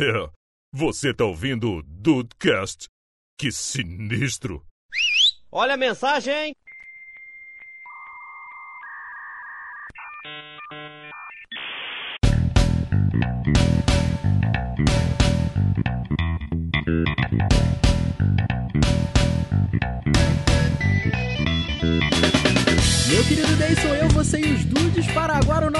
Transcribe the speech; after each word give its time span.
É, 0.00 0.30
você 0.72 1.12
tá 1.12 1.24
ouvindo 1.24 1.72
o 1.72 1.82
Dudecast? 1.82 2.86
Que 3.36 3.50
sinistro! 3.50 4.64
Olha 5.50 5.74
a 5.74 5.76
mensagem! 5.76 6.54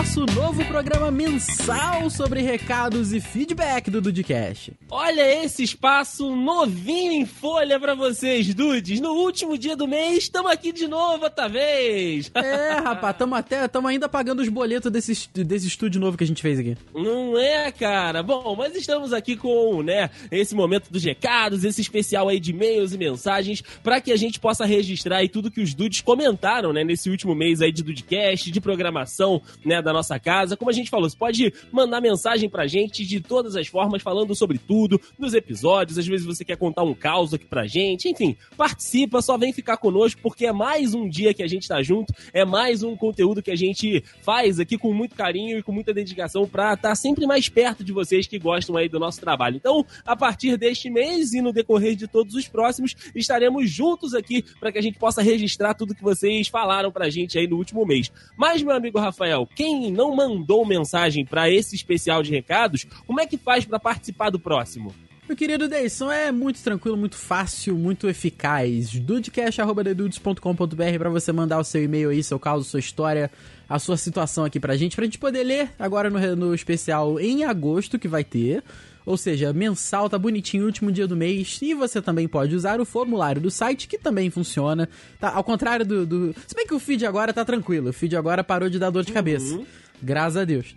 Nosso 0.08 0.24
novo 0.34 0.64
programa 0.64 1.10
mensal 1.10 2.08
sobre 2.08 2.40
recados 2.40 3.12
e 3.12 3.20
feedback 3.20 3.90
do 3.90 4.00
Dudecast. 4.00 4.72
Olha 4.90 5.44
esse 5.44 5.62
espaço 5.62 6.34
novinho 6.34 7.12
em 7.12 7.26
folha 7.26 7.78
pra 7.78 7.94
vocês, 7.94 8.54
dudes. 8.54 9.00
No 9.00 9.10
último 9.10 9.58
dia 9.58 9.76
do 9.76 9.86
mês, 9.86 10.24
estamos 10.24 10.50
aqui 10.50 10.72
de 10.72 10.88
novo 10.88 11.24
outra 11.24 11.46
vez. 11.46 12.30
É, 12.34 12.78
rapaz, 12.80 13.18
tamo 13.18 13.34
até, 13.34 13.68
tamo 13.68 13.86
ainda 13.86 14.08
pagando 14.08 14.40
os 14.40 14.48
boletos 14.48 14.90
desse, 14.90 15.28
desse 15.44 15.66
estúdio 15.66 16.00
novo 16.00 16.16
que 16.16 16.24
a 16.24 16.26
gente 16.26 16.40
fez 16.40 16.58
aqui. 16.58 16.74
Não 16.94 17.38
é, 17.38 17.70
cara? 17.70 18.22
Bom, 18.22 18.56
mas 18.56 18.74
estamos 18.76 19.12
aqui 19.12 19.36
com, 19.36 19.82
né, 19.82 20.08
esse 20.30 20.54
momento 20.54 20.90
dos 20.90 21.04
recados, 21.04 21.64
esse 21.64 21.82
especial 21.82 22.28
aí 22.28 22.40
de 22.40 22.52
e-mails 22.52 22.94
e 22.94 22.98
mensagens, 22.98 23.62
para 23.82 24.00
que 24.00 24.10
a 24.10 24.16
gente 24.16 24.40
possa 24.40 24.64
registrar 24.64 25.18
aí 25.18 25.28
tudo 25.28 25.50
que 25.50 25.60
os 25.60 25.74
dudes 25.74 26.00
comentaram, 26.00 26.72
né, 26.72 26.82
nesse 26.82 27.10
último 27.10 27.34
mês 27.34 27.60
aí 27.60 27.70
de 27.70 27.82
Dudcast, 27.82 28.50
de 28.50 28.60
programação, 28.60 29.42
né, 29.62 29.82
da 29.82 29.92
nossa 29.92 29.97
casa. 30.20 30.56
Como 30.56 30.70
a 30.70 30.74
gente 30.74 30.90
falou, 30.90 31.08
você 31.08 31.16
pode 31.16 31.52
mandar 31.72 32.00
mensagem 32.00 32.48
pra 32.48 32.66
gente 32.66 33.04
de 33.04 33.20
todas 33.20 33.56
as 33.56 33.66
formas, 33.66 34.02
falando 34.02 34.34
sobre 34.34 34.58
tudo, 34.58 35.00
nos 35.18 35.34
episódios, 35.34 35.98
às 35.98 36.06
vezes 36.06 36.26
você 36.26 36.44
quer 36.44 36.56
contar 36.56 36.82
um 36.82 36.94
caos 36.94 37.34
aqui 37.34 37.46
pra 37.46 37.66
gente, 37.66 38.08
enfim, 38.08 38.36
participa, 38.56 39.20
só 39.22 39.36
vem 39.36 39.52
ficar 39.52 39.76
conosco, 39.76 40.20
porque 40.22 40.46
é 40.46 40.52
mais 40.52 40.94
um 40.94 41.08
dia 41.08 41.34
que 41.34 41.42
a 41.42 41.48
gente 41.48 41.66
tá 41.66 41.82
junto, 41.82 42.12
é 42.32 42.44
mais 42.44 42.82
um 42.82 42.96
conteúdo 42.96 43.42
que 43.42 43.50
a 43.50 43.56
gente 43.56 44.02
faz 44.22 44.60
aqui 44.60 44.76
com 44.76 44.92
muito 44.92 45.14
carinho 45.14 45.58
e 45.58 45.62
com 45.62 45.72
muita 45.72 45.92
dedicação 45.92 46.46
pra 46.46 46.74
estar 46.74 46.90
tá 46.90 46.94
sempre 46.94 47.26
mais 47.26 47.48
perto 47.48 47.82
de 47.82 47.92
vocês 47.92 48.26
que 48.26 48.38
gostam 48.38 48.76
aí 48.76 48.88
do 48.88 48.98
nosso 48.98 49.20
trabalho. 49.20 49.56
Então, 49.56 49.84
a 50.04 50.14
partir 50.14 50.56
deste 50.56 50.90
mês 50.90 51.32
e 51.32 51.40
no 51.40 51.52
decorrer 51.52 51.96
de 51.96 52.06
todos 52.06 52.34
os 52.34 52.46
próximos, 52.46 52.94
estaremos 53.14 53.70
juntos 53.70 54.14
aqui 54.14 54.44
para 54.60 54.72
que 54.72 54.78
a 54.78 54.82
gente 54.82 54.98
possa 54.98 55.22
registrar 55.22 55.74
tudo 55.74 55.94
que 55.94 56.02
vocês 56.02 56.48
falaram 56.48 56.92
pra 56.92 57.10
gente 57.10 57.38
aí 57.38 57.46
no 57.46 57.56
último 57.56 57.84
mês. 57.86 58.10
Mas, 58.36 58.62
meu 58.62 58.74
amigo 58.74 58.98
Rafael, 58.98 59.48
quem 59.54 59.87
não 59.90 60.14
mandou 60.14 60.66
mensagem 60.66 61.24
para 61.24 61.50
esse 61.50 61.74
especial 61.74 62.22
de 62.22 62.30
recados, 62.30 62.86
como 63.06 63.20
é 63.20 63.26
que 63.26 63.36
faz 63.36 63.64
para 63.64 63.78
participar 63.78 64.30
do 64.30 64.38
próximo? 64.38 64.94
Meu 65.28 65.36
querido 65.36 65.68
Deison, 65.68 66.10
é 66.10 66.32
muito 66.32 66.62
tranquilo, 66.62 66.96
muito 66.96 67.16
fácil, 67.16 67.76
muito 67.76 68.08
eficaz. 68.08 68.98
dudecast.dedudes.com.br 68.98 70.98
para 70.98 71.10
você 71.10 71.30
mandar 71.32 71.58
o 71.58 71.64
seu 71.64 71.84
e-mail 71.84 72.08
aí, 72.08 72.22
seu 72.22 72.38
caso, 72.38 72.64
sua 72.64 72.80
história, 72.80 73.30
a 73.68 73.78
sua 73.78 73.98
situação 73.98 74.46
aqui 74.46 74.58
pra 74.58 74.74
gente, 74.74 74.96
pra 74.96 75.04
gente 75.04 75.18
poder 75.18 75.44
ler 75.44 75.70
agora 75.78 76.08
no, 76.08 76.34
no 76.34 76.54
especial 76.54 77.20
em 77.20 77.44
agosto 77.44 77.98
que 77.98 78.08
vai 78.08 78.24
ter. 78.24 78.64
Ou 79.08 79.16
seja, 79.16 79.54
mensal, 79.54 80.10
tá 80.10 80.18
bonitinho, 80.18 80.66
último 80.66 80.92
dia 80.92 81.06
do 81.06 81.16
mês. 81.16 81.58
E 81.62 81.72
você 81.72 82.02
também 82.02 82.28
pode 82.28 82.54
usar 82.54 82.78
o 82.78 82.84
formulário 82.84 83.40
do 83.40 83.50
site, 83.50 83.88
que 83.88 83.96
também 83.96 84.28
funciona. 84.28 84.86
Tá, 85.18 85.32
ao 85.32 85.42
contrário 85.42 85.86
do, 85.86 86.04
do. 86.04 86.34
Se 86.46 86.54
bem 86.54 86.66
que 86.66 86.74
o 86.74 86.78
feed 86.78 87.06
agora 87.06 87.32
tá 87.32 87.42
tranquilo. 87.42 87.88
O 87.88 87.92
feed 87.92 88.14
agora 88.14 88.44
parou 88.44 88.68
de 88.68 88.78
dar 88.78 88.90
dor 88.90 89.02
de 89.02 89.12
cabeça. 89.12 89.54
Uhum. 89.54 89.64
Graças 90.02 90.36
a 90.36 90.44
Deus. 90.44 90.76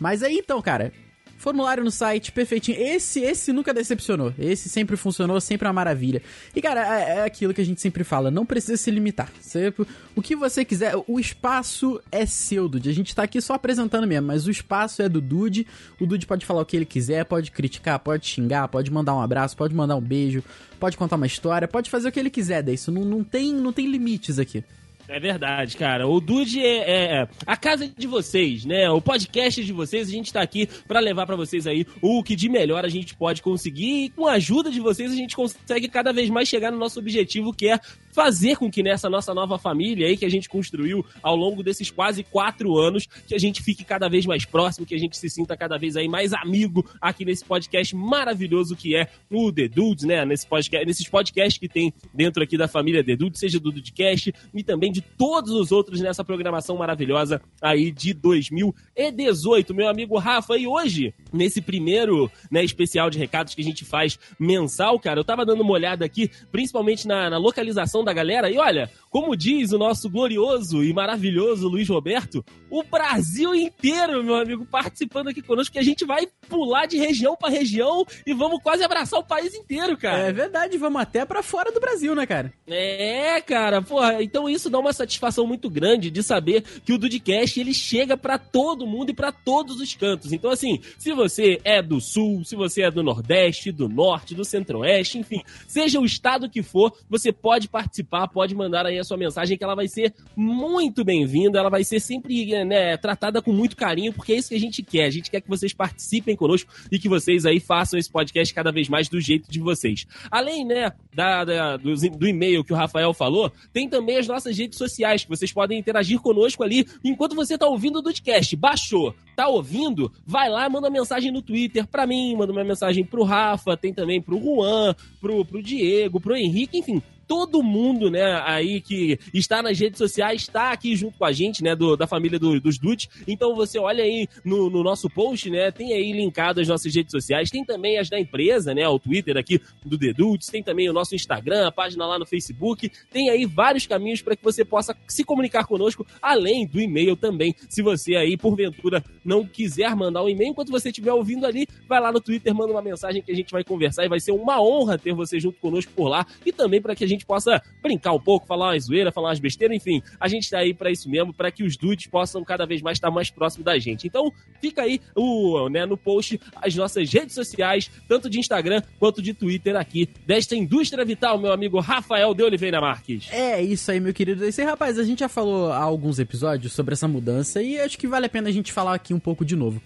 Mas 0.00 0.22
aí 0.22 0.38
então, 0.38 0.62
cara, 0.62 0.90
Formulário 1.36 1.84
no 1.84 1.90
site, 1.90 2.32
perfeitinho. 2.32 2.78
Esse, 2.80 3.20
esse 3.20 3.52
nunca 3.52 3.72
decepcionou. 3.72 4.32
Esse 4.38 4.68
sempre 4.68 4.96
funcionou, 4.96 5.40
sempre 5.40 5.66
uma 5.66 5.72
maravilha. 5.72 6.22
E, 6.54 6.62
cara, 6.62 7.00
é, 7.00 7.18
é 7.18 7.24
aquilo 7.24 7.52
que 7.52 7.60
a 7.60 7.64
gente 7.64 7.80
sempre 7.80 8.04
fala. 8.04 8.30
Não 8.30 8.46
precisa 8.46 8.76
se 8.76 8.90
limitar. 8.90 9.30
Você, 9.40 9.72
o 10.14 10.22
que 10.22 10.34
você 10.34 10.64
quiser, 10.64 10.94
o 11.06 11.20
espaço 11.20 12.00
é 12.10 12.24
seu, 12.24 12.68
Dude. 12.68 12.88
A 12.88 12.94
gente 12.94 13.14
tá 13.14 13.22
aqui 13.22 13.40
só 13.40 13.54
apresentando 13.54 14.06
mesmo, 14.06 14.26
mas 14.26 14.46
o 14.46 14.50
espaço 14.50 15.02
é 15.02 15.08
do 15.08 15.20
Dude. 15.20 15.66
O 16.00 16.06
Dude 16.06 16.26
pode 16.26 16.46
falar 16.46 16.62
o 16.62 16.66
que 16.66 16.76
ele 16.76 16.86
quiser, 16.86 17.24
pode 17.24 17.50
criticar, 17.50 17.98
pode 17.98 18.26
xingar, 18.26 18.68
pode 18.68 18.90
mandar 18.90 19.14
um 19.14 19.20
abraço, 19.20 19.56
pode 19.56 19.74
mandar 19.74 19.96
um 19.96 20.00
beijo, 20.00 20.42
pode 20.80 20.96
contar 20.96 21.16
uma 21.16 21.26
história, 21.26 21.68
pode 21.68 21.90
fazer 21.90 22.08
o 22.08 22.12
que 22.12 22.18
ele 22.18 22.30
quiser 22.30 22.62
disso. 22.62 22.90
Não, 22.90 23.04
não, 23.04 23.22
tem, 23.22 23.52
não 23.52 23.72
tem 23.72 23.86
limites 23.86 24.38
aqui. 24.38 24.64
É 25.08 25.20
verdade, 25.20 25.76
cara. 25.76 26.06
O 26.06 26.20
Dude 26.20 26.60
é, 26.60 26.78
é, 26.78 27.04
é, 27.16 27.28
a 27.46 27.56
casa 27.56 27.88
de 27.88 28.06
vocês, 28.06 28.64
né? 28.64 28.90
O 28.90 29.00
podcast 29.00 29.64
de 29.64 29.72
vocês. 29.72 30.08
A 30.08 30.10
gente 30.10 30.32
tá 30.32 30.40
aqui 30.40 30.68
para 30.86 31.00
levar 31.00 31.26
para 31.26 31.36
vocês 31.36 31.66
aí 31.66 31.86
o 32.02 32.22
que 32.22 32.34
de 32.34 32.48
melhor 32.48 32.84
a 32.84 32.88
gente 32.88 33.14
pode 33.14 33.40
conseguir. 33.40 34.04
E 34.04 34.10
com 34.10 34.26
a 34.26 34.32
ajuda 34.32 34.70
de 34.70 34.80
vocês, 34.80 35.12
a 35.12 35.16
gente 35.16 35.36
consegue 35.36 35.88
cada 35.88 36.12
vez 36.12 36.28
mais 36.28 36.48
chegar 36.48 36.72
no 36.72 36.78
nosso 36.78 36.98
objetivo, 36.98 37.52
que 37.52 37.68
é 37.68 37.78
fazer 38.16 38.56
com 38.56 38.70
que 38.70 38.82
nessa 38.82 39.10
nossa 39.10 39.34
nova 39.34 39.58
família 39.58 40.06
aí 40.06 40.16
que 40.16 40.24
a 40.24 40.30
gente 40.30 40.48
construiu 40.48 41.04
ao 41.22 41.36
longo 41.36 41.62
desses 41.62 41.90
quase 41.90 42.24
quatro 42.24 42.78
anos, 42.78 43.06
que 43.26 43.34
a 43.34 43.38
gente 43.38 43.62
fique 43.62 43.84
cada 43.84 44.08
vez 44.08 44.24
mais 44.24 44.46
próximo, 44.46 44.86
que 44.86 44.94
a 44.94 44.98
gente 44.98 45.18
se 45.18 45.28
sinta 45.28 45.54
cada 45.54 45.76
vez 45.76 45.98
aí 45.98 46.08
mais 46.08 46.32
amigo 46.32 46.82
aqui 46.98 47.26
nesse 47.26 47.44
podcast 47.44 47.94
maravilhoso 47.94 48.74
que 48.74 48.96
é 48.96 49.10
o 49.30 49.52
The 49.52 49.68
Dudes, 49.68 50.04
né? 50.04 50.24
Nesse 50.24 50.46
podcast, 50.46 50.86
nesses 50.86 51.06
podcasts 51.06 51.58
que 51.58 51.68
tem 51.68 51.92
dentro 52.14 52.42
aqui 52.42 52.56
da 52.56 52.66
família 52.66 53.04
The 53.04 53.16
Dudes, 53.16 53.38
seja 53.38 53.60
do 53.60 53.70
Dudecast 53.70 54.32
e 54.54 54.64
também 54.64 54.90
de 54.90 55.02
todos 55.02 55.50
os 55.50 55.70
outros 55.70 56.00
nessa 56.00 56.24
programação 56.24 56.78
maravilhosa 56.78 57.42
aí 57.60 57.90
de 57.90 58.14
2018, 58.14 59.74
meu 59.74 59.90
amigo 59.90 60.16
Rafa. 60.16 60.56
E 60.56 60.66
hoje, 60.66 61.12
nesse 61.30 61.60
primeiro 61.60 62.30
né, 62.50 62.64
especial 62.64 63.10
de 63.10 63.18
recados 63.18 63.54
que 63.54 63.60
a 63.60 63.64
gente 63.64 63.84
faz 63.84 64.18
mensal, 64.40 64.98
cara, 64.98 65.20
eu 65.20 65.24
tava 65.24 65.44
dando 65.44 65.60
uma 65.60 65.72
olhada 65.72 66.02
aqui, 66.02 66.30
principalmente 66.50 67.06
na, 67.06 67.28
na 67.28 67.36
localização 67.36 68.05
da 68.06 68.12
galera, 68.12 68.50
e 68.50 68.56
olha, 68.56 68.90
como 69.10 69.36
diz 69.36 69.72
o 69.72 69.78
nosso 69.78 70.08
glorioso 70.08 70.82
e 70.84 70.92
maravilhoso 70.92 71.68
Luiz 71.68 71.88
Roberto, 71.88 72.44
o 72.70 72.82
Brasil 72.82 73.54
inteiro, 73.54 74.22
meu 74.22 74.36
amigo, 74.36 74.64
participando 74.64 75.28
aqui 75.28 75.42
conosco, 75.42 75.72
que 75.72 75.78
a 75.78 75.82
gente 75.82 76.04
vai 76.04 76.26
pular 76.48 76.86
de 76.86 76.96
região 76.96 77.36
para 77.36 77.50
região 77.50 78.04
e 78.26 78.32
vamos 78.32 78.62
quase 78.62 78.84
abraçar 78.84 79.18
o 79.18 79.24
país 79.24 79.54
inteiro, 79.54 79.96
cara. 79.96 80.28
É 80.28 80.32
verdade, 80.32 80.78
vamos 80.78 81.00
até 81.00 81.24
para 81.24 81.42
fora 81.42 81.72
do 81.72 81.80
Brasil, 81.80 82.14
né, 82.14 82.26
cara? 82.26 82.52
É, 82.66 83.40
cara, 83.40 83.82
porra, 83.82 84.22
então 84.22 84.48
isso 84.48 84.70
dá 84.70 84.78
uma 84.78 84.92
satisfação 84.92 85.46
muito 85.46 85.68
grande 85.68 86.10
de 86.10 86.22
saber 86.22 86.62
que 86.84 86.92
o 86.92 86.98
Dudcast 86.98 87.58
ele 87.58 87.74
chega 87.74 88.16
para 88.16 88.38
todo 88.38 88.86
mundo 88.86 89.10
e 89.10 89.14
para 89.14 89.32
todos 89.32 89.80
os 89.80 89.94
cantos. 89.94 90.32
Então, 90.32 90.50
assim, 90.50 90.80
se 90.98 91.12
você 91.12 91.60
é 91.64 91.82
do 91.82 92.00
Sul, 92.00 92.44
se 92.44 92.54
você 92.54 92.82
é 92.82 92.90
do 92.90 93.02
Nordeste, 93.02 93.72
do 93.72 93.88
Norte, 93.88 94.34
do 94.34 94.44
Centro-Oeste, 94.44 95.18
enfim, 95.18 95.42
seja 95.66 95.98
o 95.98 96.04
estado 96.04 96.50
que 96.50 96.62
for, 96.62 96.92
você 97.08 97.32
pode 97.32 97.68
participar, 97.68 97.95
pode 98.02 98.54
mandar 98.54 98.86
aí 98.86 98.98
a 98.98 99.04
sua 99.04 99.16
mensagem 99.16 99.56
que 99.56 99.64
ela 99.64 99.74
vai 99.74 99.88
ser 99.88 100.14
muito 100.34 101.04
bem-vinda, 101.04 101.58
ela 101.58 101.70
vai 101.70 101.84
ser 101.84 102.00
sempre 102.00 102.64
né, 102.64 102.96
tratada 102.96 103.40
com 103.40 103.52
muito 103.52 103.76
carinho, 103.76 104.12
porque 104.12 104.32
é 104.32 104.36
isso 104.36 104.48
que 104.48 104.54
a 104.54 104.60
gente 104.60 104.82
quer. 104.82 105.04
A 105.04 105.10
gente 105.10 105.30
quer 105.30 105.40
que 105.40 105.48
vocês 105.48 105.72
participem 105.72 106.34
conosco 106.34 106.70
e 106.90 106.98
que 106.98 107.08
vocês 107.08 107.46
aí 107.46 107.60
façam 107.60 107.98
esse 107.98 108.10
podcast 108.10 108.52
cada 108.52 108.72
vez 108.72 108.88
mais 108.88 109.08
do 109.08 109.20
jeito 109.20 109.50
de 109.50 109.60
vocês. 109.60 110.06
Além, 110.30 110.64
né, 110.64 110.92
da, 111.14 111.44
da 111.44 111.76
do, 111.76 111.94
do 111.94 112.26
e-mail 112.26 112.64
que 112.64 112.72
o 112.72 112.76
Rafael 112.76 113.12
falou, 113.14 113.52
tem 113.72 113.88
também 113.88 114.18
as 114.18 114.26
nossas 114.26 114.56
redes 114.56 114.78
sociais, 114.78 115.24
que 115.24 115.30
vocês 115.30 115.52
podem 115.52 115.78
interagir 115.78 116.20
conosco 116.20 116.62
ali 116.62 116.86
enquanto 117.04 117.36
você 117.36 117.56
tá 117.56 117.66
ouvindo 117.66 117.98
o 117.98 118.02
podcast. 118.16 118.56
Baixou, 118.56 119.14
tá 119.34 119.48
ouvindo? 119.48 120.10
Vai 120.26 120.48
lá, 120.48 120.68
manda 120.68 120.88
mensagem 120.90 121.30
no 121.30 121.42
Twitter 121.42 121.86
pra 121.86 122.06
mim, 122.06 122.34
manda 122.36 122.52
uma 122.52 122.64
mensagem 122.64 123.04
pro 123.04 123.22
Rafa, 123.22 123.76
tem 123.76 123.92
também 123.92 124.20
pro 124.20 124.40
Juan, 124.40 124.94
pro, 125.20 125.44
pro 125.44 125.62
Diego, 125.62 126.20
pro 126.20 126.36
Henrique, 126.36 126.78
enfim 126.78 127.02
todo 127.26 127.62
mundo, 127.62 128.10
né, 128.10 128.40
aí 128.44 128.80
que 128.80 129.18
está 129.32 129.62
nas 129.62 129.78
redes 129.78 129.98
sociais, 129.98 130.42
está 130.42 130.70
aqui 130.72 130.94
junto 130.96 131.18
com 131.18 131.24
a 131.24 131.32
gente, 131.32 131.62
né, 131.62 131.74
do, 131.74 131.96
da 131.96 132.06
família 132.06 132.38
do, 132.38 132.60
dos 132.60 132.78
Dudes. 132.78 133.08
Então 133.26 133.54
você 133.54 133.78
olha 133.78 134.04
aí 134.04 134.28
no, 134.44 134.70
no, 134.70 134.82
nosso 134.82 135.08
post, 135.10 135.50
né, 135.50 135.70
tem 135.70 135.92
aí 135.92 136.12
linkado 136.12 136.60
as 136.60 136.68
nossas 136.68 136.94
redes 136.94 137.10
sociais, 137.10 137.50
tem 137.50 137.64
também 137.64 137.98
as 137.98 138.08
da 138.08 138.18
empresa, 138.18 138.74
né, 138.74 138.86
o 138.88 138.98
Twitter 138.98 139.36
aqui 139.36 139.60
do 139.84 139.98
The 139.98 140.12
Dudes, 140.12 140.48
tem 140.48 140.62
também 140.62 140.88
o 140.88 140.92
nosso 140.92 141.14
Instagram, 141.14 141.66
a 141.66 141.72
página 141.72 142.06
lá 142.06 142.18
no 142.18 142.26
Facebook, 142.26 142.90
tem 143.10 143.30
aí 143.30 143.44
vários 143.44 143.86
caminhos 143.86 144.22
para 144.22 144.36
que 144.36 144.44
você 144.44 144.64
possa 144.64 144.96
se 145.08 145.24
comunicar 145.24 145.66
conosco, 145.66 146.06
além 146.20 146.66
do 146.66 146.80
e-mail 146.80 147.16
também. 147.16 147.54
Se 147.68 147.82
você 147.82 148.16
aí, 148.16 148.36
porventura, 148.36 149.04
não 149.24 149.46
quiser 149.46 149.94
mandar 149.96 150.22
um 150.22 150.28
e-mail, 150.28 150.50
enquanto 150.50 150.70
você 150.70 150.88
estiver 150.88 151.12
ouvindo 151.12 151.46
ali, 151.46 151.66
vai 151.88 152.00
lá 152.00 152.12
no 152.12 152.20
Twitter, 152.20 152.54
manda 152.54 152.72
uma 152.72 152.82
mensagem 152.82 153.22
que 153.22 153.32
a 153.32 153.34
gente 153.34 153.50
vai 153.50 153.64
conversar 153.64 154.04
e 154.04 154.08
vai 154.08 154.20
ser 154.20 154.32
uma 154.32 154.60
honra 154.60 154.98
ter 154.98 155.12
você 155.12 155.40
junto 155.40 155.58
conosco 155.58 155.92
por 155.92 156.08
lá 156.08 156.26
e 156.44 156.52
também 156.52 156.80
para 156.80 156.94
que 156.94 157.04
a 157.04 157.08
gente 157.08 157.15
possa 157.24 157.62
brincar 157.82 158.12
um 158.12 158.20
pouco, 158.20 158.46
falar 158.46 158.72
uma 158.72 158.78
zoeira, 158.78 159.12
falar 159.12 159.28
umas 159.28 159.38
besteiras, 159.38 159.76
enfim, 159.76 160.02
a 160.20 160.28
gente 160.28 160.50
tá 160.50 160.58
aí 160.58 160.74
para 160.74 160.90
isso 160.90 161.08
mesmo, 161.08 161.32
para 161.32 161.50
que 161.50 161.62
os 161.62 161.76
dudes 161.76 162.06
possam 162.06 162.44
cada 162.44 162.66
vez 162.66 162.82
mais 162.82 162.96
estar 162.96 163.10
mais 163.10 163.30
próximo 163.30 163.64
da 163.64 163.78
gente. 163.78 164.06
Então, 164.06 164.32
fica 164.60 164.82
aí 164.82 165.00
o, 165.14 165.68
né, 165.68 165.86
no 165.86 165.96
post 165.96 166.40
as 166.56 166.74
nossas 166.74 167.12
redes 167.12 167.34
sociais, 167.34 167.90
tanto 168.08 168.28
de 168.28 168.38
Instagram 168.38 168.82
quanto 168.98 169.22
de 169.22 169.32
Twitter 169.32 169.76
aqui 169.76 170.08
desta 170.26 170.56
indústria 170.56 171.04
vital, 171.04 171.38
meu 171.38 171.52
amigo 171.52 171.78
Rafael 171.80 172.34
de 172.34 172.42
Oliveira 172.42 172.80
Marques. 172.80 173.28
É 173.30 173.62
isso 173.62 173.90
aí, 173.90 174.00
meu 174.00 174.12
querido. 174.12 174.44
Esse 174.44 174.62
rapaz, 174.62 174.98
a 174.98 175.04
gente 175.04 175.20
já 175.20 175.28
falou 175.28 175.70
há 175.72 175.82
alguns 175.82 176.18
episódios 176.18 176.72
sobre 176.72 176.94
essa 176.94 177.06
mudança 177.06 177.62
e 177.62 177.78
acho 177.78 177.98
que 177.98 178.06
vale 178.06 178.26
a 178.26 178.28
pena 178.28 178.48
a 178.48 178.52
gente 178.52 178.72
falar 178.72 178.94
aqui 178.94 179.14
um 179.14 179.20
pouco 179.20 179.44
de 179.44 179.56
novo. 179.56 179.80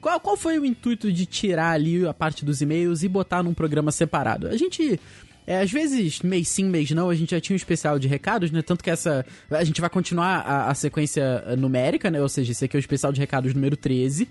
qual, 0.00 0.18
qual 0.20 0.36
foi 0.36 0.58
o 0.58 0.64
intuito 0.64 1.12
de 1.12 1.26
tirar 1.26 1.72
ali 1.72 2.06
a 2.06 2.12
parte 2.12 2.44
dos 2.44 2.60
e-mails 2.60 3.02
e 3.02 3.08
botar 3.08 3.42
num 3.42 3.54
programa 3.54 3.92
separado? 3.92 4.48
A 4.48 4.56
gente. 4.56 4.98
É, 5.46 5.60
às 5.60 5.70
vezes, 5.70 6.20
mês 6.20 6.48
sim, 6.48 6.64
mês 6.64 6.90
não, 6.92 7.10
a 7.10 7.14
gente 7.14 7.32
já 7.32 7.40
tinha 7.40 7.54
um 7.54 7.56
especial 7.56 7.98
de 7.98 8.06
recados, 8.06 8.50
né? 8.50 8.62
Tanto 8.62 8.82
que 8.82 8.90
essa. 8.90 9.26
A 9.50 9.64
gente 9.64 9.80
vai 9.80 9.90
continuar 9.90 10.40
a, 10.40 10.70
a 10.70 10.74
sequência 10.74 11.56
numérica, 11.58 12.10
né? 12.10 12.20
Ou 12.20 12.28
seja, 12.28 12.52
esse 12.52 12.64
aqui 12.64 12.76
é 12.76 12.78
o 12.78 12.80
especial 12.80 13.12
de 13.12 13.20
recados 13.20 13.52
número 13.54 13.76
13. 13.76 14.28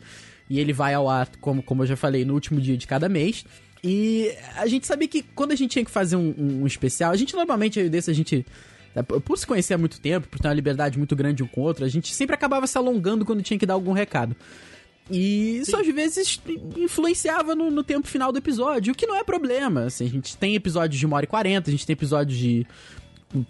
E 0.49 0.59
ele 0.59 0.73
vai 0.73 0.93
ao 0.93 1.09
ar, 1.09 1.29
como, 1.39 1.61
como 1.63 1.83
eu 1.83 1.87
já 1.87 1.95
falei, 1.95 2.25
no 2.25 2.33
último 2.33 2.59
dia 2.59 2.77
de 2.77 2.87
cada 2.87 3.07
mês. 3.07 3.45
E 3.83 4.31
a 4.57 4.67
gente 4.67 4.85
sabia 4.85 5.07
que 5.07 5.23
quando 5.23 5.51
a 5.51 5.55
gente 5.55 5.71
tinha 5.71 5.85
que 5.85 5.91
fazer 5.91 6.15
um, 6.15 6.33
um, 6.37 6.61
um 6.63 6.67
especial, 6.67 7.11
a 7.11 7.15
gente 7.15 7.35
normalmente, 7.35 7.89
desse, 7.89 8.11
a 8.11 8.13
gente 8.13 8.45
é, 8.95 9.01
por 9.01 9.37
se 9.37 9.47
conhecer 9.47 9.73
há 9.73 9.77
muito 9.77 9.99
tempo, 9.99 10.27
por 10.27 10.39
ter 10.39 10.47
uma 10.47 10.53
liberdade 10.53 10.97
muito 10.97 11.15
grande 11.15 11.43
um 11.43 11.47
com 11.47 11.61
o 11.61 11.63
outro, 11.63 11.85
a 11.85 11.87
gente 11.87 12.13
sempre 12.13 12.35
acabava 12.35 12.67
se 12.67 12.77
alongando 12.77 13.25
quando 13.25 13.41
tinha 13.41 13.57
que 13.57 13.65
dar 13.65 13.73
algum 13.73 13.93
recado. 13.93 14.35
E 15.09 15.57
isso 15.57 15.75
às 15.75 15.87
vezes 15.87 16.39
influenciava 16.77 17.55
no, 17.55 17.69
no, 17.69 17.83
tempo 17.83 18.07
final 18.07 18.31
do 18.31 18.37
episódio, 18.37 18.93
o 18.93 18.95
que 18.95 19.07
não 19.07 19.15
é 19.15 19.23
problema. 19.23 19.83
Assim, 19.83 20.05
a 20.05 20.09
gente 20.09 20.37
tem 20.37 20.55
episódios 20.55 20.99
de 20.99 21.05
1 21.05 21.13
hora 21.13 21.25
e 21.25 21.27
40, 21.27 21.69
a 21.69 21.71
gente 21.71 21.85
tem 21.85 21.93
episódios 21.93 22.37
de, 22.37 22.65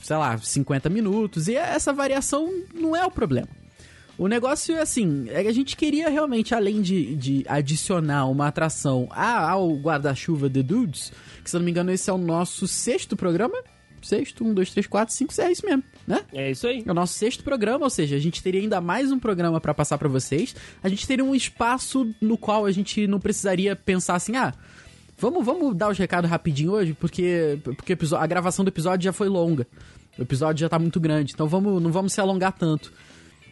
sei 0.01 0.17
lá, 0.17 0.37
50 0.37 0.89
minutos, 0.89 1.47
e 1.47 1.55
essa 1.55 1.93
variação 1.93 2.51
não 2.73 2.95
é 2.95 3.05
o 3.05 3.11
problema. 3.11 3.49
O 4.17 4.27
negócio 4.27 4.75
é 4.75 4.81
assim, 4.81 5.25
é 5.29 5.41
que 5.41 5.47
a 5.47 5.53
gente 5.53 5.75
queria 5.75 6.09
realmente, 6.09 6.53
além 6.53 6.81
de, 6.81 7.15
de 7.15 7.45
adicionar 7.47 8.27
uma 8.27 8.47
atração 8.47 9.07
ao 9.11 9.73
guarda-chuva 9.75 10.49
The 10.49 10.61
Dudes, 10.61 11.11
que 11.43 11.49
se 11.49 11.55
não 11.55 11.63
me 11.63 11.71
engano 11.71 11.91
esse 11.91 12.09
é 12.09 12.13
o 12.13 12.17
nosso 12.17 12.67
sexto 12.67 13.15
programa, 13.15 13.57
sexto, 14.07 14.43
um, 14.43 14.53
dois, 14.53 14.71
três, 14.71 14.87
quatro, 14.87 15.13
cinco, 15.13 15.33
seis, 15.33 15.47
é 15.47 15.51
isso 15.51 15.65
mesmo, 15.65 15.83
né? 16.07 16.21
É 16.33 16.51
isso 16.51 16.67
aí. 16.67 16.83
É 16.85 16.91
o 16.91 16.93
nosso 16.93 17.13
sexto 17.13 17.43
programa, 17.43 17.85
ou 17.85 17.89
seja, 17.89 18.15
a 18.15 18.19
gente 18.19 18.41
teria 18.41 18.61
ainda 18.61 18.81
mais 18.81 19.11
um 19.11 19.19
programa 19.19 19.59
para 19.59 19.73
passar 19.73 19.97
para 19.97 20.09
vocês. 20.09 20.55
A 20.83 20.89
gente 20.89 21.05
teria 21.07 21.23
um 21.23 21.35
espaço 21.35 22.13
no 22.21 22.37
qual 22.37 22.65
a 22.65 22.71
gente 22.71 23.07
não 23.07 23.19
precisaria 23.19 23.75
pensar 23.75 24.15
assim, 24.15 24.35
ah, 24.35 24.53
vamos, 25.17 25.45
vamos 25.45 25.75
dar 25.75 25.89
os 25.89 25.97
recados 25.97 26.29
rapidinho 26.29 26.71
hoje, 26.71 26.93
porque, 26.93 27.59
porque 27.63 27.97
a 28.15 28.27
gravação 28.27 28.65
do 28.65 28.69
episódio 28.69 29.05
já 29.05 29.13
foi 29.13 29.29
longa. 29.29 29.67
O 30.17 30.21
episódio 30.23 30.61
já 30.61 30.69
tá 30.69 30.79
muito 30.79 30.99
grande, 30.99 31.33
então 31.33 31.47
vamos, 31.47 31.81
não 31.81 31.91
vamos 31.91 32.13
se 32.13 32.19
alongar 32.19 32.51
tanto. 32.53 32.91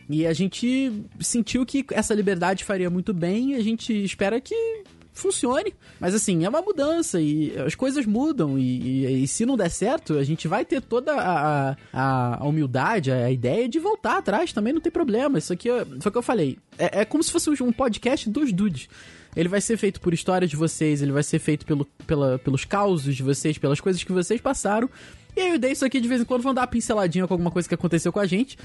E 0.10 0.26
a 0.26 0.34
gente 0.34 0.92
sentiu 1.20 1.66
que 1.66 1.86
essa 1.92 2.16
liberdade 2.16 2.64
faria 2.64 2.90
muito 2.90 3.14
bem 3.14 3.52
e 3.52 3.56
a 3.56 3.62
gente 3.62 3.94
espera 4.04 4.42
que 4.42 4.84
funcione. 5.20 5.74
Mas 6.00 6.16
assim, 6.16 6.44
é 6.46 6.50
uma 6.50 6.62
mudança 6.62 7.22
e 7.22 7.58
as 7.60 7.76
coisas 7.76 8.06
mudam. 8.06 8.58
E, 8.58 9.06
e, 9.06 9.24
e 9.24 9.28
se 9.28 9.46
não 9.46 9.58
der 9.58 9.70
certo, 9.70 10.18
a 10.18 10.24
gente 10.24 10.48
vai 10.48 10.66
ter 10.66 10.82
toda 10.82 11.14
a, 11.14 11.76
a, 11.94 12.44
a, 12.44 12.48
humildade, 12.48 13.12
a 13.12 13.30
ideia 13.30 13.68
de 13.68 13.80
voltar 13.80 14.18
atrás 14.18 14.54
também, 14.54 14.74
não 14.74 14.82
tem 14.82 14.92
problema. 14.92 15.38
Isso 15.38 15.54
aqui 15.54 15.70
foi 16.00 16.10
o 16.10 16.12
que 16.12 16.18
eu 16.18 16.24
falei. 16.24 16.58
É, 16.78 17.02
é 17.02 17.06
como 17.06 17.24
se 17.24 17.32
fosse 17.32 17.50
um 17.62 17.72
podcast 17.72 18.30
dos 18.30 18.52
dudes. 18.52 18.90
Ele 19.36 19.48
vai 19.48 19.62
ser 19.62 19.78
feito 19.78 20.02
por 20.02 20.14
histórias 20.14 20.50
de 20.50 20.56
vocês, 20.56 21.02
ele 21.02 21.12
vai 21.12 21.24
ser 21.24 21.40
feito 21.40 21.66
pelo, 21.66 21.86
pela, 22.08 22.40
pelos 22.40 22.66
causos 22.66 23.16
de 23.16 23.22
vocês, 23.22 23.58
pelas 23.58 23.80
coisas 23.80 24.04
que 24.04 24.12
vocês 24.12 24.42
passaram. 24.42 24.90
E 25.36 25.42
aí 25.42 25.50
eu 25.52 25.60
dei 25.60 25.72
isso 25.72 25.86
aqui 25.86 26.00
de 26.02 26.08
vez 26.08 26.22
em 26.22 26.26
quando, 26.26 26.42
vão 26.42 26.54
dar 26.54 26.62
uma 26.62 26.68
pinceladinha 26.68 27.28
com 27.28 27.34
alguma 27.34 27.52
coisa 27.52 27.68
que 27.68 27.76
aconteceu 27.76 28.12
com 28.12 28.20
a 28.20 28.26
gente. 28.26 28.58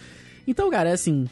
Então, 0.46 0.70
cara, 0.70 0.88
é 0.88 0.92
assim, 0.92 1.26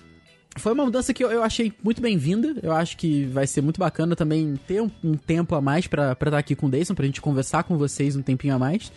foi 0.57 0.73
uma 0.73 0.85
mudança 0.85 1.15
que 1.15 1.25
eu, 1.25 1.31
eu 1.31 1.43
achei 1.43 1.73
muito 1.83 2.01
bem-vinda. 2.01 2.55
Eu 2.63 2.73
acho 2.73 2.97
que 2.97 3.25
vai 3.25 3.47
ser 3.47 3.61
muito 3.63 3.79
bacana 3.79 4.15
também 4.15 4.59
ter 4.67 4.81
um, 4.83 4.91
um 5.03 5.15
tempo 5.15 5.55
a 5.55 5.61
mais 5.61 5.87
para 5.87 6.13
estar 6.13 6.31
tá 6.31 6.39
aqui 6.39 6.55
com 6.55 6.67
o 6.67 6.71
Dayson, 6.71 6.95
pra 6.95 7.07
gente 7.07 7.21
conversar 7.21 7.65
com 7.65 7.77
vocês 7.77 8.17
um 8.17 8.23
tempinho 8.23 8.55
a 8.55 8.59
mais. 8.59 8.93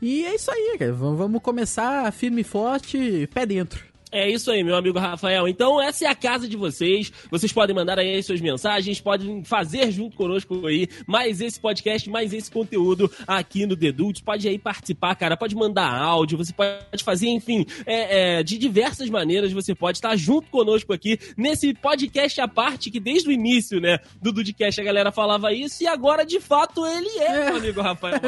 E 0.00 0.24
é 0.24 0.34
isso 0.34 0.50
aí, 0.50 0.76
cara. 0.78 0.92
Vamos 0.92 1.42
começar 1.42 2.10
firme 2.12 2.40
e 2.40 2.44
forte, 2.44 3.28
pé 3.32 3.46
dentro. 3.46 3.93
É 4.14 4.30
isso 4.30 4.48
aí, 4.52 4.62
meu 4.62 4.76
amigo 4.76 4.96
Rafael. 4.96 5.48
Então, 5.48 5.82
essa 5.82 6.04
é 6.04 6.08
a 6.08 6.14
casa 6.14 6.46
de 6.46 6.56
vocês. 6.56 7.10
Vocês 7.28 7.52
podem 7.52 7.74
mandar 7.74 7.98
aí 7.98 8.22
suas 8.22 8.40
mensagens, 8.40 9.00
podem 9.00 9.42
fazer 9.42 9.90
junto 9.90 10.16
conosco 10.16 10.68
aí 10.68 10.88
mais 11.04 11.40
esse 11.40 11.58
podcast, 11.58 12.08
mais 12.08 12.32
esse 12.32 12.48
conteúdo 12.48 13.10
aqui 13.26 13.66
no 13.66 13.74
Dedult. 13.74 14.22
Pode 14.22 14.46
aí 14.46 14.56
participar, 14.56 15.16
cara. 15.16 15.36
Pode 15.36 15.56
mandar 15.56 15.92
áudio, 15.92 16.38
você 16.38 16.52
pode 16.52 17.02
fazer, 17.02 17.26
enfim, 17.26 17.66
é, 17.84 18.38
é, 18.38 18.42
de 18.44 18.56
diversas 18.56 19.10
maneiras. 19.10 19.50
Você 19.50 19.74
pode 19.74 19.98
estar 19.98 20.14
junto 20.14 20.48
conosco 20.48 20.92
aqui 20.92 21.18
nesse 21.36 21.74
podcast 21.74 22.40
à 22.40 22.46
parte, 22.46 22.92
que 22.92 23.00
desde 23.00 23.28
o 23.28 23.32
início, 23.32 23.80
né, 23.80 23.98
do 24.22 24.30
Dudcast 24.30 24.80
a 24.80 24.84
galera 24.84 25.10
falava 25.10 25.52
isso 25.52 25.82
e 25.82 25.88
agora, 25.88 26.24
de 26.24 26.38
fato, 26.38 26.86
ele 26.86 27.18
é, 27.18 27.26
é 27.26 27.44
meu 27.46 27.56
amigo 27.56 27.80
Rafael. 27.80 28.14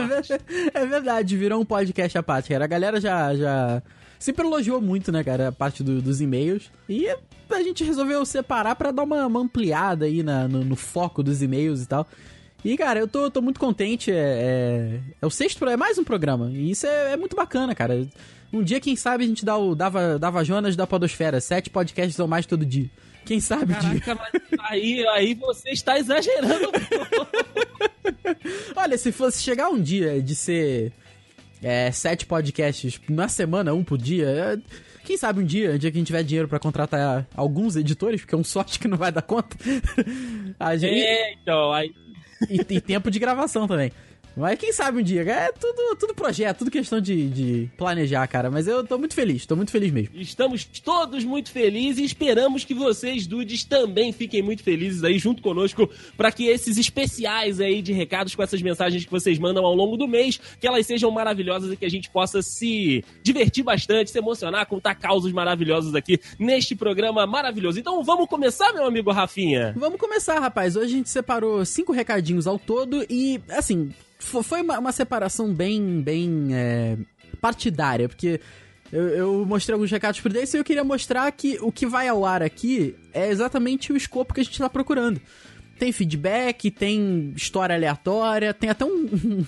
É 0.75 0.85
verdade, 0.85 1.37
virou 1.37 1.61
um 1.61 1.65
podcast 1.65 2.19
à 2.19 2.25
parte, 2.25 2.49
cara. 2.49 2.65
A 2.65 2.69
galera 2.69 3.01
já. 3.01 3.33
já 3.37 3.83
sempre 4.19 4.47
elogiou 4.47 4.81
muito, 4.81 5.13
né, 5.13 5.23
cara, 5.23 5.49
a 5.49 5.53
parte 5.53 5.83
do, 5.83 6.01
dos 6.01 6.21
e-mails. 6.21 6.71
E 6.89 7.09
a 7.51 7.63
gente 7.63 7.85
resolveu 7.85 8.25
separar 8.25 8.75
para 8.75 8.91
dar 8.91 9.03
uma, 9.03 9.27
uma, 9.27 9.41
ampliada 9.41 10.05
aí 10.07 10.23
na, 10.23 10.49
no, 10.49 10.65
no, 10.65 10.77
foco 10.77 11.23
dos 11.23 11.43
e-mails 11.43 11.83
e 11.83 11.87
tal. 11.87 12.07
E, 12.65 12.77
cara, 12.77 12.99
eu 12.99 13.07
tô, 13.07 13.31
tô 13.31 13.41
muito 13.41 13.61
contente. 13.61 14.11
É, 14.11 14.15
é, 14.15 15.01
é, 15.23 15.27
o 15.27 15.31
sexto, 15.31 15.65
é 15.67 15.77
mais 15.77 15.99
um 15.99 16.05
programa. 16.05 16.51
E 16.51 16.71
isso 16.71 16.87
é, 16.87 17.13
é, 17.13 17.17
muito 17.17 17.37
bacana, 17.37 17.75
cara. 17.75 18.07
Um 18.53 18.63
dia, 18.63 18.81
quem 18.81 18.97
sabe, 18.97 19.25
a 19.25 19.27
gente 19.27 19.45
dá 19.45 19.57
o 19.57 19.75
Dava, 19.75 20.19
Dava 20.19 20.45
Jonas 20.45 20.75
da 20.75 20.87
Podosfera. 20.87 21.41
Sete 21.41 21.71
podcasts 21.71 22.19
ou 22.19 22.27
mais 22.27 22.47
todo 22.47 22.67
dia. 22.67 22.91
Quem 23.25 23.41
sabe 23.41 23.75
Caraca, 23.75 24.19
aí, 24.61 25.05
aí 25.09 25.35
você 25.35 25.71
está 25.71 25.99
exagerando. 25.99 26.71
Olha, 28.77 28.97
se 28.97 29.11
fosse 29.11 29.43
chegar 29.43 29.69
um 29.69 29.81
dia 29.81 30.23
de 30.23 30.35
ser 30.35 30.93
é, 31.63 31.91
sete 31.91 32.27
podcasts 32.27 33.01
na 33.09 33.29
semana, 33.29 33.75
um 33.75 33.85
por 33.85 33.99
dia. 33.99 34.27
É, 34.27 34.59
quem 35.05 35.17
sabe 35.17 35.41
um 35.41 35.45
dia, 35.45 35.73
um 35.73 35.79
dia 35.79 35.91
que 35.91 35.97
a 35.97 36.01
gente 36.01 36.09
tiver 36.09 36.23
dinheiro 36.23 36.49
para 36.49 36.59
contratar 36.59 37.27
alguns 37.35 37.77
editores, 37.77 38.21
porque 38.21 38.35
é 38.35 38.39
um 38.39 38.45
sorte 38.45 38.79
que 38.79 38.89
não 38.89 38.97
vai 38.97 39.13
dar 39.13 39.23
conta. 39.23 39.57
a 40.59 40.77
gente... 40.77 41.01
É, 41.01 41.33
então, 41.35 41.73
aí... 41.73 41.93
e, 42.51 42.61
e 42.69 42.81
tempo 42.81 43.11
de 43.11 43.19
gravação 43.19 43.67
também. 43.69 43.93
Mas 44.37 44.59
quem 44.59 44.71
sabe 44.71 45.01
um 45.01 45.03
dia, 45.03 45.23
é 45.23 45.51
tudo, 45.51 45.97
tudo 45.97 46.15
projeto, 46.15 46.59
tudo 46.59 46.71
questão 46.71 47.01
de, 47.01 47.29
de 47.29 47.71
planejar, 47.77 48.27
cara. 48.27 48.51
Mas 48.51 48.69
eu 48.69 48.85
tô 48.85 48.99
muito 48.99 49.15
feliz, 49.15 49.47
tô 49.47 49.57
muito 49.57 49.71
feliz 49.71 49.91
mesmo. 49.91 50.15
Estamos 50.15 50.65
todos 50.65 51.25
muito 51.25 51.51
felizes 51.51 51.99
e 51.99 52.05
esperamos 52.05 52.63
que 52.63 52.75
vocês, 52.75 53.27
dudes, 53.27 53.65
também 53.65 54.13
fiquem 54.13 54.43
muito 54.43 54.63
felizes 54.63 55.03
aí 55.03 55.19
junto 55.19 55.41
conosco 55.41 55.89
para 56.19 56.31
que 56.31 56.49
esses 56.49 56.77
especiais 56.77 57.61
aí 57.61 57.81
de 57.81 57.95
recados 57.95 58.35
com 58.35 58.43
essas 58.43 58.61
mensagens 58.61 59.07
que 59.07 59.11
vocês 59.11 59.39
mandam 59.39 59.65
ao 59.65 59.75
longo 59.75 59.97
do 59.97 60.07
mês, 60.07 60.39
que 60.61 60.67
elas 60.67 60.87
sejam 60.87 61.11
maravilhosas 61.11 61.73
e 61.73 61.77
que 61.77 61.87
a 61.87 61.91
gente 61.91 62.11
possa 62.11 62.43
se 62.43 63.03
divertir 63.23 63.65
bastante, 63.65 64.11
se 64.11 64.19
emocionar, 64.19 64.67
contar 64.67 64.95
causos 64.97 65.33
maravilhosos 65.33 65.95
aqui 65.95 66.21
neste 66.39 66.77
programa 66.77 67.27
maravilhoso. 67.27 67.81
Então 67.81 68.05
vamos 68.05 68.29
começar, 68.29 68.71
meu 68.75 68.85
amigo 68.85 69.11
Rafinha? 69.11 69.73
Vamos 69.77 69.99
começar, 69.99 70.39
rapaz. 70.41 70.77
Hoje 70.77 70.87
a 70.87 70.97
gente 70.99 71.09
separou 71.09 71.65
cinco 71.65 71.93
recadinhos 71.93 72.47
ao 72.47 72.59
todo 72.59 73.07
e, 73.09 73.41
assim, 73.49 73.91
foi 74.19 74.63
uma, 74.63 74.79
uma 74.79 74.93
separação 74.93 75.53
bem, 75.53 76.01
bem 76.01 76.49
é, 76.53 76.97
partidária, 77.41 78.09
porque 78.09 78.41
eu, 78.93 79.09
eu, 79.09 79.47
mostrei 79.47 79.75
alguns 79.75 79.91
recados 79.91 80.21
por 80.21 80.33
desse 80.33 80.57
e 80.57 80.61
eu 80.61 80.65
queria 80.65 80.85
mostrar 80.85 81.31
que 81.33 81.59
o 81.61 81.73
que 81.73 81.87
vai 81.87 82.09
ao 82.09 82.25
ar 82.25 82.43
aqui 82.43 82.95
é 83.13 83.29
exatamente 83.29 83.93
o 83.93 83.97
escopo 83.97 84.33
que 84.33 84.41
a 84.41 84.45
gente 84.45 84.53
está 84.53 84.69
procurando. 84.69 85.21
Tem 85.79 85.93
feedback, 85.93 86.71
tem 86.71 87.33
história 87.37 87.75
aleatória, 87.75 88.55
tem 88.55 88.71
até 88.71 88.85
um, 88.85 88.89
um, 89.15 89.45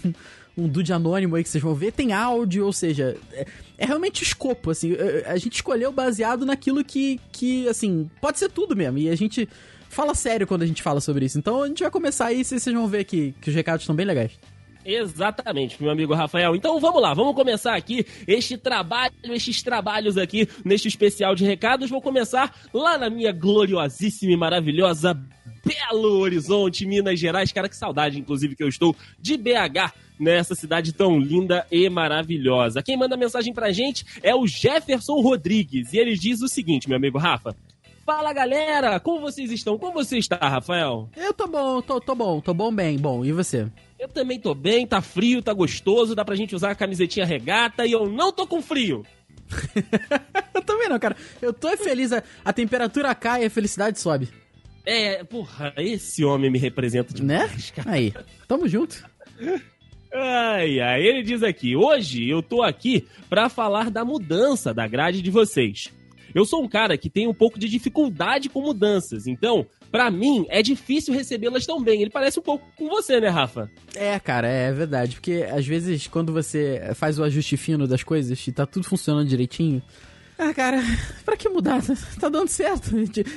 um 0.65 0.69
dude 0.69 0.93
anônimo 0.93 1.37
aí 1.37 1.43
que 1.43 1.49
vocês 1.49 1.63
vão 1.63 1.75
ver, 1.75 1.93
tem 1.93 2.13
áudio, 2.13 2.67
ou 2.67 2.73
seja, 2.73 3.17
é, 3.33 3.47
é 3.79 3.87
realmente 3.87 4.23
escopo, 4.23 4.71
assim, 4.71 4.95
a 5.25 5.37
gente 5.39 5.55
escolheu 5.55 5.93
baseado 5.93 6.45
naquilo 6.45 6.85
que, 6.85 7.21
que, 7.33 7.67
assim, 7.69 8.11
pode 8.21 8.39
ser 8.39 8.51
tudo 8.51 8.77
mesmo, 8.77 8.99
e 8.99 9.09
a 9.09 9.17
gente 9.17 9.49
fala 9.89 10.15
sério 10.15 10.47
quando 10.47 10.63
a 10.63 10.67
gente 10.67 10.83
fala 10.83 11.01
sobre 11.01 11.25
isso. 11.25 11.39
Então 11.39 11.63
a 11.63 11.69
gente 11.69 11.83
vai 11.83 11.91
começar 11.91 12.27
aí 12.27 12.45
vocês 12.45 12.65
vão 12.65 12.87
ver 12.87 13.05
que, 13.05 13.35
que 13.41 13.49
os 13.51 13.55
recados 13.55 13.83
estão 13.83 13.97
bem 13.97 14.07
legais. 14.07 14.33
Exatamente, 14.91 15.83
meu 15.83 15.93
amigo 15.93 16.15
Rafael. 16.15 16.57
Então 16.57 16.81
vamos 16.81 17.03
lá, 17.03 17.13
vamos 17.13 17.35
começar 17.35 17.75
aqui 17.75 18.07
este 18.27 18.57
trabalho, 18.57 19.13
estes 19.25 19.63
trabalhos 19.63 20.17
aqui 20.17 20.49
neste 20.65 20.89
especial 20.89 21.35
de 21.35 21.45
recados. 21.45 21.91
Vou 21.91 22.01
começar 22.01 22.57
lá 22.73 22.97
na 22.97 23.11
minha 23.11 23.31
gloriosíssima 23.31 24.33
e 24.33 24.37
maravilhosa 24.37 25.13
Belo 25.63 26.21
Horizonte, 26.21 26.87
Minas 26.87 27.21
Gerais. 27.21 27.53
Cara, 27.53 27.69
que 27.69 27.77
saudade, 27.77 28.19
inclusive, 28.19 28.57
que 28.57 28.63
eu 28.65 28.69
estou 28.69 28.97
de 29.21 29.37
BH 29.37 29.93
nessa 30.19 30.55
cidade 30.55 30.95
tão 30.95 31.19
linda 31.19 31.67
e 31.71 31.87
maravilhosa. 31.91 32.83
Quem 32.83 32.97
manda 32.97 33.15
mensagem 33.15 33.53
pra 33.53 33.71
gente 33.71 34.07
é 34.23 34.35
o 34.35 34.47
Jefferson 34.47 35.21
Rodrigues 35.21 35.93
e 35.93 35.99
ele 35.99 36.15
diz 36.15 36.41
o 36.41 36.49
seguinte, 36.49 36.89
meu 36.89 36.97
amigo 36.97 37.19
Rafa. 37.19 37.55
Fala 38.07 38.33
galera, 38.33 38.99
como 38.99 39.21
vocês 39.21 39.53
estão? 39.53 39.77
Como 39.77 39.93
você 39.93 40.17
está, 40.17 40.37
Rafael? 40.37 41.11
Eu 41.15 41.35
tô 41.35 41.47
bom, 41.47 41.83
tô, 41.83 42.01
tô 42.01 42.15
bom, 42.15 42.41
tô 42.41 42.55
bom 42.55 42.73
bem. 42.73 42.97
Bom, 42.97 43.23
e 43.23 43.33
você? 43.33 43.69
Eu 43.99 44.09
também 44.09 44.39
tô 44.39 44.55
bem, 44.55 44.87
tá 44.87 45.01
frio, 45.01 45.43
tá 45.43 45.53
gostoso, 45.53 46.15
dá 46.15 46.25
pra 46.25 46.37
gente 46.37 46.55
usar 46.55 46.71
a 46.71 46.75
camisetinha 46.75 47.27
regata 47.27 47.85
e 47.85 47.93
eu 47.93 48.09
não 48.09 48.33
tô 48.33 48.47
com 48.47 48.63
frio. 48.63 49.05
eu 50.55 50.63
também 50.63 50.89
não, 50.89 50.99
cara. 50.99 51.17
Eu 51.43 51.53
tô 51.53 51.77
feliz, 51.77 52.13
a, 52.13 52.23
a 52.45 52.53
temperatura 52.53 53.15
cai 53.15 53.43
e 53.43 53.47
a 53.47 53.51
felicidade 53.51 53.99
sobe. 53.99 54.29
É, 54.87 55.25
porra, 55.25 55.75
esse 55.77 56.25
homem 56.25 56.51
me 56.51 56.59
representa 56.59 57.13
demais, 57.13 57.73
né? 57.77 57.83
cara. 57.83 57.91
Aí, 57.91 58.15
tamo 58.47 58.69
junto. 58.69 59.05
Ai, 60.15 60.81
ai, 60.81 61.03
ele 61.03 61.23
diz 61.23 61.43
aqui: 61.43 61.77
hoje 61.77 62.29
eu 62.29 62.43
tô 62.43 62.63
aqui 62.63 63.07
para 63.29 63.49
falar 63.49 63.91
da 63.91 64.05
mudança 64.05 64.73
da 64.73 64.87
grade 64.87 65.21
de 65.21 65.31
vocês. 65.31 65.93
Eu 66.35 66.45
sou 66.45 66.63
um 66.63 66.69
cara 66.69 66.97
que 66.97 67.11
tem 67.11 67.27
um 67.27 67.35
pouco 67.35 67.59
de 67.59 67.69
dificuldade 67.69 68.49
com 68.49 68.61
mudanças, 68.61 69.27
então 69.27 69.67
pra 69.91 70.11
mim 70.11 70.47
é 70.49 70.63
difícil 70.63 71.15
recebê-las 71.15 71.67
tão 71.67 71.83
bem. 71.83 72.03
Ele 72.03 72.11
parece 72.11 72.39
um 72.39 72.43
pouco 72.43 72.67
com 72.77 72.89
você, 72.89 73.21
né, 73.21 73.29
Rafa? 73.29 73.71
É, 73.95 74.19
cara, 74.19 74.49
é 74.49 74.73
verdade. 74.73 75.17
Porque 75.17 75.47
às 75.51 75.67
vezes 75.67 76.07
quando 76.07 76.33
você 76.33 76.91
faz 76.95 77.19
o 77.19 77.25
ajuste 77.25 77.57
fino 77.57 77.87
das 77.87 78.03
coisas 78.03 78.47
e 78.47 78.53
tá 78.53 78.67
tudo 78.67 78.87
funcionando 78.87 79.29
direitinho. 79.29 79.83
Ah, 80.39 80.55
cara, 80.55 80.81
pra 81.25 81.37
que 81.37 81.49
mudar? 81.49 81.83
Tá 82.21 82.29
dando 82.29 82.49
certo. 82.49 82.91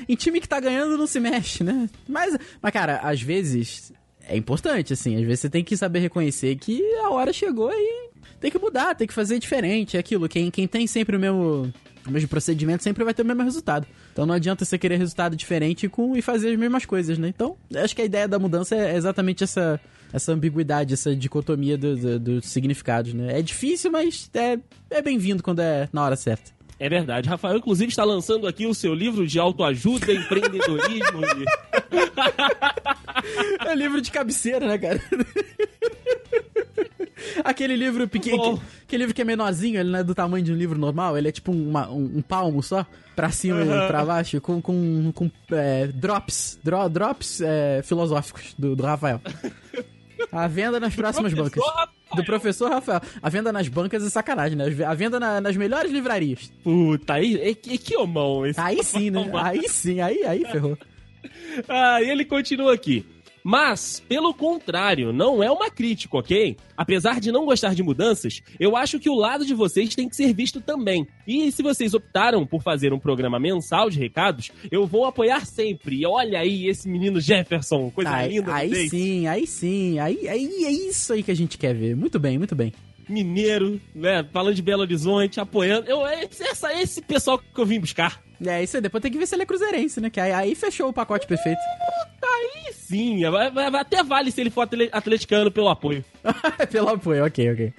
Em 0.07 0.15
time 0.15 0.39
que 0.39 0.47
tá 0.47 0.59
ganhando 0.59 0.97
não 0.97 1.07
se 1.07 1.19
mexe, 1.19 1.63
né? 1.63 1.89
Mas, 2.07 2.37
mas 2.61 2.71
cara, 2.71 2.97
às 2.97 3.21
vezes 3.21 3.91
é 4.27 4.37
importante, 4.37 4.93
assim. 4.93 5.15
Às 5.15 5.23
vezes 5.23 5.39
você 5.41 5.49
tem 5.49 5.63
que 5.63 5.75
saber 5.75 5.99
reconhecer 5.99 6.55
que 6.55 6.81
a 6.97 7.09
hora 7.09 7.33
chegou 7.33 7.71
e 7.71 8.11
tem 8.39 8.51
que 8.51 8.59
mudar, 8.59 8.95
tem 8.95 9.07
que 9.07 9.13
fazer 9.13 9.39
diferente. 9.39 9.97
É 9.97 9.99
aquilo. 9.99 10.29
Quem, 10.29 10.49
quem 10.51 10.67
tem 10.67 10.87
sempre 10.87 11.15
o 11.15 11.19
mesmo, 11.19 11.73
o 12.05 12.11
mesmo 12.11 12.29
procedimento 12.29 12.83
sempre 12.83 13.03
vai 13.03 13.13
ter 13.13 13.21
o 13.21 13.25
mesmo 13.25 13.43
resultado. 13.43 13.87
Então 14.11 14.25
não 14.25 14.33
adianta 14.33 14.65
você 14.65 14.77
querer 14.77 14.97
resultado 14.97 15.35
diferente 15.35 15.87
com, 15.87 16.15
e 16.15 16.21
fazer 16.21 16.51
as 16.51 16.57
mesmas 16.57 16.85
coisas, 16.85 17.17
né? 17.17 17.27
Então, 17.27 17.55
acho 17.75 17.95
que 17.95 18.01
a 18.01 18.05
ideia 18.05 18.27
da 18.27 18.39
mudança 18.39 18.75
é 18.75 18.95
exatamente 18.95 19.43
essa, 19.43 19.79
essa 20.11 20.31
ambiguidade, 20.31 20.93
essa 20.93 21.15
dicotomia 21.15 21.77
dos 21.77 22.01
do, 22.01 22.19
do 22.19 22.41
significados, 22.41 23.13
né? 23.13 23.39
É 23.39 23.41
difícil, 23.41 23.91
mas 23.91 24.29
é, 24.33 24.57
é 24.89 25.01
bem-vindo 25.01 25.43
quando 25.43 25.59
é 25.59 25.87
na 25.93 26.03
hora 26.03 26.15
certa. 26.15 26.51
É 26.79 26.89
verdade. 26.89 27.29
Rafael, 27.29 27.57
inclusive, 27.57 27.89
está 27.89 28.03
lançando 28.03 28.47
aqui 28.47 28.65
o 28.65 28.73
seu 28.73 28.95
livro 28.95 29.27
de 29.27 29.37
autoajuda, 29.37 30.11
empreendedorismo. 30.11 31.21
e... 31.23 31.45
é 33.69 33.75
livro 33.75 34.01
de 34.01 34.09
cabeceira, 34.09 34.67
né, 34.67 34.79
cara? 34.79 34.99
Aquele 37.43 37.75
livro 37.75 38.07
pequeno, 38.07 38.61
aquele 38.83 39.03
livro 39.03 39.13
que 39.13 39.21
é 39.21 39.25
menorzinho, 39.25 39.79
ele 39.79 39.89
não 39.89 39.99
é 39.99 40.03
do 40.03 40.15
tamanho 40.15 40.43
de 40.43 40.51
um 40.51 40.55
livro 40.55 40.77
normal, 40.77 41.17
ele 41.17 41.27
é 41.27 41.31
tipo 41.31 41.51
uma, 41.51 41.89
um, 41.89 42.17
um, 42.17 42.21
palmo 42.21 42.61
só, 42.61 42.85
pra 43.15 43.29
cima 43.31 43.61
uhum. 43.61 43.83
e 43.83 43.87
pra 43.87 44.05
baixo, 44.05 44.39
com, 44.41 44.61
com, 44.61 45.11
com 45.13 45.31
é, 45.51 45.87
drops, 45.87 46.59
dro, 46.63 46.87
drops 46.89 47.41
é, 47.41 47.81
filosóficos 47.83 48.53
do, 48.57 48.75
do 48.75 48.83
Rafael. 48.83 49.21
A 50.31 50.47
venda 50.47 50.79
nas 50.79 50.95
próximas 50.95 51.33
bancas. 51.33 51.63
Rafael. 51.63 51.87
Do 52.15 52.23
professor 52.23 52.69
Rafael. 52.69 53.01
A 53.21 53.29
venda 53.29 53.51
nas 53.51 53.67
bancas 53.67 54.05
é 54.05 54.09
sacanagem, 54.09 54.57
né? 54.57 54.65
A 54.85 54.93
venda 54.93 55.19
na, 55.19 55.41
nas 55.41 55.55
melhores 55.55 55.91
livrarias. 55.91 56.51
Puta, 56.63 57.13
aí 57.13 57.55
que, 57.55 57.77
que 57.77 57.97
homão 57.97 58.45
esse. 58.45 58.59
Aí 58.59 58.83
sim, 58.83 59.09
né? 59.09 59.31
Aí 59.33 59.67
sim, 59.67 59.99
aí, 59.99 60.23
aí 60.25 60.45
ferrou. 60.45 60.77
ah, 61.67 62.01
e 62.01 62.09
ele 62.09 62.25
continua 62.25 62.73
aqui. 62.73 63.05
Mas, 63.43 64.01
pelo 64.07 64.33
contrário, 64.33 65.11
não 65.11 65.41
é 65.43 65.51
uma 65.51 65.69
crítica, 65.69 66.17
ok? 66.17 66.55
Apesar 66.75 67.19
de 67.19 67.31
não 67.31 67.45
gostar 67.45 67.73
de 67.73 67.83
mudanças, 67.83 68.41
eu 68.59 68.75
acho 68.75 68.99
que 68.99 69.09
o 69.09 69.15
lado 69.15 69.45
de 69.45 69.53
vocês 69.53 69.95
tem 69.95 70.07
que 70.07 70.15
ser 70.15 70.33
visto 70.33 70.61
também. 70.61 71.07
E 71.27 71.51
se 71.51 71.63
vocês 71.63 71.93
optaram 71.93 72.45
por 72.45 72.61
fazer 72.61 72.93
um 72.93 72.99
programa 72.99 73.39
mensal 73.39 73.89
de 73.89 73.99
recados, 73.99 74.51
eu 74.69 74.85
vou 74.85 75.05
apoiar 75.05 75.45
sempre. 75.45 76.01
E 76.01 76.05
olha 76.05 76.39
aí 76.39 76.67
esse 76.67 76.87
menino 76.87 77.19
Jefferson, 77.19 77.89
coisa 77.89 78.11
aí, 78.11 78.29
linda. 78.29 78.53
Aí 78.53 78.89
sim, 78.89 79.27
aí 79.27 79.47
sim. 79.47 79.99
Aí, 79.99 80.27
aí 80.27 80.65
é 80.65 80.71
isso 80.71 81.13
aí 81.13 81.23
que 81.23 81.31
a 81.31 81.35
gente 81.35 81.57
quer 81.57 81.73
ver. 81.73 81.95
Muito 81.95 82.19
bem, 82.19 82.37
muito 82.37 82.55
bem 82.55 82.73
mineiro, 83.09 83.79
né? 83.93 84.25
Falando 84.31 84.55
de 84.55 84.61
Belo 84.61 84.81
Horizonte, 84.81 85.39
apoiando. 85.39 85.89
Eu, 85.89 86.07
essa, 86.07 86.73
esse 86.73 87.01
pessoal 87.01 87.37
que 87.37 87.59
eu 87.59 87.65
vim 87.65 87.79
buscar. 87.79 88.21
É, 88.43 88.63
isso 88.63 88.77
aí. 88.77 88.81
Depois 88.81 89.01
tem 89.01 89.11
que 89.11 89.17
ver 89.17 89.27
se 89.27 89.35
ele 89.35 89.43
é 89.43 89.45
cruzeirense, 89.45 89.99
né? 90.01 90.09
Que 90.09 90.19
aí, 90.19 90.31
aí 90.31 90.55
fechou 90.55 90.89
o 90.89 90.93
pacote 90.93 91.27
perfeito. 91.27 91.59
Aí 92.33 92.73
sim. 92.73 93.29
Vai, 93.29 93.51
vai, 93.51 93.81
até 93.81 94.03
vale 94.03 94.31
se 94.31 94.41
ele 94.41 94.49
for 94.49 94.67
atleticano 94.91 95.51
pelo 95.51 95.69
apoio. 95.69 96.03
pelo 96.71 96.89
apoio, 96.89 97.25
ok, 97.25 97.51
ok. 97.51 97.73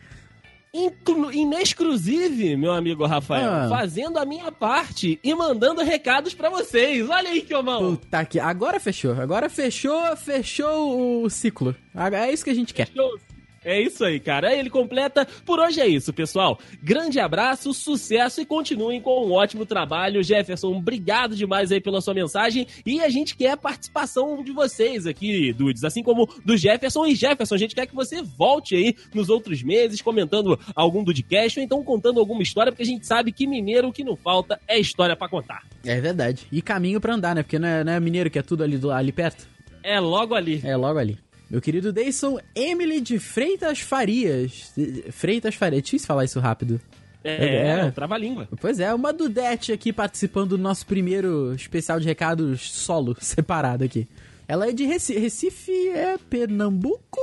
Inexclusive, 1.35 2.57
meu 2.57 2.73
amigo 2.73 3.05
Rafael, 3.05 3.51
ah. 3.51 3.69
fazendo 3.69 4.19
a 4.19 4.25
minha 4.25 4.51
parte 4.51 5.21
e 5.23 5.35
mandando 5.35 5.83
recados 5.83 6.33
para 6.33 6.49
vocês. 6.49 7.09
Olha 7.11 7.29
aí 7.29 7.43
que 7.43 7.55
homão. 7.55 7.97
Puta 7.97 8.25
que. 8.25 8.41
Agora 8.41 8.81
fechou. 8.81 9.13
Agora 9.21 9.51
fechou, 9.51 10.17
fechou 10.17 11.23
o 11.25 11.29
ciclo. 11.29 11.77
É 11.95 12.33
isso 12.33 12.43
que 12.43 12.51
a 12.51 12.55
gente 12.55 12.73
quer. 12.73 12.87
Fechou 12.87 13.19
é 13.65 13.81
isso 13.81 14.05
aí, 14.05 14.19
cara. 14.19 14.55
Ele 14.55 14.69
completa. 14.69 15.27
Por 15.45 15.59
hoje 15.59 15.81
é 15.81 15.87
isso, 15.87 16.13
pessoal. 16.13 16.59
Grande 16.83 17.21
abraço, 17.21 17.73
sucesso 17.73 18.41
e 18.41 18.47
continuem 18.47 19.01
com 19.01 19.27
um 19.27 19.33
ótimo 19.33 19.65
trabalho. 19.65 20.23
Jefferson, 20.23 20.77
obrigado 20.77 21.37
demais 21.37 21.71
aí 21.71 21.81
pela 21.81 22.01
sua 22.01 22.15
mensagem. 22.15 22.67
E 22.85 23.01
a 23.01 23.09
gente 23.09 23.37
quer 23.37 23.53
a 23.53 23.57
participação 23.57 24.43
de 24.43 24.53
vocês 24.53 25.07
aqui, 25.07 25.53
Dudes, 25.53 25.85
assim 25.85 26.03
como 26.03 26.29
do 26.45 26.57
Jefferson. 26.57 27.07
E 27.07 27.15
Jefferson, 27.15 27.55
a 27.55 27.59
gente 27.59 27.75
quer 27.75 27.87
que 27.87 27.95
você 27.95 28.23
volte 28.23 28.75
aí 28.75 28.97
nos 29.15 29.29
outros 29.29 29.63
meses 29.63 30.03
comentando 30.03 30.59
algum 30.75 31.05
Dudcast 31.05 31.59
ou 31.59 31.65
então 31.65 31.85
contando 31.85 32.19
alguma 32.19 32.43
história, 32.43 32.73
porque 32.73 32.83
a 32.83 32.87
gente 32.87 33.07
sabe 33.07 33.33
que 33.33 33.47
mineiro 33.47 33.89
o 33.89 33.93
que 33.93 34.05
não 34.05 34.17
falta 34.17 34.61
é 34.67 34.79
história 34.79 35.15
para 35.15 35.29
contar. 35.29 35.63
É 35.85 36.01
verdade. 36.01 36.47
E 36.51 36.61
caminho 36.61 37.01
para 37.01 37.15
andar, 37.15 37.35
né? 37.35 37.43
Porque 37.43 37.59
não 37.59 37.69
é, 37.69 37.85
não 37.85 37.93
é 37.93 38.01
mineiro 38.01 38.31
que 38.31 38.39
é 38.39 38.43
tudo 38.43 38.65
ali, 38.65 38.81
ali 38.93 39.13
perto. 39.13 39.47
É 39.83 39.99
logo 40.01 40.35
ali. 40.35 40.61
É 40.65 40.77
logo 40.77 40.99
ali. 40.99 41.19
Meu 41.53 41.61
querido 41.61 41.93
Deison, 41.93 42.39
Emily 42.55 42.99
de 42.99 43.19
Freitas 43.19 43.79
Farias. 43.79 44.73
Freitas 45.11 45.55
Farias, 45.55 45.81
é 45.81 45.83
difícil 45.83 46.07
falar 46.07 46.25
isso 46.25 46.41
rápido. 46.41 46.81
É, 47.23 47.45
é, 47.45 47.67
é. 47.69 47.91
trava-língua. 47.91 48.49
Pois 48.59 48.81
é, 48.81 48.93
uma 48.95 49.13
Dudete 49.13 49.71
aqui 49.71 49.93
participando 49.93 50.57
do 50.57 50.59
nosso 50.59 50.87
primeiro 50.87 51.53
especial 51.53 52.01
de 52.01 52.07
recados 52.07 52.71
solo, 52.71 53.15
separado 53.21 53.85
aqui. 53.85 54.09
Ela 54.49 54.71
é 54.71 54.73
de 54.73 54.87
Recife, 54.87 55.21
Recife 55.21 55.89
é 55.91 56.17
Pernambuco? 56.17 57.21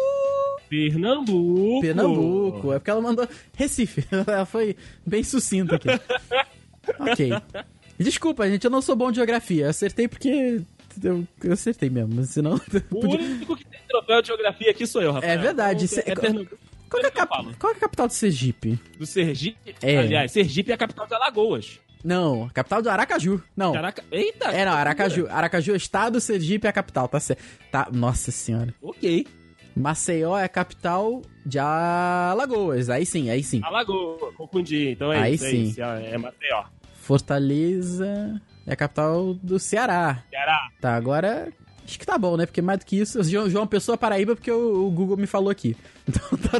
Pernambuco. 0.70 1.82
Pernambuco, 1.82 2.74
é 2.74 2.78
porque 2.78 2.92
ela 2.92 3.02
mandou 3.02 3.28
Recife. 3.56 4.06
Ela 4.14 4.46
foi 4.46 4.76
bem 5.04 5.24
sucinta 5.24 5.76
aqui. 5.76 5.90
ok. 7.00 7.32
Desculpa, 7.98 8.48
gente, 8.48 8.64
eu 8.64 8.70
não 8.70 8.84
sou 8.84 8.96
bom 8.96 9.10
de 9.10 9.16
geografia. 9.16 9.70
Acertei 9.70 10.08
porque 10.08 10.62
eu, 11.04 11.28
eu 11.44 11.54
acertei 11.54 11.90
mesmo, 11.90 12.24
senão. 12.26 12.62
O 12.92 13.00
podia... 13.00 13.20
único 13.20 13.58
que 13.58 13.66
troféu 13.90 14.22
de 14.22 14.28
geografia 14.28 14.72
aqui 14.72 14.88
sou 14.88 15.02
eu, 15.02 15.12
Rafael. 15.12 15.34
É 15.34 15.38
verdade. 15.38 15.86
Então, 15.86 16.04
é, 16.06 16.46
qual, 16.90 17.04
é 17.04 17.08
a 17.08 17.12
cap... 17.12 17.56
qual 17.58 17.74
é 17.74 17.76
a 17.76 17.80
capital 17.80 18.08
do 18.08 18.14
Sergipe? 18.14 18.80
Do 18.98 19.06
Sergipe? 19.06 19.76
É. 19.82 19.98
Aliás, 19.98 20.32
Sergipe 20.32 20.72
é 20.72 20.76
a 20.76 20.78
capital 20.78 21.08
de 21.08 21.14
Alagoas. 21.14 21.80
Não, 22.04 22.46
a 22.46 22.50
capital 22.50 22.82
do 22.82 22.90
Aracaju. 22.90 23.44
Não. 23.58 23.76
Araca... 23.76 24.04
Eita! 24.12 24.46
É, 24.52 24.64
não, 24.64 24.72
Aracaju. 24.72 25.28
Aracaju 25.30 25.72
é 25.72 25.74
o 25.74 25.78
estado, 25.78 26.22
Sergipe 26.22 26.66
é 26.66 26.70
a 26.70 26.74
capital, 26.74 27.08
tá 27.08 27.20
certo. 27.20 27.44
Tá, 27.72 27.88
nossa 27.92 28.32
senhora. 28.32 28.74
Ok. 28.82 29.28
Maceió 29.76 30.38
é 30.38 30.44
a 30.44 30.50
capital 30.50 31.22
de 31.46 31.60
Alagoas. 31.60 32.90
Aí 32.90 33.06
sim, 33.06 33.30
aí 33.30 33.44
sim. 33.44 33.62
Alagoas, 33.64 34.34
confundi. 34.36 34.92
Então 34.92 35.12
é 35.12 35.20
aí 35.20 35.36
isso. 35.36 35.46
Sim. 35.46 35.76
É, 35.78 36.16
é 36.16 36.18
Maceió. 36.18 36.64
Fortaleza. 37.02 38.42
É 38.66 38.74
a 38.74 38.76
capital 38.76 39.34
do 39.36 39.60
Ceará. 39.60 40.24
Ceará. 40.30 40.70
Tá, 40.80 40.96
agora 40.96 41.52
acho 41.90 42.00
que 42.00 42.06
tá 42.06 42.18
bom, 42.18 42.38
né? 42.38 42.46
Porque 42.46 42.62
mais 42.62 42.80
do 42.80 42.86
que 42.86 43.00
isso, 43.00 43.22
João, 43.24 43.66
Pessoa 43.68 43.98
Paraíba, 43.98 44.36
porque 44.36 44.52
o, 44.52 44.86
o, 44.88 44.92
Google 44.92 45.18
me 45.18 45.28
falou 45.28 45.50
aqui. 45.50 45.76
Então, 46.10 46.38
tá, 46.40 46.58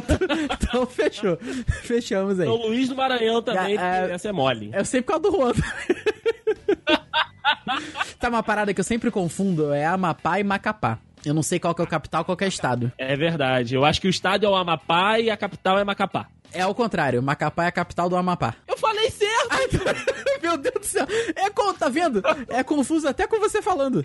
então 0.62 0.86
fechou. 0.86 1.36
Fechamos 1.82 2.38
aí. 2.38 2.46
São 2.46 2.54
Luís 2.54 2.88
do 2.88 2.94
Maranhão 2.94 3.42
também, 3.42 3.76
é, 3.76 4.12
essa 4.12 4.28
é 4.28 4.32
mole. 4.32 4.70
Eu 4.72 4.84
sei 4.84 5.02
por 5.02 5.08
causa 5.08 5.22
do 5.24 5.32
Juan. 5.32 5.52
tá 8.20 8.28
uma 8.28 8.44
parada 8.44 8.72
que 8.72 8.78
eu 8.78 8.84
sempre 8.84 9.10
confundo, 9.10 9.72
é 9.72 9.84
Amapá 9.84 10.38
e 10.38 10.44
Macapá. 10.44 11.00
Eu 11.24 11.34
não 11.34 11.42
sei 11.42 11.58
qual 11.58 11.74
que 11.74 11.80
é 11.80 11.84
o 11.84 11.88
capital, 11.88 12.24
qual 12.24 12.36
que 12.36 12.44
é 12.44 12.46
o 12.46 12.48
estado. 12.48 12.92
É 12.96 13.16
verdade. 13.16 13.74
Eu 13.74 13.84
acho 13.84 14.00
que 14.00 14.06
o 14.06 14.10
estado 14.10 14.46
é 14.46 14.48
o 14.48 14.54
Amapá 14.54 15.18
e 15.18 15.30
a 15.30 15.36
capital 15.36 15.80
é 15.80 15.84
Macapá. 15.84 16.28
É 16.52 16.62
ao 16.62 16.74
contrário, 16.74 17.20
Macapá 17.20 17.64
é 17.64 17.68
a 17.68 17.72
capital 17.72 18.08
do 18.08 18.16
Amapá. 18.16 18.54
Eu 18.68 18.78
falei 18.78 19.10
certo! 19.10 19.80
meu 20.40 20.56
Deus 20.56 20.74
do 20.74 20.84
céu! 20.86 21.06
É, 21.34 21.50
tá 21.80 21.88
vendo? 21.88 22.22
É 22.48 22.62
confuso 22.62 23.08
até 23.08 23.26
com 23.26 23.40
você 23.40 23.62
falando. 23.62 24.04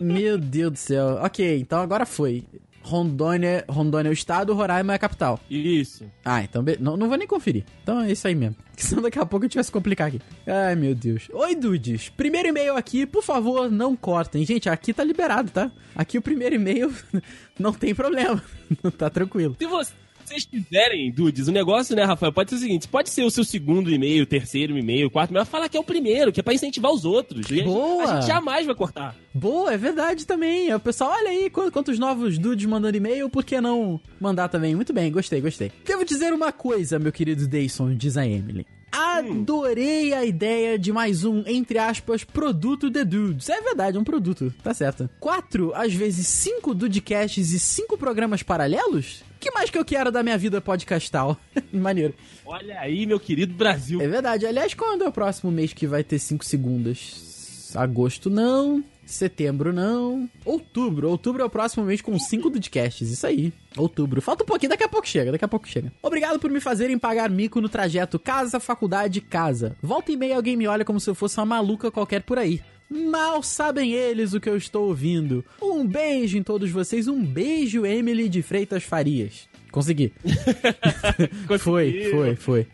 Meu 0.00 0.38
Deus 0.38 0.72
do 0.72 0.78
céu. 0.78 1.18
Ok, 1.22 1.58
então 1.58 1.80
agora 1.80 2.06
foi. 2.06 2.44
Rondônia, 2.84 3.64
Rondônia 3.66 4.10
é 4.10 4.10
o 4.10 4.12
estado, 4.12 4.52
Roraima 4.52 4.92
é 4.92 4.96
a 4.96 4.98
capital. 4.98 5.40
Isso. 5.48 6.04
Ah, 6.22 6.42
então 6.42 6.62
be... 6.62 6.76
não, 6.78 6.98
não 6.98 7.08
vou 7.08 7.16
nem 7.16 7.26
conferir. 7.26 7.64
Então 7.82 8.02
é 8.02 8.12
isso 8.12 8.28
aí 8.28 8.34
mesmo. 8.34 8.56
Que 8.76 8.84
senão 8.84 9.02
daqui 9.02 9.18
a 9.18 9.24
pouco 9.24 9.44
a 9.44 9.48
gente 9.48 9.54
vai 9.54 9.64
se 9.64 9.72
complicar 9.72 10.08
aqui. 10.08 10.20
Ai, 10.46 10.76
meu 10.76 10.94
Deus. 10.94 11.28
Oi, 11.32 11.54
dudes. 11.54 12.10
Primeiro 12.10 12.48
e-mail 12.48 12.76
aqui, 12.76 13.06
por 13.06 13.22
favor, 13.22 13.70
não 13.70 13.96
cortem. 13.96 14.44
Gente, 14.44 14.68
aqui 14.68 14.92
tá 14.92 15.02
liberado, 15.02 15.50
tá? 15.50 15.72
Aqui 15.96 16.18
o 16.18 16.22
primeiro 16.22 16.56
e-mail 16.56 16.94
não 17.58 17.72
tem 17.72 17.94
problema. 17.94 18.42
tá 18.98 19.08
tranquilo. 19.08 19.56
Se 19.58 19.66
você 19.66 19.92
vocês 20.28 20.44
quiserem, 20.44 21.10
dudes, 21.10 21.48
o 21.48 21.52
negócio, 21.52 21.94
né, 21.94 22.04
Rafael, 22.04 22.32
pode 22.32 22.50
ser 22.50 22.56
o 22.56 22.58
seguinte: 22.58 22.88
pode 22.88 23.10
ser 23.10 23.24
o 23.24 23.30
seu 23.30 23.44
segundo 23.44 23.90
e-mail, 23.90 24.26
terceiro 24.26 24.76
e-mail, 24.78 25.10
quarto 25.10 25.30
e-mail, 25.30 25.46
falar 25.46 25.68
que 25.68 25.76
é 25.76 25.80
o 25.80 25.84
primeiro, 25.84 26.32
que 26.32 26.40
é 26.40 26.42
pra 26.42 26.54
incentivar 26.54 26.92
os 26.92 27.04
outros. 27.04 27.46
Boa! 27.46 28.04
A 28.04 28.14
gente, 28.16 28.26
jamais 28.26 28.66
vai 28.66 28.74
cortar. 28.74 29.16
Boa, 29.32 29.72
é 29.72 29.76
verdade 29.76 30.26
também. 30.26 30.72
O 30.72 30.80
pessoal, 30.80 31.12
olha 31.12 31.30
aí 31.30 31.50
quantos 31.50 31.98
novos 31.98 32.38
dudes 32.38 32.66
mandando 32.66 32.96
e-mail, 32.96 33.28
por 33.28 33.44
que 33.44 33.60
não 33.60 34.00
mandar 34.20 34.48
também? 34.48 34.74
Muito 34.74 34.92
bem, 34.92 35.10
gostei, 35.10 35.40
gostei. 35.40 35.70
Devo 35.84 36.04
dizer 36.04 36.32
uma 36.32 36.52
coisa, 36.52 36.98
meu 36.98 37.12
querido 37.12 37.46
Dayson, 37.46 37.94
diz 37.94 38.16
a 38.16 38.26
Emily. 38.26 38.66
Adorei 38.94 40.12
a 40.12 40.24
ideia 40.24 40.78
de 40.78 40.92
mais 40.92 41.24
um, 41.24 41.42
entre 41.46 41.78
aspas, 41.78 42.24
produto 42.24 42.90
The 42.90 43.04
Dudes. 43.04 43.48
É 43.48 43.60
verdade, 43.60 43.96
é 43.96 44.00
um 44.00 44.04
produto, 44.04 44.52
tá 44.62 44.72
certo. 44.72 45.10
Quatro, 45.18 45.72
às 45.74 45.92
vezes 45.92 46.26
cinco 46.26 46.74
Dudecasts 46.74 47.50
e 47.52 47.58
cinco 47.58 47.98
programas 47.98 48.42
paralelos? 48.42 49.22
que 49.44 49.50
mais 49.50 49.68
que 49.68 49.76
eu 49.76 49.84
quero 49.84 50.10
da 50.10 50.22
minha 50.22 50.38
vida 50.38 50.58
podcastal? 50.58 51.38
Maneiro. 51.70 52.14
Olha 52.46 52.80
aí, 52.80 53.04
meu 53.04 53.20
querido 53.20 53.52
Brasil. 53.52 54.00
É 54.00 54.08
verdade. 54.08 54.46
Aliás, 54.46 54.72
quando 54.72 55.04
é 55.04 55.08
o 55.08 55.12
próximo 55.12 55.52
mês 55.52 55.74
que 55.74 55.86
vai 55.86 56.02
ter 56.02 56.18
cinco 56.18 56.44
segundas? 56.44 57.70
Agosto 57.74 58.30
não. 58.30 58.82
Setembro 59.06 59.72
não. 59.72 60.28
Outubro. 60.44 61.08
Outubro 61.08 61.42
é 61.42 61.44
o 61.44 61.50
próximo 61.50 61.84
mês 61.84 62.00
com 62.00 62.18
5 62.18 62.50
podcasts. 62.50 63.10
Isso 63.10 63.26
aí. 63.26 63.52
Outubro. 63.76 64.20
Falta 64.20 64.44
um 64.44 64.46
pouquinho, 64.46 64.70
daqui 64.70 64.84
a 64.84 64.88
pouco 64.88 65.06
chega, 65.06 65.32
daqui 65.32 65.44
a 65.44 65.48
pouco 65.48 65.68
chega. 65.68 65.92
Obrigado 66.02 66.38
por 66.38 66.50
me 66.50 66.60
fazerem 66.60 66.98
pagar 66.98 67.28
mico 67.28 67.60
no 67.60 67.68
trajeto 67.68 68.18
casa, 68.18 68.60
faculdade, 68.60 69.20
casa. 69.20 69.76
Volta 69.82 70.12
e 70.12 70.16
meia 70.16 70.36
alguém 70.36 70.56
me 70.56 70.66
olha 70.66 70.84
como 70.84 71.00
se 71.00 71.10
eu 71.10 71.14
fosse 71.14 71.38
uma 71.38 71.46
maluca 71.46 71.90
qualquer 71.90 72.22
por 72.22 72.38
aí. 72.38 72.60
Mal 72.88 73.42
sabem 73.42 73.92
eles 73.92 74.34
o 74.34 74.40
que 74.40 74.48
eu 74.48 74.56
estou 74.56 74.88
ouvindo. 74.88 75.44
Um 75.60 75.86
beijo 75.86 76.38
em 76.38 76.42
todos 76.42 76.70
vocês. 76.70 77.08
Um 77.08 77.24
beijo, 77.24 77.84
Emily 77.84 78.28
de 78.28 78.42
Freitas 78.42 78.84
Farias. 78.84 79.48
Consegui. 79.70 80.12
foi, 81.58 82.10
foi, 82.10 82.36
foi. 82.36 82.66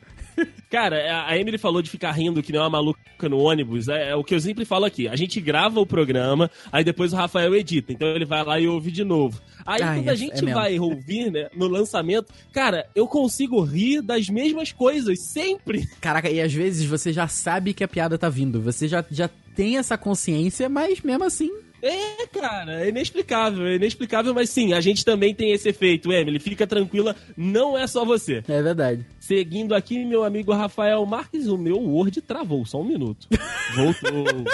Cara, 0.70 1.26
a 1.26 1.36
Emily 1.36 1.58
falou 1.58 1.82
de 1.82 1.90
ficar 1.90 2.12
rindo 2.12 2.42
que 2.42 2.52
nem 2.52 2.60
uma 2.60 2.70
maluca 2.70 3.00
no 3.28 3.38
ônibus. 3.38 3.88
É, 3.88 4.10
é, 4.10 4.14
o 4.16 4.22
que 4.22 4.34
eu 4.34 4.40
sempre 4.40 4.64
falo 4.64 4.84
aqui. 4.84 5.08
A 5.08 5.16
gente 5.16 5.40
grava 5.40 5.80
o 5.80 5.86
programa, 5.86 6.50
aí 6.70 6.84
depois 6.84 7.12
o 7.12 7.16
Rafael 7.16 7.54
edita. 7.54 7.92
Então 7.92 8.08
ele 8.08 8.24
vai 8.24 8.44
lá 8.44 8.60
e 8.60 8.68
ouve 8.68 8.90
de 8.90 9.04
novo. 9.04 9.40
Aí 9.66 9.82
Ai, 9.82 9.98
quando 9.98 10.08
é- 10.08 10.12
a 10.12 10.14
gente 10.14 10.48
é 10.48 10.54
vai 10.54 10.78
ouvir, 10.78 11.30
né, 11.30 11.48
no 11.54 11.66
lançamento, 11.66 12.32
cara, 12.52 12.86
eu 12.94 13.06
consigo 13.06 13.60
rir 13.62 14.00
das 14.00 14.28
mesmas 14.28 14.72
coisas, 14.72 15.20
sempre. 15.20 15.86
Caraca, 16.00 16.30
e 16.30 16.40
às 16.40 16.52
vezes 16.52 16.84
você 16.86 17.12
já 17.12 17.28
sabe 17.28 17.74
que 17.74 17.84
a 17.84 17.88
piada 17.88 18.16
tá 18.16 18.28
vindo. 18.28 18.60
Você 18.62 18.88
já, 18.88 19.04
já 19.10 19.28
tem 19.54 19.76
essa 19.76 19.98
consciência, 19.98 20.68
mas 20.68 21.00
mesmo 21.00 21.24
assim. 21.24 21.50
É, 21.82 22.26
cara, 22.26 22.84
é 22.84 22.88
inexplicável, 22.88 23.66
é 23.66 23.76
inexplicável, 23.76 24.34
mas 24.34 24.50
sim, 24.50 24.72
a 24.72 24.80
gente 24.80 25.04
também 25.04 25.34
tem 25.34 25.52
esse 25.52 25.68
efeito, 25.68 26.12
Emily. 26.12 26.38
Fica 26.38 26.66
tranquila, 26.66 27.16
não 27.36 27.76
é 27.76 27.86
só 27.86 28.04
você. 28.04 28.42
É 28.48 28.62
verdade. 28.62 29.04
Seguindo 29.18 29.74
aqui, 29.74 30.04
meu 30.04 30.24
amigo 30.24 30.52
Rafael 30.52 31.04
Marques, 31.06 31.46
o 31.46 31.56
meu 31.56 31.78
Word 31.78 32.20
travou, 32.22 32.64
só 32.66 32.80
um 32.80 32.84
minuto. 32.84 33.26
Voltou. 33.74 34.44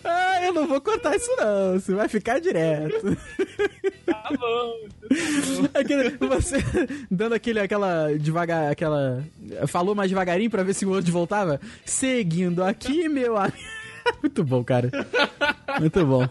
Ah, 0.03 0.45
eu 0.45 0.53
não 0.53 0.67
vou 0.67 0.81
cortar 0.81 1.15
isso 1.15 1.29
não. 1.37 1.73
Você 1.73 1.93
vai 1.93 2.07
ficar 2.07 2.39
direto. 2.39 3.17
tá 4.05 4.29
bom. 4.37 4.73
Aquele, 5.73 6.17
você 6.17 6.57
dando 7.09 7.33
aquele, 7.33 7.59
aquela 7.59 8.17
devagar, 8.17 8.71
aquela. 8.71 9.23
Falou 9.67 9.95
mais 9.95 10.09
devagarinho 10.09 10.49
pra 10.49 10.63
ver 10.63 10.73
se 10.73 10.85
o 10.85 10.89
outro 10.89 11.11
voltava. 11.11 11.59
Seguindo 11.85 12.63
aqui, 12.63 13.07
meu 13.07 13.37
amigo. 13.37 13.57
Muito 14.21 14.43
bom, 14.43 14.63
cara. 14.63 14.89
Muito 15.79 16.05
bom. 16.05 16.27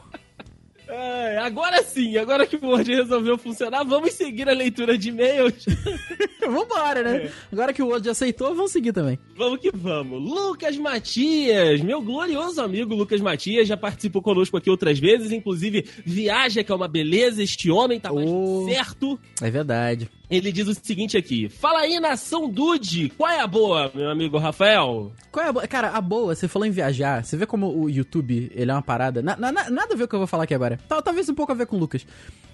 É, 0.88 1.38
agora 1.38 1.82
sim, 1.82 2.16
agora 2.16 2.46
que 2.46 2.56
o 2.56 2.64
Word 2.66 2.94
resolveu 2.94 3.36
funcionar, 3.36 3.84
vamos 3.84 4.12
seguir 4.12 4.48
a 4.48 4.52
leitura 4.52 4.96
de 4.96 5.08
e-mails. 5.08 5.64
Vambora, 6.40 7.02
né? 7.02 7.30
Agora 7.52 7.72
que 7.72 7.82
o 7.82 8.02
já 8.02 8.12
aceitou, 8.12 8.54
vamos 8.54 8.70
seguir 8.70 8.92
também. 8.92 9.18
Vamos 9.36 9.60
que 9.60 9.70
vamos. 9.74 10.22
Lucas 10.22 10.76
Matias, 10.76 11.80
meu 11.80 12.00
glorioso 12.00 12.60
amigo 12.60 12.94
Lucas 12.94 13.20
Matias, 13.20 13.66
já 13.66 13.76
participou 13.76 14.22
conosco 14.22 14.56
aqui 14.56 14.70
outras 14.70 14.98
vezes, 14.98 15.32
inclusive 15.32 15.84
viaja, 16.04 16.62
que 16.62 16.70
é 16.70 16.74
uma 16.74 16.86
beleza, 16.88 17.42
este 17.42 17.70
homem 17.70 17.98
tá 17.98 18.12
mais 18.12 18.28
Oh. 18.28 18.66
certo. 18.68 19.18
É 19.42 19.50
verdade. 19.50 20.08
Ele 20.28 20.50
diz 20.50 20.66
o 20.66 20.74
seguinte 20.74 21.16
aqui: 21.16 21.48
Fala 21.48 21.80
aí, 21.80 22.00
nação 22.00 22.48
Dude, 22.48 23.10
qual 23.10 23.30
é 23.30 23.40
a 23.40 23.46
boa, 23.46 23.90
meu 23.94 24.10
amigo 24.10 24.38
Rafael? 24.38 25.12
Qual 25.30 25.44
é 25.46 25.48
a 25.48 25.52
boa? 25.52 25.66
Cara, 25.68 25.90
a 25.90 26.00
boa, 26.00 26.34
você 26.34 26.48
falou 26.48 26.66
em 26.66 26.70
viajar. 26.72 27.24
Você 27.24 27.36
vê 27.36 27.46
como 27.46 27.68
o 27.80 27.88
YouTube, 27.88 28.50
ele 28.54 28.70
é 28.70 28.74
uma 28.74 28.82
parada. 28.82 29.22
na- 29.22 29.36
na- 29.36 29.52
na- 29.52 29.70
nada 29.70 29.94
a 29.94 29.96
ver 29.96 30.02
com 30.02 30.04
o 30.04 30.08
que 30.08 30.14
eu 30.16 30.20
vou 30.20 30.26
falar 30.26 30.44
aqui 30.44 30.54
agora. 30.54 30.78
Tal- 30.88 31.00
talvez 31.02 31.28
um 31.28 31.34
pouco 31.34 31.52
a 31.52 31.54
ver 31.54 31.66
com 31.66 31.76
o 31.76 31.78
Lucas. 31.78 32.04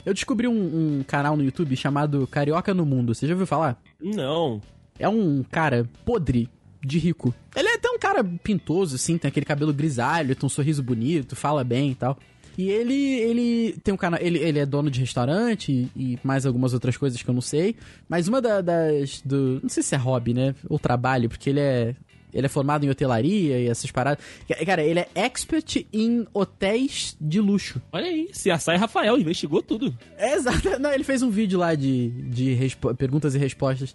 Eu 0.05 0.12
descobri 0.12 0.47
um, 0.47 0.99
um 0.99 1.05
canal 1.07 1.37
no 1.37 1.43
YouTube 1.45 1.75
chamado 1.76 2.26
Carioca 2.26 2.75
no 2.75 2.85
Mundo. 2.85 3.14
Você 3.14 3.26
já 3.26 3.33
ouviu 3.33 3.47
falar? 3.47 3.81
Não. 4.00 4.61
É 4.99 5.09
um 5.09 5.43
cara 5.50 5.88
podre 6.05 6.49
de 6.85 6.99
rico. 6.99 7.33
Ele 7.57 7.69
é 7.69 7.75
até 7.75 7.88
um 7.88 7.99
cara 7.99 8.23
pintoso, 8.25 8.97
assim, 8.97 9.17
tem 9.17 9.29
aquele 9.29 9.47
cabelo 9.47 9.73
grisalho, 9.73 10.35
tem 10.35 10.45
um 10.47 10.50
sorriso 10.50 10.83
bonito, 10.83 11.35
fala 11.37 11.62
bem 11.64 11.93
e 11.93 11.95
tal. 11.95 12.19
E 12.59 12.69
ele, 12.71 12.95
ele 12.95 13.77
tem 13.83 13.93
um 13.95 13.97
canal, 13.97 14.21
ele, 14.23 14.39
ele 14.39 14.59
é 14.59 14.67
dono 14.67 14.91
de 14.91 15.01
restaurante 15.01 15.88
e, 15.97 16.15
e 16.15 16.19
mais 16.23 16.45
algumas 16.45 16.75
outras 16.75 16.97
coisas 16.97 17.23
que 17.23 17.29
eu 17.29 17.35
não 17.35 17.41
sei. 17.41 17.77
Mas 18.09 18.29
uma 18.29 18.41
da- 18.43 18.61
das, 18.61 19.21
do, 19.25 19.59
não 19.62 19.69
sei 19.69 19.83
se 19.83 19.95
é 19.95 19.99
hobby, 19.99 20.35
né, 20.35 20.55
ou 20.69 20.79
trabalho, 20.79 21.29
porque 21.29 21.49
ele 21.51 21.61
é, 21.61 21.95
ele 22.33 22.47
é 22.47 22.49
formado 22.49 22.85
em 22.85 22.91
hotelaria 22.91 23.59
e 23.59 23.69
essas 23.69 23.91
paradas. 23.91 24.23
Cara, 24.67 24.83
ele 24.83 25.01
é 25.01 25.09
expert 25.15 25.85
em 25.93 26.27
hotéis 26.35 27.17
de 27.21 27.41
luxo. 27.41 27.81
Olha 27.93 28.07
aí, 28.07 28.29
CSI 28.33 28.77
Rafael 28.79 29.19
investigou 29.19 29.62
tudo. 29.62 29.97
É, 30.17 30.35
exato. 30.35 30.79
Não, 30.79 30.93
ele 30.93 31.05
fez 31.05 31.23
um 31.23 31.31
vídeo 31.31 31.59
lá 31.59 31.75
de, 31.75 32.09
de 32.09 32.53
respo- 32.55 32.95
perguntas 32.95 33.35
e 33.35 33.38
respostas. 33.38 33.95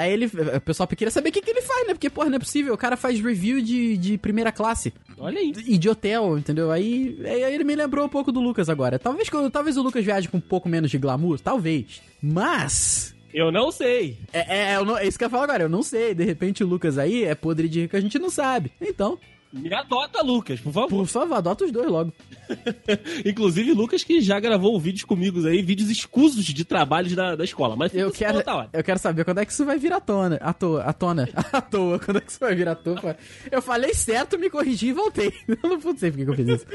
Aí 0.00 0.14
ele, 0.14 0.24
o 0.24 0.60
pessoal 0.62 0.86
queria 0.86 1.10
saber 1.10 1.28
o 1.28 1.32
que, 1.32 1.42
que 1.42 1.50
ele 1.50 1.60
faz, 1.60 1.86
né? 1.86 1.92
Porque, 1.92 2.08
porra, 2.08 2.30
não 2.30 2.36
é 2.36 2.38
possível. 2.38 2.72
O 2.72 2.78
cara 2.78 2.96
faz 2.96 3.20
review 3.20 3.60
de, 3.60 3.98
de 3.98 4.16
primeira 4.16 4.50
classe 4.50 4.94
Olha 5.18 5.38
aí. 5.38 5.52
e 5.66 5.76
de 5.76 5.90
hotel, 5.90 6.38
entendeu? 6.38 6.70
Aí, 6.70 7.20
aí 7.22 7.54
ele 7.54 7.64
me 7.64 7.76
lembrou 7.76 8.06
um 8.06 8.08
pouco 8.08 8.32
do 8.32 8.40
Lucas 8.40 8.70
agora. 8.70 8.98
Talvez, 8.98 9.28
talvez 9.52 9.76
o 9.76 9.82
Lucas 9.82 10.02
viaje 10.02 10.26
com 10.26 10.38
um 10.38 10.40
pouco 10.40 10.70
menos 10.70 10.90
de 10.90 10.96
glamour, 10.96 11.38
talvez. 11.38 12.00
Mas. 12.22 13.14
Eu 13.32 13.52
não 13.52 13.70
sei. 13.70 14.16
É, 14.32 14.72
é, 14.72 14.74
é 14.74 15.06
isso 15.06 15.18
que 15.18 15.24
eu 15.24 15.30
falo 15.30 15.42
agora, 15.42 15.64
eu 15.64 15.68
não 15.68 15.82
sei. 15.82 16.14
De 16.14 16.24
repente 16.24 16.64
o 16.64 16.66
Lucas 16.66 16.96
aí 16.96 17.24
é 17.24 17.34
podre 17.34 17.68
de 17.68 17.82
rico, 17.82 17.94
a 17.94 18.00
gente 18.00 18.18
não 18.18 18.30
sabe. 18.30 18.72
Então, 18.80 19.18
Me 19.52 19.72
adota, 19.74 20.22
Lucas, 20.22 20.60
por 20.60 20.72
favor. 20.72 20.88
por 20.88 21.06
favor, 21.06 21.34
adota 21.34 21.64
os 21.64 21.72
dois 21.72 21.88
logo. 21.88 22.12
Inclusive, 23.26 23.72
Lucas 23.72 24.04
que 24.04 24.20
já 24.20 24.38
gravou 24.38 24.78
vídeos 24.78 25.04
comigo 25.04 25.44
aí, 25.46 25.60
vídeos 25.60 25.90
escusos 25.90 26.44
de 26.44 26.64
trabalhos 26.64 27.14
da, 27.14 27.34
da 27.34 27.44
escola. 27.44 27.74
Mas 27.74 27.92
Eu 27.94 28.08
isso 28.08 28.18
quero, 28.18 28.42
eu 28.72 28.84
quero 28.84 28.98
saber 28.98 29.24
quando 29.24 29.38
é 29.38 29.44
que 29.44 29.52
isso 29.52 29.64
vai 29.64 29.78
vir 29.78 29.92
à 29.92 30.00
tona. 30.00 30.36
À 30.36 30.52
toa, 30.52 30.82
à 30.84 30.92
tona. 30.92 31.28
À 31.52 31.60
toa, 31.60 31.98
quando 31.98 32.18
é 32.18 32.20
que 32.20 32.30
isso 32.30 32.38
vai 32.40 32.54
vir 32.54 32.68
à 32.68 32.74
toa. 32.76 33.16
Eu 33.50 33.60
falei 33.60 33.92
certo, 33.92 34.38
me 34.38 34.48
corrigi 34.48 34.88
e 34.88 34.92
voltei. 34.92 35.32
Eu 35.48 35.78
não 35.78 35.96
sei 35.96 36.10
por 36.12 36.18
que 36.18 36.30
eu 36.30 36.34
fiz 36.34 36.48
isso. 36.48 36.66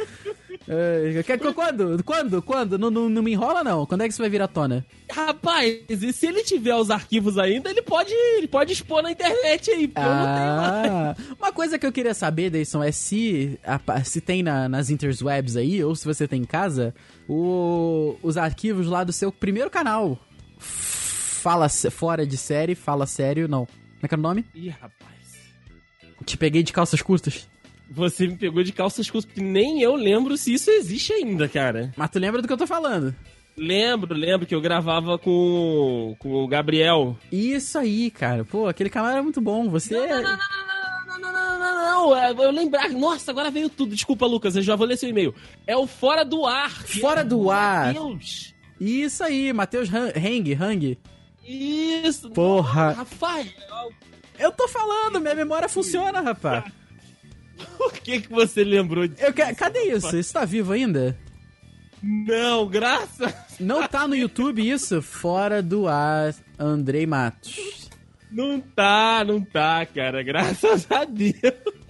É, 0.68 1.24
quando? 1.54 2.04
Quando? 2.04 2.42
Quando? 2.42 2.78
Não, 2.78 2.90
não, 2.90 3.10
não 3.10 3.22
me 3.22 3.32
enrola, 3.32 3.64
não. 3.64 3.86
Quando 3.86 4.02
é 4.02 4.06
que 4.08 4.12
isso 4.12 4.22
vai 4.22 4.30
vir 4.30 4.42
à 4.42 4.48
tona? 4.48 4.86
Rapaz, 5.12 5.84
e 5.88 6.14
se 6.14 6.28
ele 6.28 6.44
tiver 6.44 6.76
os 6.76 6.90
arquivos 6.90 7.38
ainda, 7.38 7.70
ele 7.70 7.82
pode, 7.82 8.12
ele 8.12 8.48
pode 8.48 8.74
expor 8.74 9.04
na 9.04 9.12
internet 9.12 9.70
aí, 9.72 9.88
porque 9.88 10.08
eu 10.08 10.14
não 10.14 10.26
tenho 10.26 10.56
lá. 10.56 10.84
Ah, 10.86 11.16
uma 11.40 11.52
coisa 11.52 11.78
que 11.78 11.86
eu 11.86 11.92
queria 11.92 12.14
saber, 12.14 12.50
Deison, 12.65 12.84
é 12.84 12.91
se, 12.91 13.60
a- 13.63 14.04
se 14.04 14.19
tem 14.19 14.41
na- 14.43 14.67
nas 14.67 14.89
interwebs 14.89 15.56
aí, 15.56 15.84
ou 15.84 15.95
se 15.95 16.06
você 16.06 16.28
tem 16.28 16.41
em 16.41 16.45
casa, 16.45 16.93
o- 17.30 18.17
os 18.23 18.38
arquivos 18.38 18.88
lá 18.88 19.04
do 19.04 19.13
seu 19.13 19.32
primeiro 19.32 19.69
canal. 19.69 20.19
Fala 20.58 21.69
fora 21.69 22.25
de 22.25 22.38
série, 22.38 22.73
fala 22.75 23.06
sério, 23.06 23.47
não. 23.47 23.65
Como 23.65 23.99
é 24.04 24.08
que 24.08 24.15
é 24.15 24.17
o 24.17 24.21
nome? 24.21 24.45
Ih, 24.56 24.69
rapaz. 24.69 25.15
Te 26.25 26.38
peguei 26.38 26.63
de 26.63 26.73
calças 26.73 27.01
curtas. 27.01 27.47
Você 27.91 28.25
me 28.28 28.36
pegou 28.36 28.63
de 28.63 28.71
calças 28.71 29.10
curtas, 29.10 29.25
porque 29.32 29.41
nem 29.47 29.82
eu 29.82 29.95
lembro 29.95 30.36
se 30.38 30.54
isso 30.54 30.71
existe 30.71 31.13
ainda, 31.13 31.47
cara. 31.47 31.93
Mas 31.95 32.10
tu 32.10 32.17
lembra 32.17 32.41
do 32.41 32.47
que 32.47 32.54
eu 32.54 32.58
tô 32.58 32.65
falando? 32.65 33.15
Lembro, 33.58 34.13
lembro 34.13 34.45
que 34.45 34.54
eu 34.56 34.60
gravava 34.60 35.17
com, 35.17 36.15
com 36.19 36.34
o 36.43 36.47
Gabriel. 36.47 37.15
Isso 37.32 37.78
aí, 37.78 38.10
cara. 38.12 38.43
Pô, 38.43 38.67
aquele 38.67 38.89
canal 38.89 39.12
era 39.12 39.23
muito 39.23 39.39
bom. 39.39 39.69
Você. 39.69 39.93
Não, 39.95 40.08
não, 40.08 40.23
não, 40.23 40.38
não, 42.10 42.15
não, 42.15 42.34
não, 42.36 42.44
é, 42.44 42.48
Eu 42.48 42.52
lembrar. 42.52 42.89
Nossa, 42.89 43.32
agora 43.32 43.50
veio 43.52 43.70
tudo. 43.70 43.96
Desculpa, 43.96 44.26
Lucas, 44.26 44.56
eu 44.56 44.62
já 44.62 44.76
vou 44.76 44.86
ler 44.88 44.98
seu 44.98 45.10
e-mail. 45.10 45.34
É 45.65 45.76
o 45.76 45.88
Fora 45.88 46.24
do 46.24 46.46
Ar. 46.46 46.72
Fora 46.72 47.24
do 47.24 47.50
Ar. 47.52 47.94
Deus. 47.94 48.54
Isso 48.80 49.24
aí, 49.24 49.54
Matheus 49.54 49.91
Han- 49.94 50.12
Hang, 50.15 50.54
Hang. 50.54 50.98
Isso. 51.44 52.30
Porra. 52.32 52.88
Nossa, 52.88 52.98
Rafael, 53.00 53.46
Eu 54.38 54.52
tô 54.52 54.68
falando, 54.68 55.22
minha 55.22 55.36
memória 55.36 55.70
funciona, 55.70 56.20
rapaz. 56.22 56.65
por 57.78 57.94
que, 57.94 58.22
que 58.22 58.30
você 58.30 58.63
lembrou 58.63 59.08
disso? 59.08 59.24
Eu. 59.24 59.34
Cadê 59.56 59.94
isso? 59.94 60.15
Isso 60.18 60.34
tá 60.34 60.44
vivo 60.44 60.74
ainda? 60.74 61.18
Não, 62.04 62.68
graças. 62.68 63.34
Não 63.60 63.88
tá 63.88 64.08
no 64.08 64.15
YouTube 64.15 64.68
isso? 64.68 65.02
Fora 65.02 65.62
do 65.62 65.88
ar, 65.88 66.36
Andrei 66.60 67.06
Matos. 67.08 67.89
Não 68.32 68.60
tá, 68.60 69.24
não 69.26 69.39
tá, 69.41 69.86
cara. 69.86 70.22
Graças 70.22 70.86
a 70.91 71.06
Deus. 71.06 71.34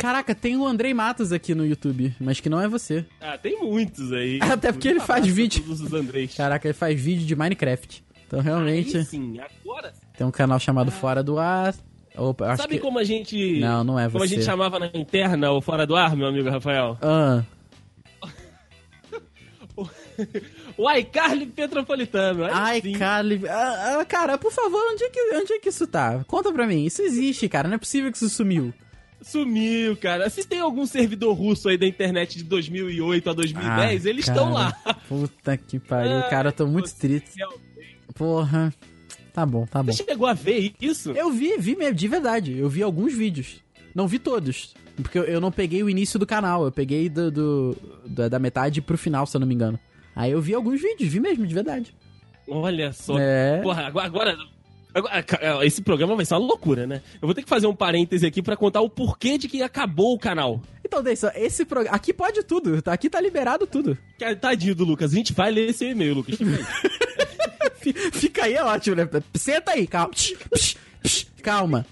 Caraca, 0.05 0.35
tem 0.35 0.55
o 0.55 0.67
Andrei 0.67 0.93
Matos 0.93 1.31
aqui 1.31 1.55
no 1.55 1.65
YouTube, 1.65 2.13
mas 2.19 2.39
que 2.39 2.47
não 2.47 2.61
é 2.61 2.67
você. 2.67 3.03
Ah, 3.19 3.39
tem 3.39 3.59
muitos 3.59 4.13
aí. 4.13 4.37
Até 4.53 4.71
porque 4.71 4.87
ele 4.87 4.99
faz 4.99 5.25
vídeo. 5.25 5.63
Todos 5.63 5.81
os 5.81 5.91
Andrés. 5.91 6.35
Caraca, 6.35 6.67
ele 6.67 6.75
faz 6.75 7.01
vídeo 7.01 7.25
de 7.25 7.35
Minecraft. 7.35 8.03
Então 8.27 8.39
realmente 8.39 8.97
Aí 8.97 9.03
sim, 9.03 9.39
agora. 9.39 9.91
tem 10.15 10.27
um 10.27 10.29
canal 10.29 10.59
chamado 10.59 10.91
Fora 10.91 11.23
do 11.23 11.39
Ar. 11.39 11.73
Opa, 12.15 12.55
Sabe 12.55 12.75
que... 12.75 12.81
como 12.81 12.99
a 12.99 13.03
gente. 13.03 13.59
Não, 13.59 13.83
não 13.83 13.99
é 13.99 14.07
Como 14.07 14.23
a 14.23 14.27
você. 14.27 14.35
gente 14.35 14.45
chamava 14.45 14.77
na 14.77 14.91
interna 14.93 15.51
o 15.51 15.59
Fora 15.59 15.87
do 15.87 15.95
Ar, 15.95 16.15
meu 16.15 16.27
amigo 16.27 16.51
Rafael? 16.51 16.99
Ah, 17.01 17.43
O 20.77 20.91
iCarly 20.91 21.47
Petropolitano. 21.47 22.45
Ai. 22.51 22.81
Carly. 22.97 23.41
Ah, 23.47 23.97
ah, 23.99 24.05
cara, 24.05 24.37
por 24.37 24.51
favor, 24.51 24.81
onde 24.91 25.03
é, 25.03 25.09
que, 25.09 25.19
onde 25.35 25.53
é 25.53 25.59
que 25.59 25.69
isso 25.69 25.87
tá? 25.87 26.23
Conta 26.27 26.51
pra 26.51 26.67
mim. 26.67 26.85
Isso 26.85 27.01
existe, 27.01 27.49
cara. 27.49 27.67
Não 27.67 27.75
é 27.75 27.79
possível 27.79 28.11
que 28.11 28.17
isso 28.17 28.29
sumiu. 28.29 28.73
Sumiu, 29.25 29.97
cara. 29.97 30.29
Se 30.29 30.43
tem 30.47 30.59
algum 30.59 30.85
servidor 30.85 31.33
russo 31.35 31.67
aí 31.67 31.77
da 31.77 31.87
internet 31.87 32.37
de 32.37 32.43
2008 32.43 33.29
a 33.29 33.33
2010, 33.33 34.05
Ah, 34.05 34.09
eles 34.09 34.25
cara. 34.25 34.37
estão 34.37 34.53
lá. 34.53 34.71
Puta 35.09 35.57
que 35.57 35.79
pariu, 35.79 36.17
Ai, 36.17 36.29
cara. 36.29 36.49
Eu 36.49 36.53
tô 36.53 36.67
muito 36.67 36.93
triste. 36.95 37.31
Porra. 38.13 38.73
Tá 39.33 39.45
bom, 39.45 39.65
tá 39.65 39.83
bom. 39.83 39.91
Você 39.91 40.03
chegou 40.03 40.27
a 40.27 40.33
ver 40.33 40.73
isso? 40.79 41.11
Eu 41.11 41.31
vi, 41.31 41.57
vi 41.57 41.75
mesmo, 41.75 41.95
de 41.95 42.07
verdade. 42.07 42.57
Eu 42.57 42.69
vi 42.69 42.81
alguns 42.83 43.13
vídeos. 43.13 43.57
Não 43.93 44.07
vi 44.07 44.19
todos. 44.19 44.73
Porque 44.95 45.19
eu, 45.19 45.23
eu 45.23 45.41
não 45.41 45.51
peguei 45.51 45.83
o 45.83 45.89
início 45.89 46.17
do 46.17 46.25
canal, 46.25 46.63
eu 46.63 46.71
peguei 46.71 47.09
do, 47.09 47.29
do- 47.29 47.77
da, 48.05 48.29
da 48.29 48.39
metade 48.39 48.81
pro 48.81 48.97
final, 48.97 49.25
se 49.25 49.35
eu 49.35 49.39
não 49.41 49.47
me 49.47 49.53
engano. 49.53 49.77
Aí 50.15 50.31
eu 50.31 50.41
vi 50.41 50.53
alguns 50.53 50.81
vídeos, 50.81 51.11
vi 51.11 51.19
mesmo, 51.19 51.45
de 51.45 51.53
verdade. 51.53 51.93
Olha 52.47 52.93
só. 52.93 53.17
É. 53.19 53.59
Porra, 53.61 53.87
agora, 53.87 54.05
agora- 54.07 54.37
agora- 54.95 55.21
ca- 55.23 55.65
Esse 55.65 55.81
programa 55.81 56.15
vai 56.15 56.25
ser 56.25 56.33
uma 56.35 56.39
loucura, 56.47 56.87
né? 56.87 57.01
Eu 57.21 57.27
vou 57.27 57.33
ter 57.35 57.43
que 57.43 57.49
fazer 57.49 57.67
um 57.67 57.75
parêntese 57.75 58.25
aqui 58.25 58.41
pra 58.41 58.55
contar 58.57 58.81
o 58.81 58.89
porquê 58.89 59.37
de 59.37 59.47
que 59.47 59.61
acabou 59.61 60.13
o 60.15 60.19
canal. 60.19 60.61
Então, 60.83 61.03
Deison, 61.03 61.29
esse 61.35 61.65
programa. 61.65 61.95
Aqui 61.95 62.13
pode 62.13 62.41
tudo, 62.43 62.81
tá? 62.81 62.93
Aqui 62.93 63.09
tá 63.09 63.19
liberado 63.19 63.67
tudo. 63.67 63.97
Tadinho 64.39 64.73
do 64.75 64.83
Lucas, 64.85 65.11
a 65.11 65.15
gente 65.15 65.33
vai 65.33 65.51
ler 65.51 65.69
esse 65.69 65.85
e-mail, 65.85 66.15
Lucas. 66.15 66.37
Fica 68.13 68.45
aí. 68.45 68.53
É 68.55 68.63
ótimo, 68.63 68.95
né? 68.95 69.07
Senta 69.35 69.71
aí, 69.73 69.85
calma. 69.85 70.11
Calma. 71.43 71.85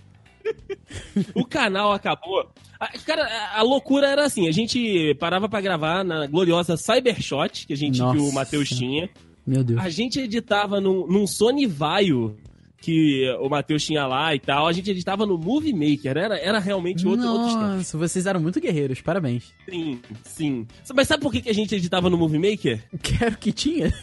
o 1.36 1.46
canal 1.46 1.92
acabou. 1.94 2.50
A- 2.80 2.88
Cara, 3.06 3.28
a- 3.56 3.62
loucura 3.62 4.08
era 4.08 4.26
assim: 4.26 4.48
a 4.48 4.52
gente 4.52 5.16
parava 5.20 5.48
pra 5.48 5.62
gravar 5.62 6.04
na 6.04 6.26
gloriosa 6.28 6.76
Cybershot, 6.78 7.68
que 7.68 7.74
a 7.74 7.78
gente 7.78 8.00
Nossa. 8.00 8.18
que 8.18 8.24
o 8.24 8.32
Matheus 8.34 8.70
tinha. 8.70 9.10
Meu 9.46 9.64
Deus. 9.64 9.80
A 9.82 9.90
gente 9.90 10.20
editava 10.20 10.80
num, 10.82 11.06
num 11.08 11.28
Sony 11.28 11.66
Vaio 11.68 12.36
que 12.84 13.30
o 13.40 13.48
Matheus 13.48 13.86
tinha 13.86 14.06
lá 14.06 14.36
e 14.36 14.40
tal. 14.40 14.68
A 14.68 14.74
gente 14.74 14.92
editava 14.92 15.26
no 15.26 15.38
Movie 15.38 15.72
Maker. 15.74 16.18
Era, 16.18 16.38
era 16.38 16.60
realmente 16.60 17.08
outro, 17.08 17.26
outro 17.28 17.48
esquema. 17.48 17.76
Nossa, 17.78 17.98
vocês 17.98 18.26
eram 18.26 18.42
muito 18.42 18.60
guerreiros, 18.60 19.00
parabéns. 19.00 19.54
Sim, 19.70 20.00
sim. 20.26 20.68
Mas 20.94 21.08
sabe 21.08 21.24
por 21.24 21.32
que 21.32 21.42
que 21.42 21.50
a 21.50 21.54
gente 21.54 21.74
editava 21.74 22.10
no 22.10 22.18
Movie 22.18 22.40
Maker? 22.40 22.84
Quero 23.02 23.38
que 23.38 23.54
tinha. 23.54 23.94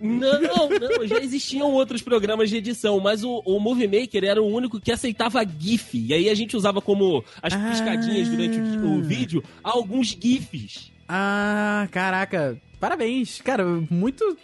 Não, 0.00 0.40
não, 0.40 1.06
já 1.08 1.18
existiam 1.20 1.72
outros 1.72 2.02
programas 2.02 2.50
de 2.50 2.56
edição, 2.58 3.00
mas 3.00 3.24
o, 3.24 3.42
o 3.46 3.58
Movie 3.58 3.88
Maker 3.88 4.24
era 4.24 4.42
o 4.42 4.46
único 4.46 4.78
que 4.78 4.92
aceitava 4.92 5.42
GIF. 5.58 5.94
E 5.98 6.12
aí 6.14 6.28
a 6.28 6.34
gente 6.34 6.56
usava 6.56 6.80
como 6.80 7.24
as 7.42 7.54
Ah. 7.54 7.70
piscadinhas 7.70 8.28
durante 8.28 8.58
o, 8.58 8.98
o 8.98 9.02
vídeo 9.02 9.42
alguns 9.64 10.08
GIFs. 10.08 10.92
Ah, 11.08 11.88
caraca. 11.90 12.56
Parabéns. 12.78 13.40
Cara, 13.40 13.64
muito. 13.90 14.36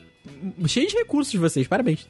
Cheio 0.66 0.88
de 0.88 0.94
recursos 0.96 1.35
vocês, 1.35 1.68
parabéns. 1.68 2.09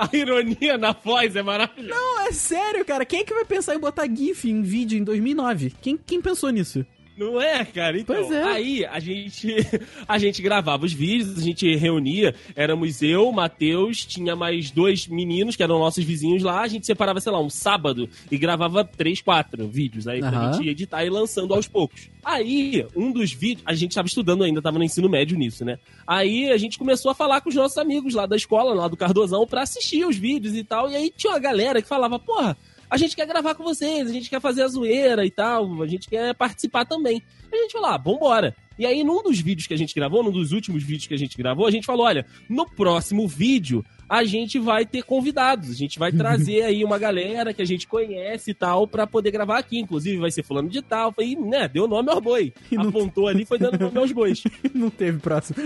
A 0.00 0.16
ironia 0.16 0.78
na 0.78 0.92
voz 0.92 1.36
é 1.36 1.42
maravilhosa. 1.42 1.94
Não, 1.94 2.20
é 2.26 2.32
sério, 2.32 2.84
cara. 2.86 3.04
Quem 3.04 3.20
é 3.20 3.24
que 3.24 3.34
vai 3.34 3.44
pensar 3.44 3.74
em 3.74 3.78
botar 3.78 4.06
GIF 4.06 4.48
em 4.48 4.62
vídeo 4.62 4.98
em 4.98 5.04
2009? 5.04 5.74
Quem, 5.82 5.98
quem 5.98 6.22
pensou 6.22 6.48
nisso? 6.48 6.86
Não 7.16 7.40
é, 7.40 7.64
cara? 7.66 7.98
Então, 7.98 8.16
Pois 8.16 8.30
é. 8.30 8.42
aí 8.42 8.84
a 8.86 8.98
gente, 8.98 9.54
a 10.08 10.16
gente 10.18 10.40
gravava 10.40 10.86
os 10.86 10.92
vídeos, 10.92 11.36
a 11.38 11.42
gente 11.42 11.76
reunia, 11.76 12.34
éramos 12.56 13.02
eu, 13.02 13.30
Matheus, 13.30 14.06
tinha 14.06 14.34
mais 14.34 14.70
dois 14.70 15.06
meninos 15.06 15.54
que 15.54 15.62
eram 15.62 15.78
nossos 15.78 16.02
vizinhos 16.02 16.42
lá, 16.42 16.62
a 16.62 16.68
gente 16.68 16.86
separava, 16.86 17.20
sei 17.20 17.30
lá, 17.30 17.40
um 17.40 17.50
sábado 17.50 18.08
e 18.30 18.38
gravava 18.38 18.84
três, 18.84 19.20
quatro 19.20 19.68
vídeos 19.68 20.08
aí 20.08 20.20
pra 20.20 20.28
Aham. 20.30 20.52
gente 20.54 20.68
editar 20.68 21.04
e 21.04 21.10
lançando 21.10 21.52
aos 21.52 21.68
poucos. 21.68 22.08
Aí, 22.24 22.86
um 22.96 23.12
dos 23.12 23.32
vídeos, 23.32 23.62
a 23.66 23.74
gente 23.74 23.94
tava 23.94 24.08
estudando 24.08 24.42
ainda, 24.44 24.62
tava 24.62 24.78
no 24.78 24.84
ensino 24.84 25.08
médio 25.08 25.36
nisso, 25.36 25.64
né? 25.64 25.78
Aí 26.06 26.50
a 26.50 26.56
gente 26.56 26.78
começou 26.78 27.10
a 27.10 27.14
falar 27.14 27.40
com 27.42 27.50
os 27.50 27.54
nossos 27.54 27.76
amigos 27.76 28.14
lá 28.14 28.24
da 28.24 28.36
escola, 28.36 28.72
lá 28.72 28.88
do 28.88 28.96
Cardozão, 28.96 29.46
pra 29.46 29.62
assistir 29.62 30.06
os 30.06 30.16
vídeos 30.16 30.54
e 30.54 30.64
tal, 30.64 30.90
e 30.90 30.96
aí 30.96 31.12
tinha 31.14 31.32
uma 31.32 31.38
galera 31.38 31.82
que 31.82 31.88
falava, 31.88 32.18
porra, 32.18 32.56
a 32.90 32.96
gente 32.96 33.14
quer 33.16 33.26
gravar 33.26 33.54
com 33.54 33.62
vocês, 33.62 34.10
a 34.10 34.12
gente 34.12 34.28
quer 34.28 34.40
fazer 34.40 34.62
a 34.62 34.68
zoeira 34.68 35.24
e 35.24 35.30
tal, 35.30 35.80
a 35.82 35.86
gente 35.86 36.08
quer 36.08 36.34
participar 36.34 36.84
também. 36.84 37.22
A 37.52 37.56
gente 37.56 37.72
falou, 37.72 37.88
ah, 37.88 37.96
vambora. 37.96 38.54
E 38.78 38.86
aí, 38.86 39.04
num 39.04 39.22
dos 39.22 39.38
vídeos 39.38 39.66
que 39.66 39.74
a 39.74 39.76
gente 39.76 39.94
gravou, 39.94 40.22
num 40.22 40.30
dos 40.30 40.52
últimos 40.52 40.82
vídeos 40.82 41.06
que 41.06 41.14
a 41.14 41.18
gente 41.18 41.36
gravou, 41.36 41.66
a 41.66 41.70
gente 41.70 41.84
falou, 41.86 42.06
olha, 42.06 42.24
no 42.48 42.64
próximo 42.68 43.28
vídeo 43.28 43.84
a 44.08 44.24
gente 44.24 44.58
vai 44.58 44.84
ter 44.86 45.02
convidados, 45.04 45.70
a 45.70 45.74
gente 45.74 45.98
vai 45.98 46.10
trazer 46.10 46.62
aí 46.62 46.82
uma 46.82 46.98
galera 46.98 47.52
que 47.54 47.62
a 47.62 47.64
gente 47.64 47.86
conhece 47.86 48.50
e 48.50 48.54
tal, 48.54 48.86
pra 48.88 49.06
poder 49.06 49.30
gravar 49.30 49.58
aqui. 49.58 49.78
Inclusive, 49.78 50.16
vai 50.18 50.30
ser 50.30 50.42
fulano 50.42 50.68
de 50.68 50.80
tal. 50.82 51.12
Falei, 51.12 51.36
né, 51.36 51.68
deu 51.68 51.86
nome 51.86 52.10
aos 52.10 52.20
boi. 52.20 52.52
E 52.72 52.76
não- 52.76 52.88
Apontou 52.88 53.28
ali, 53.28 53.44
foi 53.44 53.58
dando 53.58 53.78
nome 53.78 53.98
aos 53.98 54.10
bois. 54.12 54.42
Não 54.74 54.90
teve 54.90 55.18
próximo. 55.18 55.56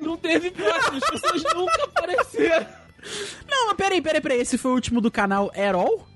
Não 0.00 0.16
teve 0.16 0.50
próximo, 0.50 0.98
as 0.98 1.10
pessoas 1.10 1.42
nunca 1.54 1.84
apareceram. 1.84 2.66
Não, 3.48 3.68
mas 3.68 3.76
peraí, 3.76 4.00
peraí, 4.00 4.20
peraí. 4.20 4.40
Esse 4.40 4.56
foi 4.56 4.70
o 4.70 4.74
último 4.74 5.00
do 5.00 5.10
canal 5.10 5.50
Erol? 5.54 6.06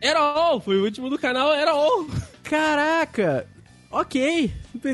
Era 0.00 0.20
all, 0.20 0.60
foi 0.60 0.76
o 0.78 0.84
último 0.84 1.08
do 1.08 1.18
canal, 1.18 1.52
era 1.54 1.70
all. 1.70 2.06
Caraca. 2.42 3.48
Ok. 3.96 4.50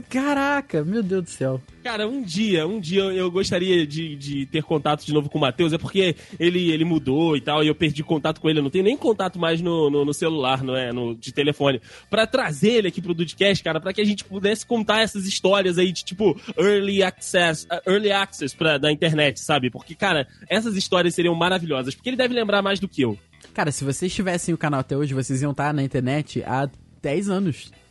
Caraca, 0.08 0.84
meu 0.84 1.02
Deus 1.02 1.24
do 1.24 1.30
céu. 1.30 1.60
Cara, 1.82 2.06
um 2.06 2.22
dia, 2.22 2.64
um 2.64 2.78
dia 2.78 3.02
eu 3.02 3.28
gostaria 3.32 3.84
de, 3.84 4.14
de 4.14 4.46
ter 4.46 4.62
contato 4.62 5.04
de 5.04 5.12
novo 5.12 5.28
com 5.28 5.38
o 5.38 5.40
Matheus, 5.40 5.72
é 5.72 5.78
porque 5.78 6.14
ele, 6.38 6.70
ele 6.70 6.84
mudou 6.84 7.36
e 7.36 7.40
tal, 7.40 7.64
e 7.64 7.66
eu 7.66 7.74
perdi 7.74 8.04
contato 8.04 8.40
com 8.40 8.48
ele, 8.48 8.60
eu 8.60 8.62
não 8.62 8.70
tenho 8.70 8.84
nem 8.84 8.96
contato 8.96 9.40
mais 9.40 9.60
no, 9.60 9.90
no, 9.90 10.04
no 10.04 10.14
celular, 10.14 10.62
não 10.62 10.76
é? 10.76 10.92
No, 10.92 11.16
de 11.16 11.32
telefone. 11.32 11.80
Pra 12.08 12.28
trazer 12.28 12.74
ele 12.74 12.88
aqui 12.88 13.02
pro 13.02 13.12
Dudcast, 13.12 13.64
cara, 13.64 13.80
pra 13.80 13.92
que 13.92 14.00
a 14.00 14.04
gente 14.04 14.22
pudesse 14.22 14.64
contar 14.64 15.00
essas 15.00 15.26
histórias 15.26 15.78
aí 15.78 15.90
de 15.90 16.04
tipo 16.04 16.40
early 16.56 17.02
access, 17.02 17.66
uh, 17.66 17.90
early 17.90 18.12
access 18.12 18.54
pra, 18.54 18.78
da 18.78 18.92
internet, 18.92 19.40
sabe? 19.40 19.68
Porque, 19.68 19.96
cara, 19.96 20.28
essas 20.48 20.76
histórias 20.76 21.12
seriam 21.12 21.34
maravilhosas, 21.34 21.92
porque 21.92 22.08
ele 22.08 22.16
deve 22.16 22.34
lembrar 22.34 22.62
mais 22.62 22.78
do 22.78 22.86
que 22.86 23.02
eu. 23.02 23.18
Cara, 23.52 23.72
se 23.72 23.82
vocês 23.82 24.14
tivessem 24.14 24.54
o 24.54 24.58
canal 24.58 24.78
até 24.78 24.96
hoje, 24.96 25.12
vocês 25.12 25.42
iam 25.42 25.50
estar 25.50 25.74
na 25.74 25.82
internet 25.82 26.40
há 26.46 26.70
10 27.02 27.28
anos. 27.28 27.81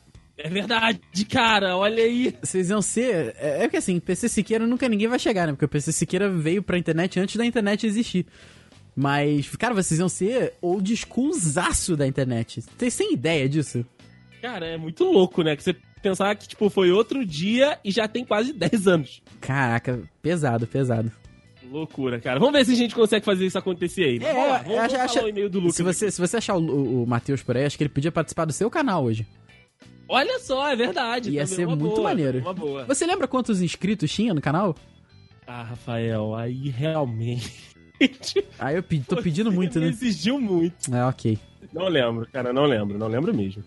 É 0.44 0.50
verdade, 0.50 1.00
cara, 1.30 1.78
olha 1.78 2.04
aí. 2.04 2.36
Vocês 2.42 2.70
iam 2.70 2.82
ser. 2.82 3.36
É, 3.38 3.64
é 3.64 3.70
que 3.70 3.78
assim, 3.78 4.00
PC 4.00 4.28
Siqueira 4.30 4.66
nunca 4.66 4.88
ninguém 4.90 5.08
vai 5.08 5.20
chegar, 5.20 5.46
né? 5.48 5.54
Porque 5.54 5.66
o 5.66 5.70
PC 5.70 5.92
Siqueira 5.92 6.30
veio 6.30 6.64
pra 6.64 6.78
internet 6.78 7.20
antes 7.20 7.36
da 7.36 7.46
internet 7.46 7.86
existir. 7.86 8.26
Mas, 8.96 9.48
cara, 9.56 9.74
vocês 9.74 10.00
iam 10.00 10.10
ser 10.10 10.54
old 10.62 10.96
schoolzaço 10.98 11.96
da 11.96 12.06
internet. 12.06 12.62
Vocês 12.78 12.96
têm 12.96 13.14
ideia 13.14 13.48
disso? 13.48 13.86
Cara, 14.42 14.66
é 14.66 14.78
muito 14.78 15.04
louco, 15.06 15.44
né? 15.44 15.56
Que 15.56 15.64
você 15.64 15.76
pensar 16.02 16.36
que, 16.36 16.48
tipo, 16.48 16.70
foi 16.70 16.92
outro 16.92 17.26
dia 17.26 17.78
e 17.86 17.92
já 17.92 18.08
tem 18.08 18.26
quase 18.26 18.52
10 18.52 18.88
anos. 18.88 19.22
Caraca, 19.40 20.02
pesado, 20.22 20.66
pesado. 20.68 21.12
Loucura, 21.72 22.20
cara. 22.20 22.38
Vamos 22.40 22.54
ver 22.54 22.66
se 22.66 22.72
a 22.74 22.76
gente 22.76 22.94
consegue 22.94 23.24
fazer 23.24 23.46
isso 23.46 23.58
acontecer 23.58 24.04
aí. 24.04 24.18
É, 24.18 24.34
vamos 24.34 24.50
lá, 24.50 24.58
vamos, 24.58 24.80
acha- 24.80 25.04
acha- 25.04 25.24
o 25.24 25.30
e-mail 25.30 25.50
do 25.50 25.60
Lucas. 25.60 25.76
Se 25.76 25.84
você, 25.84 26.12
se 26.12 26.20
você 26.20 26.38
achar 26.38 26.56
o, 26.58 26.60
o, 26.60 27.04
o 27.04 27.08
Matheus 27.08 27.42
por 27.42 27.56
aí, 27.56 27.64
acho 27.66 27.78
que 27.78 27.84
ele 27.84 27.90
podia 27.90 28.12
participar 28.12 28.44
do 28.46 28.52
seu 28.52 28.70
canal 28.70 29.06
hoje. 29.06 29.26
Olha 30.12 30.40
só, 30.40 30.68
é 30.68 30.76
verdade. 30.76 31.32
Ia 31.32 31.48
ser 31.48 31.66
muito 31.66 31.96
boa, 31.96 32.04
maneiro. 32.04 32.40
Uma 32.40 32.54
boa. 32.54 32.84
Você 32.84 33.06
lembra 33.06 33.30
quantos 33.30 33.62
inscritos 33.62 34.12
tinha 34.12 34.34
no 34.34 34.42
canal? 34.42 34.76
Ah, 35.48 35.64
Rafael, 35.64 36.36
aí 36.36 36.70
realmente. 36.70 37.72
Aí 38.58 38.78
eu 38.78 38.82
pedi, 38.82 39.06
tô 39.06 39.18
pedindo 39.18 39.52
muito, 39.52 39.80
né? 39.80 39.88
exigiu 39.88 40.42
muito. 40.42 40.94
É, 40.94 41.06
ok. 41.06 41.38
Não 41.72 41.88
lembro, 41.88 42.28
cara, 42.34 42.52
não 42.52 42.66
lembro, 42.66 42.98
não 42.98 43.08
lembro 43.08 43.32
mesmo. 43.32 43.64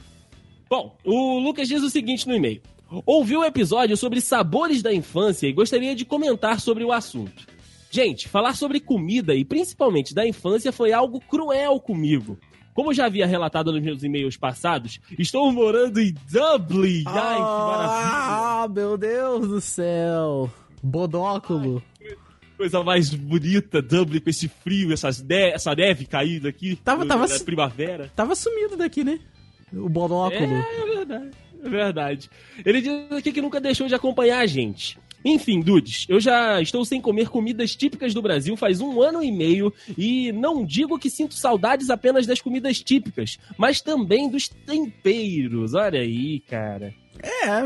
Bom, 0.69 0.97
o 1.05 1.39
Lucas 1.39 1.69
diz 1.69 1.81
o 1.85 1.89
seguinte 1.89 2.27
no 2.27 2.35
e-mail. 2.35 2.61
Ouviu 3.07 3.41
o 3.41 3.45
episódio 3.45 3.97
sobre 3.97 4.21
sabores 4.21 4.83
da 4.83 4.93
infância 4.93 5.47
e 5.47 5.53
gostaria 5.53 5.95
de 5.95 6.05
comentar 6.05 6.61
sobre 6.61 6.83
o 6.83 6.91
assunto. 6.91 7.47
Gente, 7.93 8.29
falar 8.29 8.57
sobre 8.57 8.81
comida 8.81 9.37
e 9.37 9.45
principalmente 9.45 10.13
da 10.13 10.27
infância 10.27 10.73
foi 10.73 10.93
algo 10.93 11.21
cruel 11.21 11.79
comigo. 11.79 12.37
Como 12.75 12.93
já 12.93 13.07
havia 13.07 13.27
relatado 13.27 13.73
nos 13.73 13.81
meus 13.81 14.03
e-mails 14.03 14.37
passados, 14.37 15.01
estou 15.19 15.51
morando 15.53 16.01
em 16.01 16.13
Dublin. 16.31 17.05
Ai, 17.07 17.37
que 17.37 17.41
maravilha. 17.41 18.11
Ah, 18.17 18.69
meu 18.69 18.99
Deus 18.99 19.47
do 19.49 19.61
céu. 19.61 20.51
Bodóculo. 20.83 21.83
Coisa 22.57 22.83
mais 22.85 23.13
bonita, 23.15 23.81
Dublin 23.81 24.21
com 24.21 24.31
esse 24.31 24.49
frio, 24.49 24.93
essas 24.93 25.21
ne 25.23 25.51
essa 25.51 25.75
neve 25.75 26.05
caída 26.07 26.49
aqui. 26.49 26.77
Tava- 26.77 27.03
no- 27.05 27.09
tava 27.09 27.27
na 27.27 27.39
primavera. 27.41 28.11
Tava 28.15 28.35
sumido 28.35 28.77
daqui, 28.77 29.03
né? 29.03 29.19
O 29.73 29.89
bodóculo. 29.89 30.55
É, 30.55 30.81
é 30.83 30.95
verdade. 30.97 31.31
É 31.65 31.69
verdade. 31.69 32.31
Ele 32.65 32.81
diz 32.81 33.13
aqui 33.13 33.33
que 33.33 33.41
nunca 33.41 33.61
deixou 33.61 33.89
de 33.89 33.95
acompanhar 33.95 34.39
a 34.41 34.47
gente. 34.47 34.99
Enfim, 35.25 35.61
dudes, 35.61 36.05
eu 36.09 36.21
já 36.21 36.61
estou 36.61 36.85
sem 36.85 37.01
comer 37.01 37.29
comidas 37.29 37.75
típicas 37.75 38.13
do 38.13 38.21
Brasil 38.21 38.57
faz 38.57 38.81
um 38.81 39.01
ano 39.01 39.23
e 39.23 39.33
meio 39.33 39.73
e 39.97 40.31
não 40.33 40.65
digo 40.65 40.99
que 40.99 41.09
sinto 41.09 41.35
saudades 41.35 41.89
apenas 41.89 42.27
das 42.27 42.43
comidas 42.43 42.81
típicas, 42.81 43.39
mas 43.57 43.81
também 43.81 44.29
dos 44.29 44.49
temperos. 44.49 45.73
Olha 45.73 46.01
aí, 46.01 46.41
cara. 46.41 46.95
É, 47.23 47.61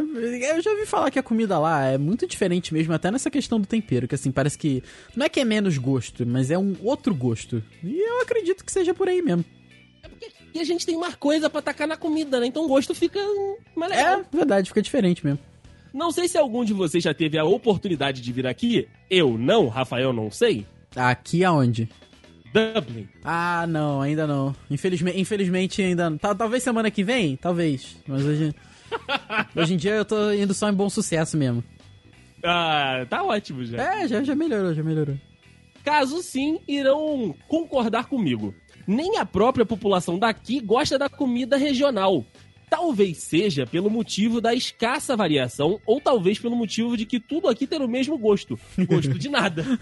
eu 0.55 0.62
já 0.62 0.71
ouvi 0.71 0.87
falar 0.87 1.11
que 1.11 1.18
a 1.18 1.23
comida 1.23 1.59
lá 1.59 1.87
é 1.87 1.99
muito 1.99 2.27
diferente 2.27 2.73
mesmo, 2.73 2.92
até 2.92 3.11
nessa 3.11 3.31
questão 3.31 3.59
do 3.59 3.66
tempero, 3.66 4.07
que 4.07 4.14
assim, 4.14 4.31
parece 4.31 4.57
que. 4.57 4.83
Não 5.16 5.27
é 5.27 5.29
que 5.29 5.40
é 5.40 5.44
menos 5.44 5.79
gosto, 5.79 6.25
mas 6.27 6.51
é 6.51 6.59
um 6.59 6.77
outro 6.83 7.14
gosto. 7.14 7.62
E 7.83 7.99
eu 7.99 8.21
acredito 8.21 8.64
que 8.64 8.71
seja 8.71 8.94
por 8.94 9.09
aí 9.09 9.21
mesmo. 9.21 9.44
E 10.55 10.61
a 10.61 10.64
gente 10.64 10.87
tem 10.87 10.97
mais 10.97 11.14
coisa 11.14 11.51
pra 11.51 11.62
tacar 11.62 11.88
na 11.88 11.97
comida, 11.97 12.38
né? 12.40 12.47
Então 12.47 12.64
o 12.64 12.68
gosto 12.68 12.94
fica 12.94 13.21
legal. 13.77 14.21
É, 14.21 14.37
verdade, 14.37 14.68
fica 14.68 14.83
diferente 14.83 15.25
mesmo. 15.25 15.40
Não 15.98 16.12
sei 16.12 16.28
se 16.28 16.38
algum 16.38 16.64
de 16.64 16.72
vocês 16.72 17.02
já 17.02 17.12
teve 17.12 17.37
a 17.37 17.44
oportunidade 17.44 18.22
de 18.22 18.32
vir 18.32 18.46
aqui. 18.46 18.87
Eu 19.11 19.37
não, 19.37 19.66
Rafael 19.66 20.12
não 20.12 20.30
sei. 20.30 20.64
Aqui 20.94 21.42
aonde? 21.44 21.88
Dublin. 22.54 23.08
Ah, 23.24 23.66
não, 23.68 24.00
ainda 24.00 24.24
não. 24.24 24.54
Infelizmente, 24.70 25.18
infelizmente 25.20 25.82
ainda 25.82 26.08
não. 26.08 26.16
Tal- 26.16 26.37
Talvez 26.37 26.62
semana 26.62 26.88
que 26.88 27.02
vem? 27.02 27.34
Talvez. 27.37 27.96
Mas 28.06 28.24
hoje. 28.24 28.54
hoje 29.56 29.74
em 29.74 29.76
dia 29.76 29.90
eu 29.96 30.04
tô 30.04 30.30
indo 30.32 30.54
só 30.54 30.70
em 30.70 30.72
bom 30.72 30.88
sucesso 30.88 31.37
mesmo. 31.37 31.64
Ah, 32.44 33.04
tá 33.11 33.24
ótimo 33.24 33.64
já. 33.64 33.82
É, 33.82 34.06
já, 34.06 34.22
já 34.22 34.37
melhorou, 34.37 34.72
já 34.72 34.82
melhorou. 34.84 35.16
caso 35.84 36.22
sim, 36.22 36.61
irão 36.68 37.34
concordar 37.48 38.06
comigo. 38.06 38.54
Nem 38.87 39.18
a 39.18 39.26
própria 39.26 39.66
população 39.66 40.16
daqui 40.16 40.61
gosta 40.61 40.96
da 40.96 41.08
comida 41.08 41.56
regional. 41.56 42.24
Talvez 42.70 43.18
seja 43.18 43.66
pelo 43.66 43.90
motivo 43.90 44.40
da 44.40 44.54
escassa 44.54 45.16
variação, 45.16 45.81
ou 45.87 46.00
talvez 46.00 46.38
pelo 46.38 46.57
motivo 46.57 46.96
de 46.96 47.07
que 47.07 47.18
tudo 47.18 47.48
aqui 47.48 47.66
tem 47.66 47.81
o 47.81 47.88
mesmo 47.88 48.18
gosto. 48.18 48.59
Gosto 48.87 49.18
de 49.18 49.28
nada. 49.28 49.64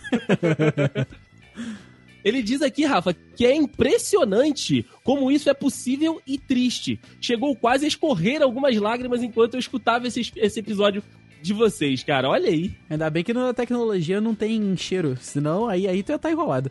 Ele 2.27 2.43
diz 2.43 2.61
aqui, 2.61 2.85
Rafa, 2.85 3.15
que 3.15 3.47
é 3.47 3.55
impressionante 3.55 4.85
como 5.05 5.31
isso 5.31 5.49
é 5.49 5.55
possível 5.55 6.21
e 6.27 6.37
triste. 6.37 6.99
Chegou 7.21 7.55
quase 7.55 7.85
a 7.85 7.89
escorrer 7.89 8.43
algumas 8.43 8.77
lágrimas 8.77 9.23
enquanto 9.23 9.55
eu 9.55 9.61
escutava 9.61 10.09
esse, 10.09 10.33
esse 10.35 10.59
episódio 10.59 11.05
de 11.41 11.53
vocês, 11.53 12.03
cara. 12.03 12.29
Olha 12.29 12.49
aí. 12.49 12.75
Ainda 12.91 13.09
bem 13.11 13.23
que 13.23 13.33
na 13.33 13.55
tecnologia 13.55 14.21
não 14.21 14.35
tem 14.35 14.77
cheiro, 14.77 15.17
senão 15.21 15.69
aí, 15.69 15.87
aí 15.87 16.03
tu 16.03 16.11
ia 16.11 16.17
estar 16.17 16.33
enrolado. 16.33 16.69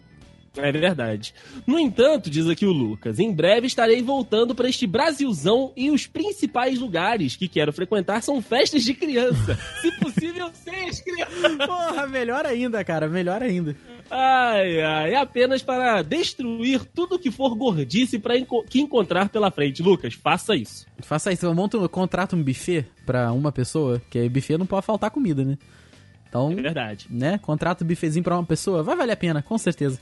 É 0.57 0.71
verdade. 0.71 1.33
No 1.65 1.79
entanto, 1.79 2.29
diz 2.29 2.47
aqui 2.47 2.65
o 2.65 2.71
Lucas, 2.71 3.19
em 3.19 3.33
breve 3.33 3.67
estarei 3.67 4.01
voltando 4.01 4.55
para 4.55 4.69
este 4.69 4.87
Brasilzão 4.87 5.71
e 5.75 5.89
os 5.89 6.07
principais 6.07 6.79
lugares 6.79 7.35
que 7.35 7.47
quero 7.47 7.73
frequentar 7.73 8.21
são 8.21 8.41
festas 8.41 8.83
de 8.83 8.93
criança. 8.93 9.57
Se 9.81 9.91
possível, 9.99 10.49
seis 10.53 11.01
crianças. 11.01 11.57
Porra, 11.65 12.07
melhor 12.07 12.45
ainda, 12.45 12.83
cara, 12.83 13.07
melhor 13.07 13.41
ainda. 13.41 13.75
Ai, 14.09 14.81
ai, 14.81 15.13
é 15.13 15.17
apenas 15.17 15.63
para 15.63 16.01
destruir 16.01 16.85
tudo 16.93 17.17
que 17.17 17.31
for 17.31 17.55
gordice 17.55 18.19
para 18.19 18.37
enco 18.37 18.63
que 18.63 18.79
encontrar 18.79 19.29
pela 19.29 19.49
frente. 19.49 19.81
Lucas, 19.81 20.13
faça 20.13 20.55
isso. 20.55 20.85
Faça 20.99 21.33
isso, 21.33 21.53
monta, 21.53 21.89
contrata 21.89 22.35
um 22.35 22.43
buffet 22.43 22.85
para 23.05 23.31
uma 23.31 23.51
pessoa, 23.51 24.01
que 24.09 24.29
buffet 24.29 24.57
não 24.57 24.65
pode 24.65 24.85
faltar 24.85 25.09
comida, 25.09 25.43
né? 25.43 25.57
Então, 26.29 26.51
é 26.51 26.55
verdade. 26.55 27.07
Né? 27.09 27.37
Contrata 27.37 27.83
um 27.83 27.87
buffetzinho 27.87 28.23
para 28.23 28.35
uma 28.35 28.45
pessoa, 28.45 28.83
vai 28.83 28.95
valer 28.95 29.13
a 29.13 29.17
pena, 29.17 29.41
com 29.41 29.57
certeza. 29.57 29.99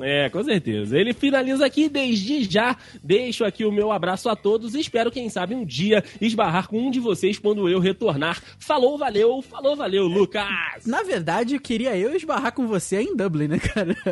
É, 0.00 0.28
com 0.28 0.42
certeza. 0.44 0.98
Ele 0.98 1.12
finaliza 1.12 1.64
aqui 1.64 1.88
desde 1.88 2.44
já. 2.44 2.76
Deixo 3.02 3.44
aqui 3.44 3.64
o 3.64 3.72
meu 3.72 3.90
abraço 3.90 4.28
a 4.28 4.36
todos 4.36 4.74
e 4.74 4.80
espero, 4.80 5.10
quem 5.10 5.28
sabe, 5.28 5.54
um 5.54 5.64
dia 5.64 6.04
esbarrar 6.20 6.68
com 6.68 6.78
um 6.78 6.90
de 6.90 7.00
vocês 7.00 7.38
quando 7.38 7.68
eu 7.68 7.78
retornar. 7.78 8.42
Falou, 8.58 8.98
valeu, 8.98 9.40
falou, 9.42 9.76
valeu, 9.76 10.06
Lucas! 10.06 10.84
Na 10.86 11.02
verdade, 11.02 11.54
eu 11.54 11.60
queria 11.60 11.96
eu 11.96 12.14
esbarrar 12.14 12.52
com 12.52 12.66
você 12.66 13.00
em 13.00 13.16
Dublin, 13.16 13.48
né, 13.48 13.58
cara? 13.58 13.96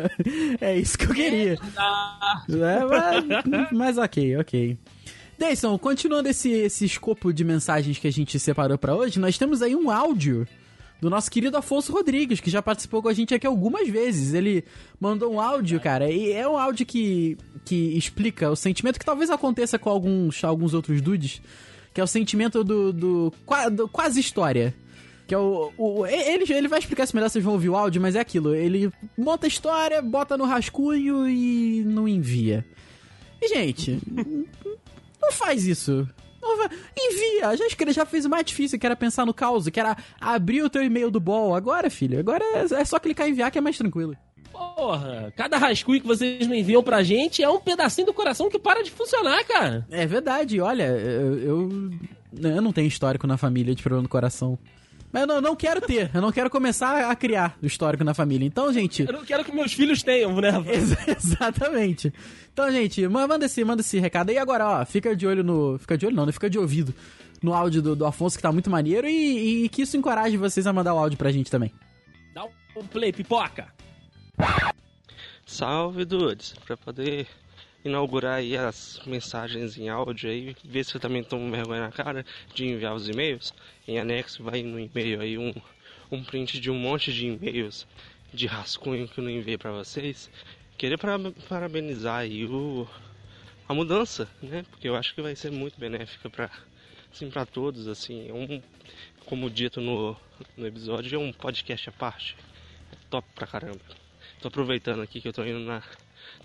É 0.59 0.77
isso 0.77 0.97
que 0.97 1.05
eu 1.05 1.13
queria. 1.13 1.53
É, 1.53 3.45
mas, 3.45 3.71
mas 3.71 3.97
ok, 3.97 4.37
ok. 4.37 4.77
Deison, 5.37 5.77
continuando 5.77 6.29
esse, 6.29 6.49
esse 6.49 6.85
escopo 6.85 7.33
de 7.33 7.43
mensagens 7.43 7.97
que 7.97 8.07
a 8.07 8.11
gente 8.11 8.39
separou 8.39 8.77
para 8.77 8.95
hoje, 8.95 9.19
nós 9.19 9.37
temos 9.37 9.61
aí 9.61 9.75
um 9.75 9.89
áudio 9.89 10.47
do 11.05 11.09
nosso 11.11 11.29
querido 11.29 11.55
Afonso 11.55 11.93
Rodrigues, 11.93 12.39
que 12.39 12.49
já 12.49 12.63
participou 12.63 12.99
com 12.99 13.07
a 13.07 13.13
gente 13.13 13.31
aqui 13.35 13.45
algumas 13.45 13.87
vezes. 13.87 14.33
Ele 14.33 14.65
mandou 14.99 15.31
um 15.31 15.39
áudio, 15.39 15.79
cara, 15.79 16.09
e 16.09 16.31
é 16.31 16.49
um 16.49 16.57
áudio 16.57 16.83
que, 16.83 17.37
que 17.63 17.95
explica 17.95 18.49
o 18.49 18.55
sentimento 18.55 18.97
que 18.97 19.05
talvez 19.05 19.29
aconteça 19.29 19.77
com 19.77 19.87
alguns, 19.87 20.43
alguns 20.43 20.73
outros 20.73 20.99
dudes, 21.01 21.43
que 21.93 22.01
é 22.01 22.03
o 22.03 22.07
sentimento 22.07 22.63
do, 22.63 22.91
do, 22.91 23.33
do 23.71 23.87
quase 23.87 24.19
história. 24.19 24.73
Que 25.27 25.35
é 25.35 25.37
o, 25.37 25.71
o. 25.77 26.07
ele, 26.07 26.51
ele 26.51 26.67
vai 26.67 26.79
explicar 26.79 27.05
se 27.05 27.13
melhor 27.13 27.29
vocês 27.29 27.43
vão 27.43 27.53
ouvir 27.53 27.69
o 27.69 27.75
áudio, 27.75 28.01
mas 28.01 28.15
é 28.15 28.19
aquilo. 28.19 28.55
Ele 28.55 28.91
monta 29.15 29.45
a 29.45 29.47
história, 29.47 30.01
bota 30.01 30.35
no 30.35 30.45
rascunho 30.45 31.29
e 31.29 31.83
não 31.85 32.07
envia. 32.07 32.65
E, 33.39 33.47
gente, 33.47 33.99
não 35.21 35.31
faz 35.31 35.67
isso. 35.67 36.09
Envia! 36.97 37.55
Já 37.57 37.65
escrevi, 37.67 37.93
já 37.93 38.05
fez 38.05 38.25
o 38.25 38.29
mais 38.29 38.45
difícil, 38.45 38.79
que 38.79 38.85
era 38.85 38.95
pensar 38.95 39.25
no 39.25 39.33
caos, 39.33 39.67
que 39.69 39.79
era 39.79 39.97
abrir 40.19 40.63
o 40.63 40.69
teu 40.69 40.83
e-mail 40.83 41.11
do 41.11 41.19
ball. 41.19 41.55
Agora, 41.55 41.89
filho, 41.89 42.19
agora 42.19 42.43
é 42.55 42.85
só 42.85 42.99
clicar 42.99 43.27
em 43.27 43.31
enviar 43.31 43.51
que 43.51 43.57
é 43.57 43.61
mais 43.61 43.77
tranquilo. 43.77 44.15
Porra, 44.51 45.33
cada 45.35 45.57
rascunho 45.57 45.99
que 45.99 46.07
vocês 46.07 46.47
me 46.47 46.59
enviam 46.59 46.81
pra 46.81 47.03
gente 47.03 47.43
é 47.43 47.49
um 47.49 47.59
pedacinho 47.59 48.07
do 48.07 48.13
coração 48.13 48.49
que 48.49 48.57
para 48.57 48.83
de 48.83 48.91
funcionar, 48.91 49.43
cara. 49.43 49.85
É 49.91 50.05
verdade, 50.05 50.61
olha, 50.61 50.83
eu, 50.83 51.39
eu, 51.39 51.91
eu 52.41 52.61
não 52.61 52.71
tenho 52.71 52.87
histórico 52.87 53.27
na 53.27 53.37
família 53.37 53.75
de 53.75 53.83
problema 53.83 54.03
do 54.03 54.09
coração. 54.09 54.57
Mas 55.11 55.21
eu 55.21 55.27
não, 55.27 55.41
não, 55.41 55.55
quero 55.55 55.79
ter, 55.79 56.11
eu 56.13 56.21
não 56.21 56.31
quero 56.31 56.49
começar 56.49 57.09
a 57.09 57.15
criar 57.15 57.57
o 57.61 57.65
histórico 57.65 58.03
na 58.03 58.13
família. 58.13 58.45
Então, 58.45 58.71
gente. 58.73 59.03
Eu 59.03 59.13
não 59.13 59.23
quero 59.23 59.45
que 59.45 59.51
meus 59.51 59.71
filhos 59.71 60.03
tenham, 60.03 60.35
né? 60.41 60.51
Ex 60.67 61.07
exatamente. 61.07 62.13
Então, 62.51 62.69
gente, 62.71 63.07
manda 63.07 63.45
esse, 63.45 63.63
manda 63.63 63.81
esse 63.81 63.97
recado 63.99 64.29
aí 64.29 64.37
agora, 64.37 64.67
ó. 64.67 64.85
Fica 64.85 65.15
de 65.15 65.25
olho 65.25 65.43
no. 65.43 65.77
Fica 65.77 65.97
de 65.97 66.05
olho 66.05 66.15
não, 66.15 66.25
né? 66.25 66.31
Fica 66.31 66.49
de 66.49 66.59
ouvido 66.59 66.93
no 67.41 67.53
áudio 67.53 67.81
do, 67.81 67.95
do 67.95 68.05
Afonso, 68.05 68.35
que 68.35 68.41
tá 68.41 68.51
muito 68.51 68.69
maneiro, 68.69 69.07
e, 69.07 69.65
e 69.65 69.69
que 69.69 69.83
isso 69.83 69.95
encoraje 69.95 70.35
vocês 70.35 70.65
a 70.67 70.73
mandar 70.73 70.93
o 70.93 70.97
áudio 70.97 71.17
pra 71.17 71.31
gente 71.31 71.49
também. 71.49 71.71
Dá 72.33 72.43
um 72.43 72.85
play, 72.87 73.13
pipoca! 73.13 73.67
Salve, 75.45 76.05
dudes! 76.05 76.55
Pra 76.65 76.75
poder 76.75 77.27
inaugurar 77.85 78.37
aí 78.37 78.57
as 78.57 78.99
mensagens 79.05 79.77
em 79.77 79.89
áudio 79.89 80.29
aí, 80.29 80.55
ver 80.63 80.83
se 80.83 80.95
eu 80.95 80.99
também 80.99 81.23
tomo 81.23 81.51
vergonha 81.51 81.81
na 81.81 81.91
cara 81.91 82.25
de 82.53 82.65
enviar 82.65 82.95
os 82.95 83.07
e-mails. 83.07 83.53
Em 83.87 83.99
anexo 83.99 84.43
vai 84.43 84.63
no 84.63 84.79
e-mail 84.79 85.21
aí 85.21 85.37
um, 85.37 85.53
um 86.11 86.23
print 86.23 86.59
de 86.59 86.71
um 86.71 86.75
monte 86.75 87.13
de 87.13 87.27
e-mails 87.27 87.87
de 88.33 88.47
rascunho 88.47 89.07
que 89.07 89.19
eu 89.19 89.23
não 89.23 89.31
enviei 89.31 89.57
para 89.57 89.71
vocês. 89.71 90.31
Queria 90.77 90.97
parabenizar 91.47 92.21
aí 92.21 92.43
o, 92.45 92.87
a 93.69 93.73
mudança, 93.73 94.27
né? 94.41 94.65
Porque 94.71 94.89
eu 94.89 94.95
acho 94.95 95.13
que 95.13 95.21
vai 95.21 95.35
ser 95.35 95.51
muito 95.51 95.79
benéfica 95.79 96.27
para 96.27 96.49
assim, 97.13 97.29
para 97.29 97.45
todos, 97.45 97.87
assim, 97.87 98.27
é 98.27 98.33
um, 98.33 98.61
como 99.25 99.49
dito 99.49 99.79
no, 99.79 100.17
no 100.57 100.67
episódio, 100.67 101.15
é 101.15 101.19
um 101.19 101.31
podcast 101.31 101.87
à 101.87 101.91
parte. 101.91 102.35
É 102.91 102.95
top 103.09 103.27
pra 103.35 103.47
caramba. 103.47 103.79
Tô 104.41 104.47
aproveitando 104.47 105.01
aqui 105.01 105.21
que 105.21 105.27
eu 105.27 105.33
tô 105.33 105.45
indo 105.45 105.59
na 105.59 105.81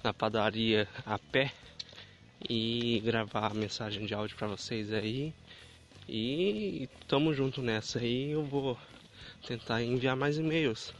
na 0.03 0.13
padaria 0.13 0.89
a 1.05 1.19
pé 1.19 1.53
e 2.49 3.01
gravar 3.05 3.47
a 3.51 3.55
mensagem 3.55 4.07
de 4.07 4.15
áudio 4.15 4.37
para 4.37 4.49
vocês 4.49 4.93
aí. 4.93 5.35
E 6.09 6.89
tamo 7.07 7.33
junto 7.35 7.63
nessa 7.63 7.99
aí. 7.99 8.31
Eu 8.31 8.45
vou 8.45 8.79
tentar 9.47 9.83
enviar 9.83 10.17
mais 10.17 10.39
e-mails. 10.39 10.95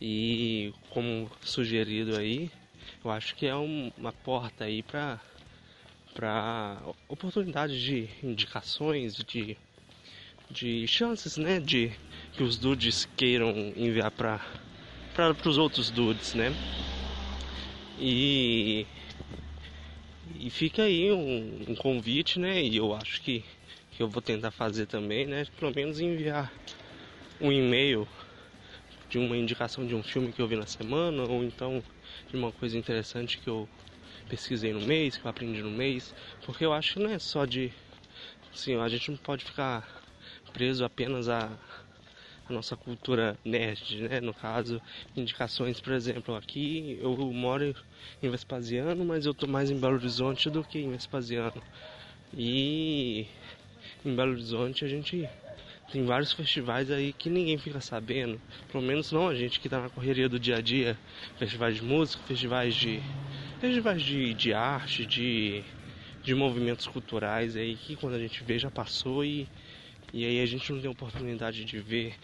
E 0.00 0.72
como 0.90 1.30
sugerido 1.40 2.16
aí, 2.16 2.50
eu 3.04 3.10
acho 3.10 3.34
que 3.34 3.46
é 3.46 3.56
um, 3.56 3.90
uma 3.96 4.12
porta 4.12 4.64
aí 4.64 4.82
para 4.82 5.20
para 6.14 6.80
oportunidades 7.08 7.76
de 7.80 8.08
indicações, 8.22 9.16
de, 9.16 9.56
de 10.48 10.86
chances, 10.86 11.36
né, 11.36 11.58
de 11.58 11.90
que 12.34 12.42
os 12.44 12.56
dudes 12.56 13.08
queiram 13.16 13.50
enviar 13.76 14.12
para 14.12 14.40
para 15.12 15.48
os 15.48 15.58
outros 15.58 15.90
dudes, 15.90 16.34
né? 16.34 16.52
E, 17.98 18.86
e 20.34 20.50
fica 20.50 20.82
aí 20.82 21.12
um, 21.12 21.64
um, 21.68 21.74
convite, 21.74 22.38
né? 22.38 22.62
E 22.62 22.76
eu 22.76 22.94
acho 22.94 23.20
que, 23.22 23.44
que 23.92 24.02
eu 24.02 24.08
vou 24.08 24.20
tentar 24.20 24.50
fazer 24.50 24.86
também, 24.86 25.26
né? 25.26 25.46
Pelo 25.58 25.74
menos 25.74 26.00
enviar 26.00 26.52
um 27.40 27.52
e-mail 27.52 28.08
de 29.08 29.18
uma 29.18 29.36
indicação 29.36 29.86
de 29.86 29.94
um 29.94 30.02
filme 30.02 30.32
que 30.32 30.42
eu 30.42 30.48
vi 30.48 30.56
na 30.56 30.66
semana, 30.66 31.22
ou 31.22 31.44
então 31.44 31.82
de 32.28 32.36
uma 32.36 32.50
coisa 32.50 32.76
interessante 32.76 33.38
que 33.38 33.48
eu 33.48 33.68
pesquisei 34.28 34.72
no 34.72 34.80
mês, 34.80 35.16
que 35.16 35.24
eu 35.24 35.30
aprendi 35.30 35.62
no 35.62 35.70
mês, 35.70 36.14
porque 36.44 36.64
eu 36.64 36.72
acho 36.72 36.94
que 36.94 37.00
não 37.00 37.10
é 37.10 37.18
só 37.18 37.44
de. 37.44 37.72
Assim, 38.52 38.74
a 38.76 38.88
gente 38.88 39.10
não 39.10 39.18
pode 39.18 39.44
ficar 39.44 40.02
preso 40.52 40.84
apenas 40.84 41.28
a 41.28 41.50
a 42.48 42.52
nossa 42.52 42.76
cultura 42.76 43.38
nerd, 43.44 44.08
né? 44.08 44.20
No 44.20 44.34
caso, 44.34 44.80
indicações, 45.16 45.80
por 45.80 45.92
exemplo, 45.92 46.34
aqui 46.34 46.98
eu 47.00 47.16
moro 47.32 47.74
em 48.22 48.30
Vespasiano, 48.30 49.04
mas 49.04 49.26
eu 49.26 49.34
tô 49.34 49.46
mais 49.46 49.70
em 49.70 49.78
Belo 49.78 49.94
Horizonte 49.94 50.50
do 50.50 50.64
que 50.64 50.78
em 50.78 50.90
Vespasiano. 50.90 51.62
E 52.32 53.26
em 54.04 54.14
Belo 54.14 54.32
Horizonte 54.32 54.84
a 54.84 54.88
gente 54.88 55.28
tem 55.92 56.04
vários 56.04 56.32
festivais 56.32 56.90
aí 56.90 57.12
que 57.12 57.30
ninguém 57.30 57.58
fica 57.58 57.80
sabendo, 57.80 58.40
pelo 58.70 58.82
menos 58.82 59.12
não 59.12 59.28
a 59.28 59.34
gente 59.34 59.60
que 59.60 59.66
está 59.66 59.80
na 59.80 59.90
correria 59.90 60.28
do 60.28 60.38
dia 60.38 60.56
a 60.56 60.60
dia, 60.60 60.98
festivais 61.36 61.76
de 61.76 61.82
música, 61.82 62.22
festivais 62.24 62.74
de 62.74 63.02
festivais 63.60 64.02
de, 64.02 64.34
de 64.34 64.52
arte, 64.52 65.06
de, 65.06 65.64
de 66.22 66.34
movimentos 66.34 66.86
culturais 66.86 67.56
aí 67.56 67.76
que 67.76 67.96
quando 67.96 68.14
a 68.14 68.18
gente 68.18 68.42
vê 68.44 68.58
já 68.58 68.70
passou 68.70 69.24
e, 69.24 69.48
e 70.14 70.24
aí 70.24 70.40
a 70.40 70.46
gente 70.46 70.72
não 70.72 70.80
tem 70.80 70.88
oportunidade 70.88 71.64
de 71.64 71.80
ver 71.80 72.14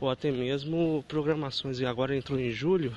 ou 0.00 0.08
até 0.08 0.30
mesmo 0.30 1.04
programações. 1.06 1.78
E 1.78 1.84
agora 1.84 2.16
entrou 2.16 2.40
em 2.40 2.50
julho, 2.50 2.96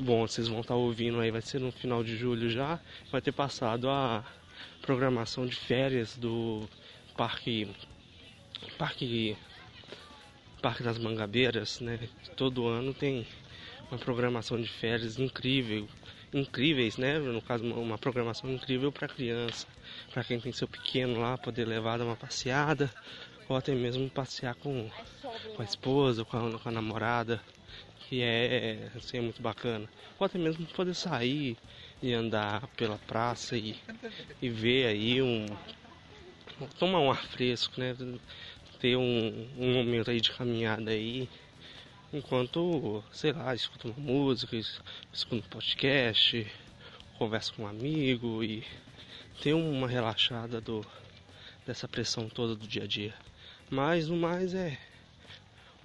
bom, 0.00 0.26
vocês 0.26 0.48
vão 0.48 0.62
estar 0.62 0.74
ouvindo 0.74 1.20
aí, 1.20 1.30
vai 1.30 1.40
ser 1.40 1.60
no 1.60 1.70
final 1.70 2.02
de 2.02 2.16
julho 2.16 2.50
já, 2.50 2.80
vai 3.08 3.20
ter 3.20 3.30
passado 3.30 3.88
a 3.88 4.24
programação 4.82 5.46
de 5.46 5.54
férias 5.54 6.16
do 6.16 6.68
Parque 7.16 7.68
Parque 8.76 9.36
Parque 10.60 10.82
das 10.82 10.98
Mangabeiras, 10.98 11.78
né? 11.78 12.00
Todo 12.34 12.66
ano 12.66 12.92
tem 12.92 13.24
uma 13.88 13.98
programação 13.98 14.60
de 14.60 14.68
férias 14.68 15.20
incrível, 15.20 15.86
incríveis, 16.34 16.96
né? 16.96 17.20
No 17.20 17.40
caso, 17.40 17.64
uma 17.64 17.96
programação 17.96 18.50
incrível 18.50 18.90
para 18.90 19.06
criança, 19.06 19.68
para 20.12 20.24
quem 20.24 20.40
tem 20.40 20.50
seu 20.50 20.66
pequeno 20.66 21.20
lá, 21.20 21.38
poder 21.38 21.64
levar 21.64 21.98
dar 21.98 22.04
uma 22.04 22.16
passeada, 22.16 22.90
ou 23.48 23.56
até 23.56 23.74
mesmo 23.74 24.10
passear 24.10 24.54
com, 24.56 24.90
com 25.54 25.62
a 25.62 25.64
esposa, 25.64 26.24
com 26.24 26.36
a, 26.36 26.58
com 26.58 26.68
a 26.68 26.72
namorada. 26.72 27.40
que 28.08 28.22
é, 28.22 28.90
assim, 28.96 29.18
é 29.18 29.20
muito 29.20 29.42
bacana. 29.42 29.88
Ou 30.18 30.24
até 30.24 30.38
mesmo 30.38 30.66
poder 30.66 30.94
sair 30.94 31.56
e 32.02 32.12
andar 32.12 32.66
pela 32.76 32.98
praça 32.98 33.56
e, 33.56 33.76
e 34.40 34.48
ver 34.48 34.86
aí 34.86 35.22
um. 35.22 35.46
tomar 36.78 37.00
um 37.00 37.10
ar 37.10 37.24
fresco, 37.26 37.80
né? 37.80 37.96
Ter 38.80 38.96
um, 38.96 39.48
um 39.58 39.74
momento 39.74 40.10
aí 40.10 40.20
de 40.20 40.32
caminhada 40.32 40.90
aí. 40.90 41.28
Enquanto, 42.12 43.02
sei 43.12 43.32
lá, 43.32 43.54
escuta 43.54 43.88
uma 43.88 43.98
música, 43.98 44.56
escuta 45.12 45.36
um 45.36 45.50
podcast, 45.50 46.46
conversa 47.18 47.52
com 47.52 47.64
um 47.64 47.66
amigo 47.66 48.44
e 48.44 48.64
ter 49.42 49.54
uma 49.54 49.88
relaxada 49.88 50.60
do, 50.60 50.86
dessa 51.66 51.88
pressão 51.88 52.28
toda 52.28 52.54
do 52.54 52.66
dia 52.66 52.84
a 52.84 52.86
dia. 52.86 53.14
Mas 53.70 54.08
o 54.08 54.16
mais 54.16 54.54
é 54.54 54.78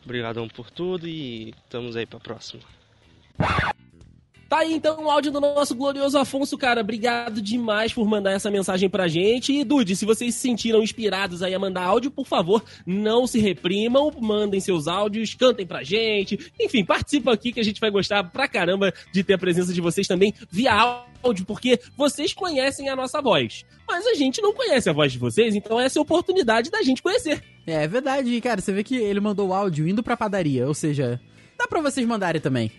obrigadão 0.03 0.47
por 0.47 0.69
tudo 0.69 1.07
e 1.07 1.49
estamos 1.49 1.95
aí 1.95 2.05
para 2.05 2.19
próxima. 2.19 2.63
Tá 4.51 4.57
aí 4.57 4.73
então 4.73 5.05
o 5.05 5.09
áudio 5.09 5.31
do 5.31 5.39
nosso 5.39 5.73
glorioso 5.73 6.17
Afonso, 6.17 6.57
cara. 6.57 6.81
Obrigado 6.81 7.41
demais 7.41 7.93
por 7.93 8.05
mandar 8.05 8.31
essa 8.31 8.51
mensagem 8.51 8.89
pra 8.89 9.07
gente. 9.07 9.53
E 9.53 9.63
Dude, 9.63 9.95
se 9.95 10.03
vocês 10.03 10.35
se 10.35 10.41
sentiram 10.41 10.83
inspirados 10.83 11.41
aí 11.41 11.55
a 11.55 11.57
mandar 11.57 11.83
áudio, 11.83 12.11
por 12.11 12.27
favor, 12.27 12.61
não 12.85 13.25
se 13.25 13.39
reprimam, 13.39 14.11
mandem 14.19 14.59
seus 14.59 14.89
áudios, 14.89 15.33
cantem 15.35 15.65
pra 15.65 15.83
gente. 15.83 16.51
Enfim, 16.59 16.83
participa 16.83 17.31
aqui 17.31 17.53
que 17.53 17.61
a 17.61 17.63
gente 17.63 17.79
vai 17.79 17.89
gostar 17.89 18.25
pra 18.25 18.45
caramba 18.45 18.93
de 19.13 19.23
ter 19.23 19.35
a 19.35 19.37
presença 19.37 19.73
de 19.73 19.79
vocês 19.79 20.05
também 20.05 20.33
via 20.51 21.05
áudio, 21.23 21.45
porque 21.45 21.79
vocês 21.95 22.33
conhecem 22.33 22.89
a 22.89 22.95
nossa 22.95 23.21
voz. 23.21 23.63
Mas 23.87 24.05
a 24.05 24.15
gente 24.15 24.41
não 24.41 24.53
conhece 24.53 24.89
a 24.89 24.93
voz 24.93 25.13
de 25.13 25.17
vocês, 25.17 25.55
então 25.55 25.79
essa 25.79 25.97
é 25.97 25.99
a 25.99 26.03
oportunidade 26.03 26.69
da 26.69 26.81
gente 26.81 27.01
conhecer. 27.01 27.41
É 27.65 27.87
verdade, 27.87 28.41
cara. 28.41 28.59
Você 28.59 28.73
vê 28.73 28.83
que 28.83 28.97
ele 28.97 29.21
mandou 29.21 29.47
o 29.47 29.53
áudio 29.53 29.87
indo 29.87 30.03
pra 30.03 30.17
padaria, 30.17 30.67
ou 30.67 30.73
seja, 30.73 31.21
dá 31.57 31.65
pra 31.69 31.79
vocês 31.79 32.05
mandarem 32.05 32.41
também. 32.41 32.69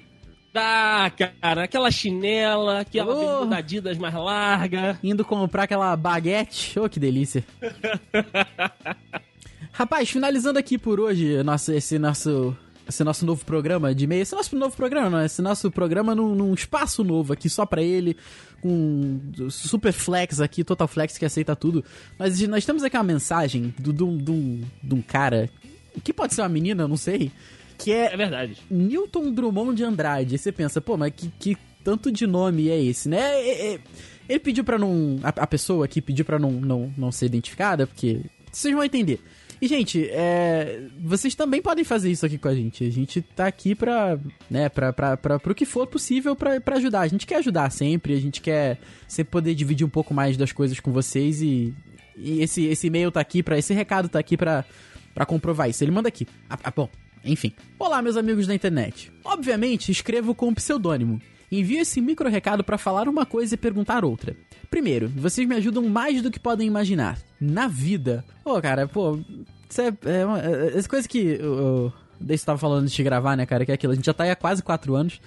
Dá, 0.53 1.11
cara, 1.41 1.65
aquela 1.65 1.91
chinela, 1.91 2.81
aquela 2.81 3.15
Oh. 3.15 3.37
bermuda 3.39 3.57
Adidas 3.57 3.97
mais 3.97 4.13
larga. 4.15 4.99
Indo 5.03 5.25
comprar 5.25 5.63
aquela 5.63 5.97
baguete. 5.97 6.79
Ô, 6.79 6.89
que 6.89 7.01
delícia. 7.01 7.43
Rapaz, 9.73 10.11
finalizando 10.11 10.59
aqui 10.59 10.77
por 10.77 11.01
hoje 11.01 11.43
nosso, 11.43 11.73
esse 11.73 11.99
nosso. 11.99 12.55
Esse 12.87 13.05
nosso 13.05 13.25
novo 13.25 13.45
programa 13.45 13.95
de 13.95 14.05
e-mail. 14.05 14.23
Esse 14.23 14.35
nosso 14.35 14.55
novo 14.57 14.77
programa, 14.77 15.09
não, 15.09 15.25
esse 15.25 15.41
nosso 15.41 15.71
programa 15.71 16.17
num, 16.17 16.35
num 16.35 16.53
espaço 16.53 17.05
novo 17.05 17.33
aqui, 17.33 17.49
só 17.49 17.65
pra 17.65 17.81
ele, 17.81 18.17
com 18.61 19.21
super 19.49 19.93
flex 19.93 20.41
aqui, 20.41 20.65
total 20.65 20.89
flex 20.89 21.17
que 21.17 21.25
aceita 21.25 21.55
tudo. 21.55 21.85
Nós, 22.19 22.39
nós 22.49 22.67
temos 22.67 22.83
aqui 22.83 22.97
uma 22.97 23.05
mensagem 23.05 23.73
de 23.79 23.83
do, 23.85 23.93
do, 23.93 24.07
do, 24.19 24.33
de 24.83 24.95
um 24.95 25.01
cara, 25.01 25.49
que 26.03 26.13
pode 26.13 26.35
ser 26.35 26.43
uma 26.43 26.49
menina, 26.49 26.83
eu 26.83 26.89
não 26.89 26.97
sei, 26.97 27.31
que 27.79 27.93
é 27.93 28.13
É 28.13 28.17
verdade. 28.17 28.57
Newton 28.71 29.33
Drummond 29.33 29.77
de 29.77 29.85
Andrade. 29.85 30.35
Aí 30.35 30.39
você 30.39 30.53
pensa, 30.53 30.81
pô, 30.81 30.97
mas 30.97 31.13
que, 31.17 31.29
que 31.39 31.57
tanto 31.85 32.11
de 32.13 32.27
nome 32.27 32.69
é 32.69 32.83
esse, 32.83 33.09
né? 33.09 33.21
É- 33.21 33.75
é- 33.75 33.81
ele 34.29 34.39
pediu 34.39 34.63
pra 34.65 34.79
não. 34.79 35.19
A, 35.23 35.29
a 35.29 35.47
pessoa 35.47 35.85
aqui 35.85 36.01
pediu 36.01 36.25
pra 36.25 36.39
não, 36.39 36.53
não, 36.53 36.93
não 36.97 37.13
ser 37.13 37.27
identificada, 37.27 37.87
porque. 37.87 38.21
Vocês 38.51 38.75
vão 38.75 38.85
entender. 38.85 39.21
E, 39.61 39.67
gente, 39.69 40.09
é, 40.11 40.89
vocês 41.01 41.35
também 41.37 41.63
podem 41.63 41.85
fazer 41.85 42.11
isso 42.11 42.27
aqui 42.27 42.37
com 42.37 42.49
a 42.49 42.55
gente. 42.55 42.85
A 42.85 42.91
gente 42.91 43.23
tá 43.23 43.47
aqui 43.47 43.75
pra. 43.75 44.19
né, 44.51 44.69
pra, 44.69 44.93
pra, 44.93 45.17
pra, 45.17 45.39
pro 45.39 45.55
que 45.55 45.65
for 45.65 45.87
possível 45.87 46.35
pra, 46.35 46.61
pra 46.61 46.77
ajudar. 46.77 47.01
A 47.01 47.09
gente 47.09 47.27
quer 47.27 47.37
ajudar 47.37 47.71
sempre, 47.71 48.13
a 48.15 48.21
gente 48.21 48.41
quer 48.41 48.79
sempre 49.09 49.31
poder 49.31 49.55
dividir 49.55 49.85
um 49.87 49.91
pouco 49.91 50.13
mais 50.15 50.37
das 50.37 50.53
coisas 50.53 50.79
com 50.81 50.91
vocês 50.93 51.41
e. 51.43 51.75
E 52.17 52.43
esse, 52.43 52.65
esse 52.67 52.87
e-mail 52.89 53.11
tá 53.11 53.21
aqui 53.21 53.43
pra. 53.43 53.59
Esse 53.59 53.73
recado 53.75 54.09
tá 54.09 54.19
aqui 54.19 54.37
pra, 54.37 54.65
pra 55.15 55.25
comprovar 55.27 55.69
isso. 55.71 55.83
Ele 55.83 55.91
manda 55.91 56.09
aqui. 56.09 56.27
Ah, 56.51 56.59
ah, 56.65 56.73
bom, 56.75 56.89
enfim. 57.25 57.53
Olá, 57.79 58.01
meus 58.03 58.17
amigos 58.17 58.47
da 58.47 58.55
internet. 58.55 59.13
Obviamente, 59.25 59.91
escrevo 59.93 60.35
com 60.35 60.49
um 60.49 60.55
pseudônimo. 60.55 61.21
Envio 61.51 61.81
esse 61.81 62.01
micro 62.01 62.29
recado 62.31 62.65
para 62.65 62.79
falar 62.79 63.09
uma 63.09 63.27
coisa 63.27 63.55
e 63.55 63.59
perguntar 63.59 64.05
outra. 64.05 64.35
Primeiro, 64.71 65.09
vocês 65.15 65.47
me 65.47 65.55
ajudam 65.57 65.87
mais 65.89 66.23
do 66.23 66.31
que 66.31 66.41
podem 66.41 66.67
imaginar. 66.67 67.19
Na 67.41 67.69
vida. 67.69 68.25
Pô, 68.43 68.61
cara, 68.61 68.89
pô. 68.89 69.19
Isso 69.69 69.81
é, 69.83 69.93
é, 70.07 70.25
uma- 70.25 70.41
é- 70.41 70.79
essa 70.79 70.89
coisa 70.89 71.07
que 71.09 71.35
o 71.43 71.93
o 72.21 72.25
Deis 72.25 72.45
tava 72.45 72.57
falando 72.59 72.87
de 72.89 73.03
gravar, 73.03 73.37
né, 73.37 73.45
cara? 73.45 73.65
Que 73.67 73.73
é 73.73 73.75
aquilo. 73.75 73.93
A 73.93 73.97
gente 73.97 74.07
já 74.07 74.15
tá 74.15 74.23
aí 74.25 74.31
há 74.31 74.37
quase 74.37 74.63
quatro 74.63 74.95
anos. 74.95 75.21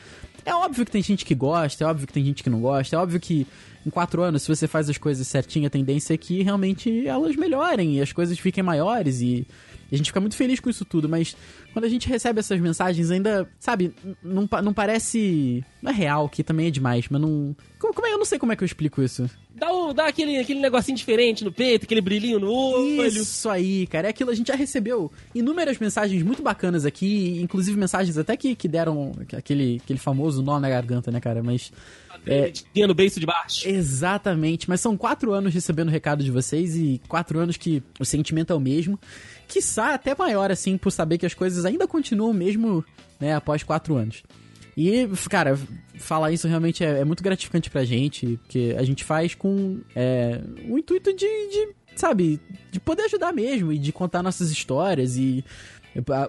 É 0.45 0.53
óbvio 0.53 0.85
que 0.85 0.91
tem 0.91 1.01
gente 1.01 1.25
que 1.25 1.35
gosta, 1.35 1.83
é 1.83 1.87
óbvio 1.87 2.07
que 2.07 2.13
tem 2.13 2.23
gente 2.23 2.41
que 2.43 2.49
não 2.49 2.61
gosta, 2.61 2.95
é 2.95 2.99
óbvio 2.99 3.19
que 3.19 3.45
em 3.85 3.89
quatro 3.89 4.21
anos, 4.21 4.43
se 4.43 4.47
você 4.47 4.67
faz 4.67 4.89
as 4.89 4.97
coisas 4.97 5.27
certinho, 5.27 5.67
a 5.67 5.69
tendência 5.69 6.13
é 6.13 6.17
que 6.17 6.41
realmente 6.41 7.05
elas 7.07 7.35
melhorem 7.35 7.97
e 7.97 8.01
as 8.01 8.13
coisas 8.13 8.37
fiquem 8.39 8.63
maiores 8.63 9.19
e 9.21 9.45
a 9.95 9.97
gente 9.97 10.07
fica 10.07 10.19
muito 10.19 10.35
feliz 10.35 10.59
com 10.59 10.69
isso 10.69 10.85
tudo, 10.85 11.09
mas 11.09 11.35
quando 11.73 11.85
a 11.85 11.89
gente 11.89 12.07
recebe 12.07 12.39
essas 12.39 12.59
mensagens 12.59 13.09
ainda, 13.11 13.49
sabe, 13.59 13.93
não, 14.23 14.47
não 14.63 14.73
parece. 14.73 15.63
Não 15.81 15.91
é 15.91 15.93
real, 15.93 16.29
que 16.29 16.43
também 16.43 16.67
é 16.67 16.71
demais, 16.71 17.07
mas 17.09 17.19
não. 17.21 17.55
Como, 17.79 17.93
como 17.93 18.07
é? 18.07 18.13
Eu 18.13 18.17
não 18.17 18.25
sei 18.25 18.37
como 18.39 18.51
é 18.51 18.55
que 18.55 18.63
eu 18.63 18.65
explico 18.65 19.01
isso. 19.01 19.29
Dá, 19.53 19.71
o- 19.71 19.93
dá 19.93 20.07
aquele, 20.07 20.37
aquele 20.37 20.59
negocinho 20.59 20.97
diferente 20.97 21.43
no 21.43 21.51
peito, 21.51 21.85
aquele 21.85 22.01
brilhinho 22.01 22.39
no 22.39 22.51
olho. 22.51 23.07
Isso 23.07 23.49
aí, 23.49 23.87
cara. 23.87 24.07
É 24.07 24.09
aquilo, 24.09 24.29
a 24.31 24.35
gente 24.35 24.47
já 24.47 24.55
recebeu 24.55 25.11
inúmeras 25.33 25.77
mensagens 25.77 26.21
muito 26.23 26.41
bacanas 26.43 26.85
aqui, 26.85 27.39
inclusive 27.41 27.77
mensagens 27.77 28.17
até 28.17 28.35
que, 28.35 28.55
que 28.55 28.67
deram 28.67 29.13
aquele, 29.35 29.79
aquele 29.83 29.99
famoso 29.99 30.41
nó 30.43 30.59
na 30.59 30.69
garganta, 30.69 31.09
né, 31.11 31.19
cara? 31.19 31.41
Mas. 31.41 31.71
É, 32.27 32.51
no 32.87 32.95
beiço 32.95 33.19
de 33.19 33.25
baixo. 33.27 33.67
Exatamente, 33.67 34.67
mas 34.67 34.81
são 34.81 34.97
quatro 34.97 35.31
anos 35.31 35.53
recebendo 35.53 35.89
recado 35.89 36.23
de 36.23 36.31
vocês 36.31 36.75
e 36.75 36.99
quatro 37.07 37.37
anos 37.39 37.55
que 37.55 37.83
o 37.99 38.05
sentimento 38.05 38.51
é 38.51 38.55
o 38.55 38.59
mesmo. 38.59 38.99
Quiçá 39.47 39.93
até 39.93 40.15
maior, 40.15 40.51
assim, 40.51 40.77
por 40.77 40.91
saber 40.91 41.17
que 41.17 41.25
as 41.25 41.33
coisas 41.33 41.65
ainda 41.65 41.87
continuam 41.87 42.33
mesmo, 42.33 42.83
né, 43.19 43.35
após 43.35 43.63
quatro 43.63 43.95
anos. 43.95 44.23
E, 44.77 45.07
cara, 45.29 45.57
falar 45.97 46.31
isso 46.31 46.47
realmente 46.47 46.83
é, 46.83 46.99
é 46.99 47.05
muito 47.05 47.23
gratificante 47.23 47.69
pra 47.69 47.85
gente, 47.85 48.37
porque 48.43 48.75
a 48.77 48.83
gente 48.83 49.03
faz 49.03 49.33
com 49.33 49.79
é, 49.95 50.41
o 50.67 50.77
intuito 50.77 51.13
de, 51.13 51.25
de, 51.25 51.69
sabe, 51.95 52.41
de 52.71 52.79
poder 52.79 53.03
ajudar 53.03 53.31
mesmo 53.31 53.71
e 53.71 53.77
de 53.77 53.93
contar 53.93 54.21
nossas 54.21 54.51
histórias 54.51 55.15
e 55.15 55.45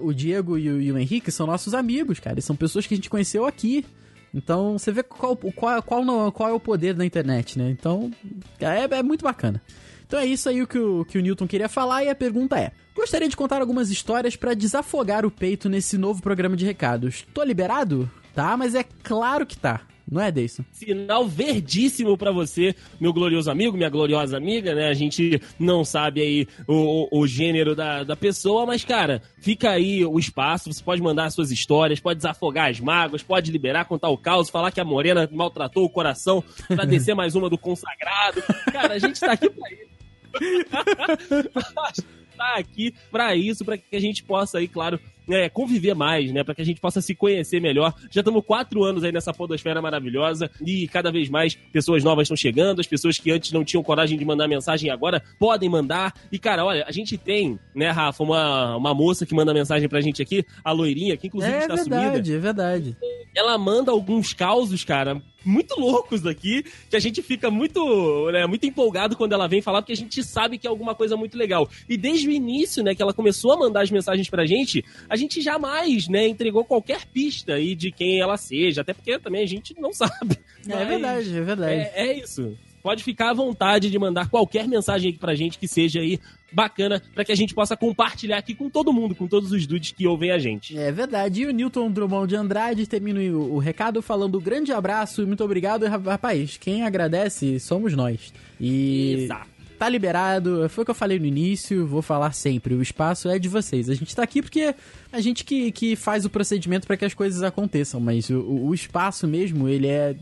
o 0.00 0.12
Diego 0.12 0.57
e 0.57 0.70
o, 0.70 0.81
e 0.81 0.92
o 0.92 0.98
Henrique 0.98 1.33
são 1.33 1.44
nossos 1.44 1.74
amigos, 1.74 2.20
cara, 2.20 2.38
e 2.38 2.42
são 2.42 2.55
pessoas 2.55 2.87
que 2.87 2.94
a 2.94 2.96
gente 2.96 3.11
conheceu 3.11 3.44
aqui. 3.44 3.85
Então, 4.33 4.79
você 4.79 4.92
vê 4.92 5.02
qual, 5.02 5.37
qual, 5.37 5.83
qual, 5.83 6.33
qual 6.33 6.48
é 6.48 6.52
o 6.52 6.61
poder 6.61 6.94
da 6.94 7.05
internet, 7.05 7.59
né? 7.59 7.70
Então, 7.70 8.12
é, 8.61 8.96
é 8.98 9.02
muito 9.02 9.24
bacana. 9.24 9.62
Então 10.07 10.19
é 10.21 10.27
isso 10.27 10.49
aí 10.49 10.62
o 10.62 10.66
que 10.66 10.79
o, 10.79 11.05
que 11.05 11.19
o 11.19 11.23
Newton 11.23 11.47
queria 11.47 11.69
falar 11.69 12.05
e 12.05 12.09
a 12.09 12.14
pergunta 12.14 12.59
é: 12.59 12.73
Gostaria 12.95 13.29
de 13.29 13.37
contar 13.37 13.61
algumas 13.61 13.90
histórias 13.90 14.37
pra 14.37 14.55
desafogar 14.55 15.27
o 15.27 15.31
peito 15.31 15.69
nesse 15.69 15.99
novo 15.99 16.23
programa 16.23 16.57
de 16.57 16.64
recados. 16.64 17.27
Tô 17.35 17.42
liberado? 17.42 18.11
Tá, 18.35 18.57
mas 18.57 18.75
é 18.75 18.85
claro 19.03 19.45
que 19.45 19.57
tá. 19.57 19.83
Não 20.11 20.23
é, 20.23 20.31
Deison? 20.31 20.64
Sinal 20.71 21.27
verdíssimo 21.27 22.16
pra 22.16 22.31
você, 22.31 22.75
meu 23.01 23.12
glorioso 23.12 23.51
amigo, 23.51 23.77
minha 23.77 23.90
gloriosa 23.90 24.37
amiga, 24.37 24.73
né? 24.73 24.88
A 24.88 24.95
gente 24.95 25.42
não 25.59 25.85
sabe 25.85 26.21
aí 26.21 26.49
o, 26.66 27.09
o, 27.12 27.21
o 27.21 27.27
gênero 27.27 27.75
da, 27.75 28.05
da 28.05 28.14
pessoa, 28.14 28.64
mas, 28.64 28.85
cara, 28.85 29.21
fica 29.40 29.71
aí 29.71 30.05
o 30.05 30.19
espaço. 30.19 30.73
Você 30.73 30.83
pode 30.83 31.03
mandar 31.03 31.29
suas 31.31 31.51
histórias, 31.51 31.99
pode 31.99 32.19
desafogar 32.19 32.71
as 32.71 32.79
mágoas, 32.79 33.23
pode 33.23 33.51
liberar, 33.51 33.85
contar 33.87 34.09
o 34.09 34.16
caos, 34.16 34.49
falar 34.49 34.71
que 34.71 34.81
a 34.81 34.85
Morena 34.85 35.29
maltratou 35.33 35.85
o 35.85 35.90
coração 35.90 36.42
pra 36.69 36.85
descer 36.87 37.14
mais 37.14 37.35
uma 37.35 37.51
do 37.51 37.59
consagrado. 37.59 38.42
Cara, 38.73 38.95
a 38.95 38.99
gente 38.99 39.19
tá 39.19 39.33
aqui 39.33 39.51
pra 39.51 39.71
isso. 39.73 39.95
tá 42.37 42.57
aqui 42.57 42.94
pra 43.11 43.35
isso, 43.35 43.64
pra 43.64 43.77
que 43.77 43.96
a 43.96 44.01
gente 44.01 44.22
possa 44.22 44.59
aí, 44.59 44.68
claro, 44.68 45.01
né, 45.27 45.49
conviver 45.49 45.94
mais, 45.94 46.31
né, 46.33 46.44
para 46.44 46.55
que 46.55 46.62
a 46.62 46.64
gente 46.64 46.81
possa 46.81 47.01
se 47.01 47.14
conhecer 47.14 47.61
melhor. 47.61 47.92
Já 48.11 48.20
estamos 48.20 48.44
quatro 48.44 48.85
anos 48.85 49.03
aí 49.03 49.11
nessa 49.11 49.33
podosfera 49.33 49.83
maravilhosa 49.83 50.51
e 50.64 50.87
cada 50.88 51.11
vez 51.11 51.29
mais 51.29 51.55
pessoas 51.55 52.05
novas 52.05 52.25
estão 52.25 52.37
chegando, 52.37 52.81
as 52.81 52.87
pessoas 52.87 53.18
que 53.18 53.31
antes 53.31 53.51
não 53.53 53.64
tinham 53.64 53.83
coragem 53.83 54.18
de 54.18 54.25
mandar 54.25 54.46
mensagem 54.46 54.90
agora 54.90 55.22
podem 55.38 55.68
mandar. 55.68 56.14
E 56.31 56.38
cara, 56.38 56.64
olha, 56.64 56.85
a 56.87 56.92
gente 56.92 57.18
tem, 57.18 57.59
né, 57.75 57.90
Rafa, 57.90 58.22
uma, 58.22 58.77
uma 58.77 58.94
moça 58.94 59.27
que 59.27 59.35
manda 59.35 59.53
mensagem 59.53 59.88
pra 59.88 60.01
gente 60.01 60.22
aqui, 60.22 60.44
a 60.62 60.70
loirinha, 60.72 61.16
que 61.16 61.27
inclusive 61.27 61.55
é 61.55 61.61
está 61.61 61.77
sumida 61.77 62.01
verdade, 62.03 62.35
é 62.35 62.38
verdade. 62.38 62.96
ela 63.35 63.59
manda 63.59 63.90
alguns 63.90 64.33
causos, 64.33 64.85
cara, 64.85 65.20
muito 65.46 65.78
loucos 65.78 66.20
daqui, 66.20 66.64
que 66.90 66.97
a 66.97 67.01
gente 67.01 67.22
fica 67.22 67.51
muito, 67.51 68.30
né, 68.30 68.47
muito 68.47 68.66
empolgado 68.66 69.16
quando 69.16 69.32
ela 69.32 69.47
vem 69.47 69.62
falar, 69.62 69.80
porque 69.80 69.92
a 69.92 69.97
gente 69.97 70.22
sabe 70.22 70.59
que 70.59 70.66
é 70.66 70.70
alguma 70.70 70.94
coisa 70.94 71.16
muito 71.16 71.38
legal. 71.38 71.68
E 71.88 71.97
desde 71.97 72.28
o 72.28 72.30
início, 72.30 72.82
né, 72.82 72.94
que 72.94 73.03
ela 73.03 73.14
começou 73.14 73.53
a 73.53 73.57
mandar 73.57 73.82
as 73.82 73.90
mensagens 73.90 74.28
pra 74.28 74.44
gente, 74.44 74.84
a 75.09 75.16
gente 75.16 75.40
jamais, 75.40 76.09
né, 76.09 76.26
entregou 76.26 76.64
qualquer 76.64 77.07
pista 77.07 77.55
aí 77.55 77.74
de 77.74 77.90
quem 77.92 78.20
ela 78.20 78.36
seja, 78.36 78.80
até 78.80 78.92
porque 78.92 79.18
também 79.18 79.42
a 79.42 79.47
gente 79.47 79.74
não 79.78 79.92
sabe. 79.94 80.38
É 80.68 80.74
Mas 80.74 80.88
verdade, 80.88 81.36
é 81.36 81.40
verdade. 81.40 81.72
É, 81.72 81.92
é 81.94 82.18
isso. 82.18 82.57
Pode 82.87 83.03
ficar 83.03 83.30
à 83.30 83.34
vontade 83.34 83.91
de 83.91 83.99
mandar 83.99 84.30
qualquer 84.30 84.68
mensagem 84.68 85.11
aqui 85.11 85.18
pra 85.18 85.34
gente 85.34 85.59
que 85.59 85.66
seja 85.66 85.99
aí 85.99 86.20
bacana, 86.53 87.03
pra 87.12 87.24
que 87.24 87.32
a 87.32 87.34
gente 87.34 87.53
possa 87.53 87.76
compartilhar 87.76 88.39
aqui 88.39 88.55
com 88.55 88.70
todo 88.70 88.93
mundo, 88.93 89.12
com 89.12 89.26
todos 89.26 89.51
os 89.51 89.66
dudes 89.66 89.91
que 89.91 90.07
ouvem 90.07 90.30
a 90.30 90.39
gente. 90.39 90.78
É 90.78 90.93
verdade. 90.93 91.43
E 91.43 91.47
o 91.47 91.51
Newton 91.51 91.91
Drummond 91.91 92.28
de 92.28 92.37
Andrade 92.37 92.87
termina 92.87 93.18
o, 93.37 93.55
o 93.55 93.59
recado 93.59 94.01
falando 94.01 94.41
grande 94.41 94.72
abraço 94.72 95.20
e 95.20 95.26
muito 95.26 95.43
obrigado. 95.43 95.84
E, 95.84 95.89
Rapaz, 95.89 96.57
quem 96.59 96.84
agradece 96.84 97.59
somos 97.59 97.93
nós. 97.93 98.32
E. 98.61 99.24
Exato. 99.24 99.49
tá 99.76 99.89
liberado. 99.89 100.68
Foi 100.68 100.82
o 100.82 100.84
que 100.84 100.91
eu 100.93 100.95
falei 100.95 101.18
no 101.18 101.26
início, 101.26 101.89
vou 101.89 102.03
falar 102.03 102.30
sempre. 102.34 102.72
O 102.72 102.82
espaço 102.82 103.28
é 103.28 103.37
de 103.37 103.49
vocês. 103.49 103.91
A 103.91 103.95
gente 103.95 104.14
tá 104.14 104.22
aqui 104.22 104.41
porque 104.41 104.72
a 105.11 105.20
gente 105.20 105.43
que, 105.43 105.72
que 105.72 105.97
faz 105.97 106.24
o 106.24 106.30
procedimento 106.30 106.87
para 106.87 106.97
que 106.97 107.05
as 107.05 107.14
coisas 107.14 107.43
aconteçam, 107.43 107.99
mas 107.99 108.30
o, 108.30 108.39
o 108.39 108.72
espaço 108.72 109.26
mesmo, 109.26 109.68
ele 109.68 109.89
é 109.89 110.14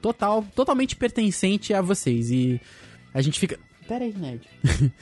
total, 0.00 0.44
totalmente 0.54 0.96
pertencente 0.96 1.74
a 1.74 1.80
vocês. 1.80 2.30
E 2.30 2.60
a 3.12 3.22
gente 3.22 3.38
fica. 3.38 3.58
Pera 3.86 4.04
aí, 4.04 4.14
Ned. 4.14 4.42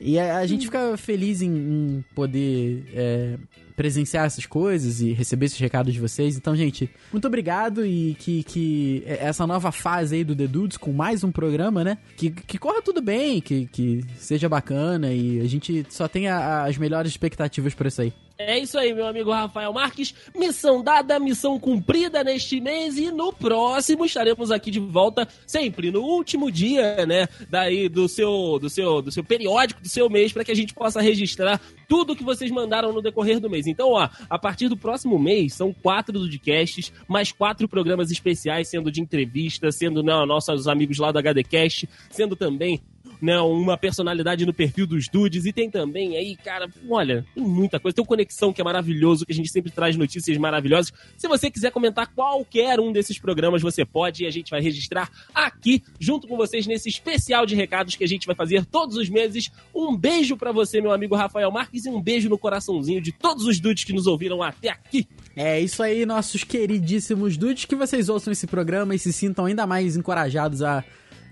e 0.00 0.18
a, 0.18 0.38
a, 0.38 0.46
gente 0.46 0.66
fica 0.66 0.96
feliz 0.96 1.42
em, 1.42 1.50
em 1.50 2.04
poder 2.14 2.84
é, 2.94 3.38
presenciar 3.76 4.26
essas 4.26 4.46
coisas 4.46 5.00
e 5.00 5.12
receber 5.12 5.46
esses 5.46 5.58
recados 5.58 5.92
de 5.92 6.00
vocês. 6.00 6.36
Então, 6.36 6.56
gente, 6.56 6.90
muito 7.12 7.26
obrigado 7.26 7.84
e 7.84 8.14
que, 8.18 8.42
que 8.42 9.02
essa 9.06 9.46
nova 9.46 9.70
fase 9.70 10.16
aí 10.16 10.24
do 10.24 10.34
The 10.34 10.46
Dudes 10.46 10.76
com 10.76 10.92
mais 10.92 11.22
um 11.24 11.32
programa, 11.32 11.84
né? 11.84 11.98
Que, 12.16 12.30
que 12.30 12.58
corra 12.58 12.82
tudo 12.82 13.02
bem, 13.02 13.40
que, 13.40 13.66
que 13.66 14.04
seja 14.16 14.48
bacana 14.48 15.12
e 15.12 15.40
a 15.40 15.46
gente 15.46 15.86
só 15.90 16.08
tenha 16.08 16.64
as 16.64 16.78
melhores 16.78 17.10
expectativas 17.10 17.74
para 17.74 17.88
isso 17.88 18.02
aí. 18.02 18.12
É 18.38 18.58
isso 18.58 18.78
aí, 18.78 18.92
meu 18.92 19.06
amigo 19.06 19.30
Rafael 19.30 19.72
Marques. 19.72 20.14
Missão 20.34 20.82
dada, 20.82 21.18
missão 21.18 21.58
cumprida 21.58 22.24
neste 22.24 22.60
mês 22.60 22.96
e 22.96 23.10
no 23.10 23.32
próximo 23.32 24.04
estaremos 24.04 24.50
aqui 24.50 24.70
de 24.70 24.80
volta, 24.80 25.28
sempre 25.46 25.90
no 25.90 26.02
último 26.02 26.50
dia, 26.50 27.06
né, 27.06 27.28
daí 27.48 27.88
do 27.88 28.08
seu 28.08 28.58
do 28.58 28.68
seu 28.68 29.02
do 29.02 29.12
seu 29.12 29.22
periódico 29.22 29.80
do 29.80 29.88
seu 29.88 30.08
mês 30.08 30.32
para 30.32 30.44
que 30.44 30.50
a 30.50 30.56
gente 30.56 30.74
possa 30.74 31.00
registrar 31.00 31.60
tudo 31.88 32.16
que 32.16 32.24
vocês 32.24 32.50
mandaram 32.50 32.92
no 32.92 33.02
decorrer 33.02 33.38
do 33.38 33.50
mês. 33.50 33.66
Então, 33.66 33.90
ó, 33.90 34.08
a 34.28 34.38
partir 34.38 34.68
do 34.68 34.76
próximo 34.76 35.18
mês 35.18 35.54
são 35.54 35.72
quatro 35.72 36.18
podcasts, 36.18 36.92
mais 37.06 37.32
quatro 37.32 37.68
programas 37.68 38.10
especiais, 38.10 38.68
sendo 38.68 38.90
de 38.90 39.00
entrevista, 39.00 39.70
sendo 39.70 40.02
né, 40.02 40.12
nossos 40.24 40.66
amigos 40.66 40.98
lá 40.98 41.12
do 41.12 41.18
HDcast, 41.18 41.88
sendo 42.10 42.34
também 42.34 42.80
né, 43.22 43.38
uma 43.40 43.78
personalidade 43.78 44.44
no 44.44 44.52
perfil 44.52 44.84
dos 44.84 45.08
dudes. 45.08 45.46
E 45.46 45.52
tem 45.52 45.70
também 45.70 46.16
aí, 46.16 46.36
cara, 46.36 46.68
olha, 46.90 47.24
tem 47.32 47.44
muita 47.44 47.78
coisa. 47.78 47.94
Tem 47.94 48.02
o 48.02 48.06
Conexão, 48.06 48.52
que 48.52 48.60
é 48.60 48.64
maravilhoso, 48.64 49.24
que 49.24 49.32
a 49.32 49.34
gente 49.34 49.50
sempre 49.50 49.70
traz 49.70 49.96
notícias 49.96 50.36
maravilhosas. 50.36 50.92
Se 51.16 51.28
você 51.28 51.48
quiser 51.48 51.70
comentar 51.70 52.08
qualquer 52.08 52.80
um 52.80 52.92
desses 52.92 53.20
programas, 53.20 53.62
você 53.62 53.84
pode 53.84 54.24
e 54.24 54.26
a 54.26 54.30
gente 54.30 54.50
vai 54.50 54.60
registrar 54.60 55.08
aqui, 55.32 55.84
junto 56.00 56.26
com 56.26 56.36
vocês, 56.36 56.66
nesse 56.66 56.88
especial 56.88 57.46
de 57.46 57.54
recados 57.54 57.94
que 57.94 58.02
a 58.02 58.08
gente 58.08 58.26
vai 58.26 58.34
fazer 58.34 58.66
todos 58.66 58.96
os 58.96 59.08
meses. 59.08 59.52
Um 59.72 59.96
beijo 59.96 60.36
para 60.36 60.50
você, 60.50 60.80
meu 60.80 60.90
amigo 60.90 61.14
Rafael 61.14 61.50
Marques, 61.52 61.86
e 61.86 61.88
um 61.88 62.02
beijo 62.02 62.28
no 62.28 62.36
coraçãozinho 62.36 63.00
de 63.00 63.12
todos 63.12 63.46
os 63.46 63.60
dudes 63.60 63.84
que 63.84 63.92
nos 63.92 64.08
ouviram 64.08 64.42
até 64.42 64.70
aqui. 64.70 65.06
É 65.36 65.60
isso 65.60 65.80
aí, 65.82 66.04
nossos 66.04 66.42
queridíssimos 66.42 67.36
dudes, 67.36 67.66
que 67.66 67.76
vocês 67.76 68.08
ouçam 68.08 68.32
esse 68.32 68.48
programa 68.48 68.96
e 68.96 68.98
se 68.98 69.12
sintam 69.12 69.46
ainda 69.46 69.64
mais 69.64 69.96
encorajados 69.96 70.60
a 70.60 70.84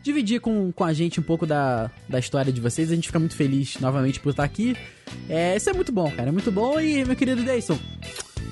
dividir 0.02 0.40
com, 0.40 0.72
com 0.72 0.84
a 0.84 0.92
gente 0.92 1.20
um 1.20 1.22
pouco 1.22 1.46
da, 1.46 1.90
da 2.08 2.18
história 2.18 2.52
de 2.52 2.60
vocês. 2.60 2.90
A 2.90 2.94
gente 2.94 3.08
fica 3.08 3.18
muito 3.18 3.36
feliz 3.36 3.78
novamente 3.80 4.20
por 4.20 4.30
estar 4.30 4.44
aqui. 4.44 4.76
É, 5.28 5.56
isso 5.56 5.68
é 5.68 5.72
muito 5.72 5.92
bom, 5.92 6.10
cara. 6.10 6.28
É 6.28 6.32
muito 6.32 6.50
bom. 6.50 6.80
E, 6.80 7.04
meu 7.04 7.16
querido 7.16 7.42
Dayson 7.42 7.78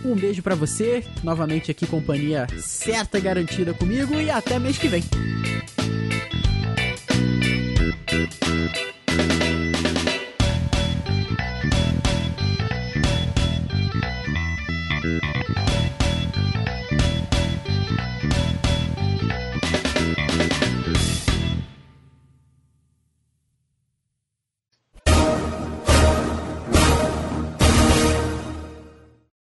um 0.05 0.14
beijo 0.14 0.42
para 0.42 0.55
você. 0.55 1.05
Novamente 1.22 1.70
aqui, 1.70 1.86
companhia 1.86 2.46
certa 2.59 3.18
garantida 3.18 3.74
comigo. 3.74 4.14
E 4.14 4.30
até 4.30 4.59
mês 4.59 4.78
que 4.78 4.88
vem. 4.88 5.03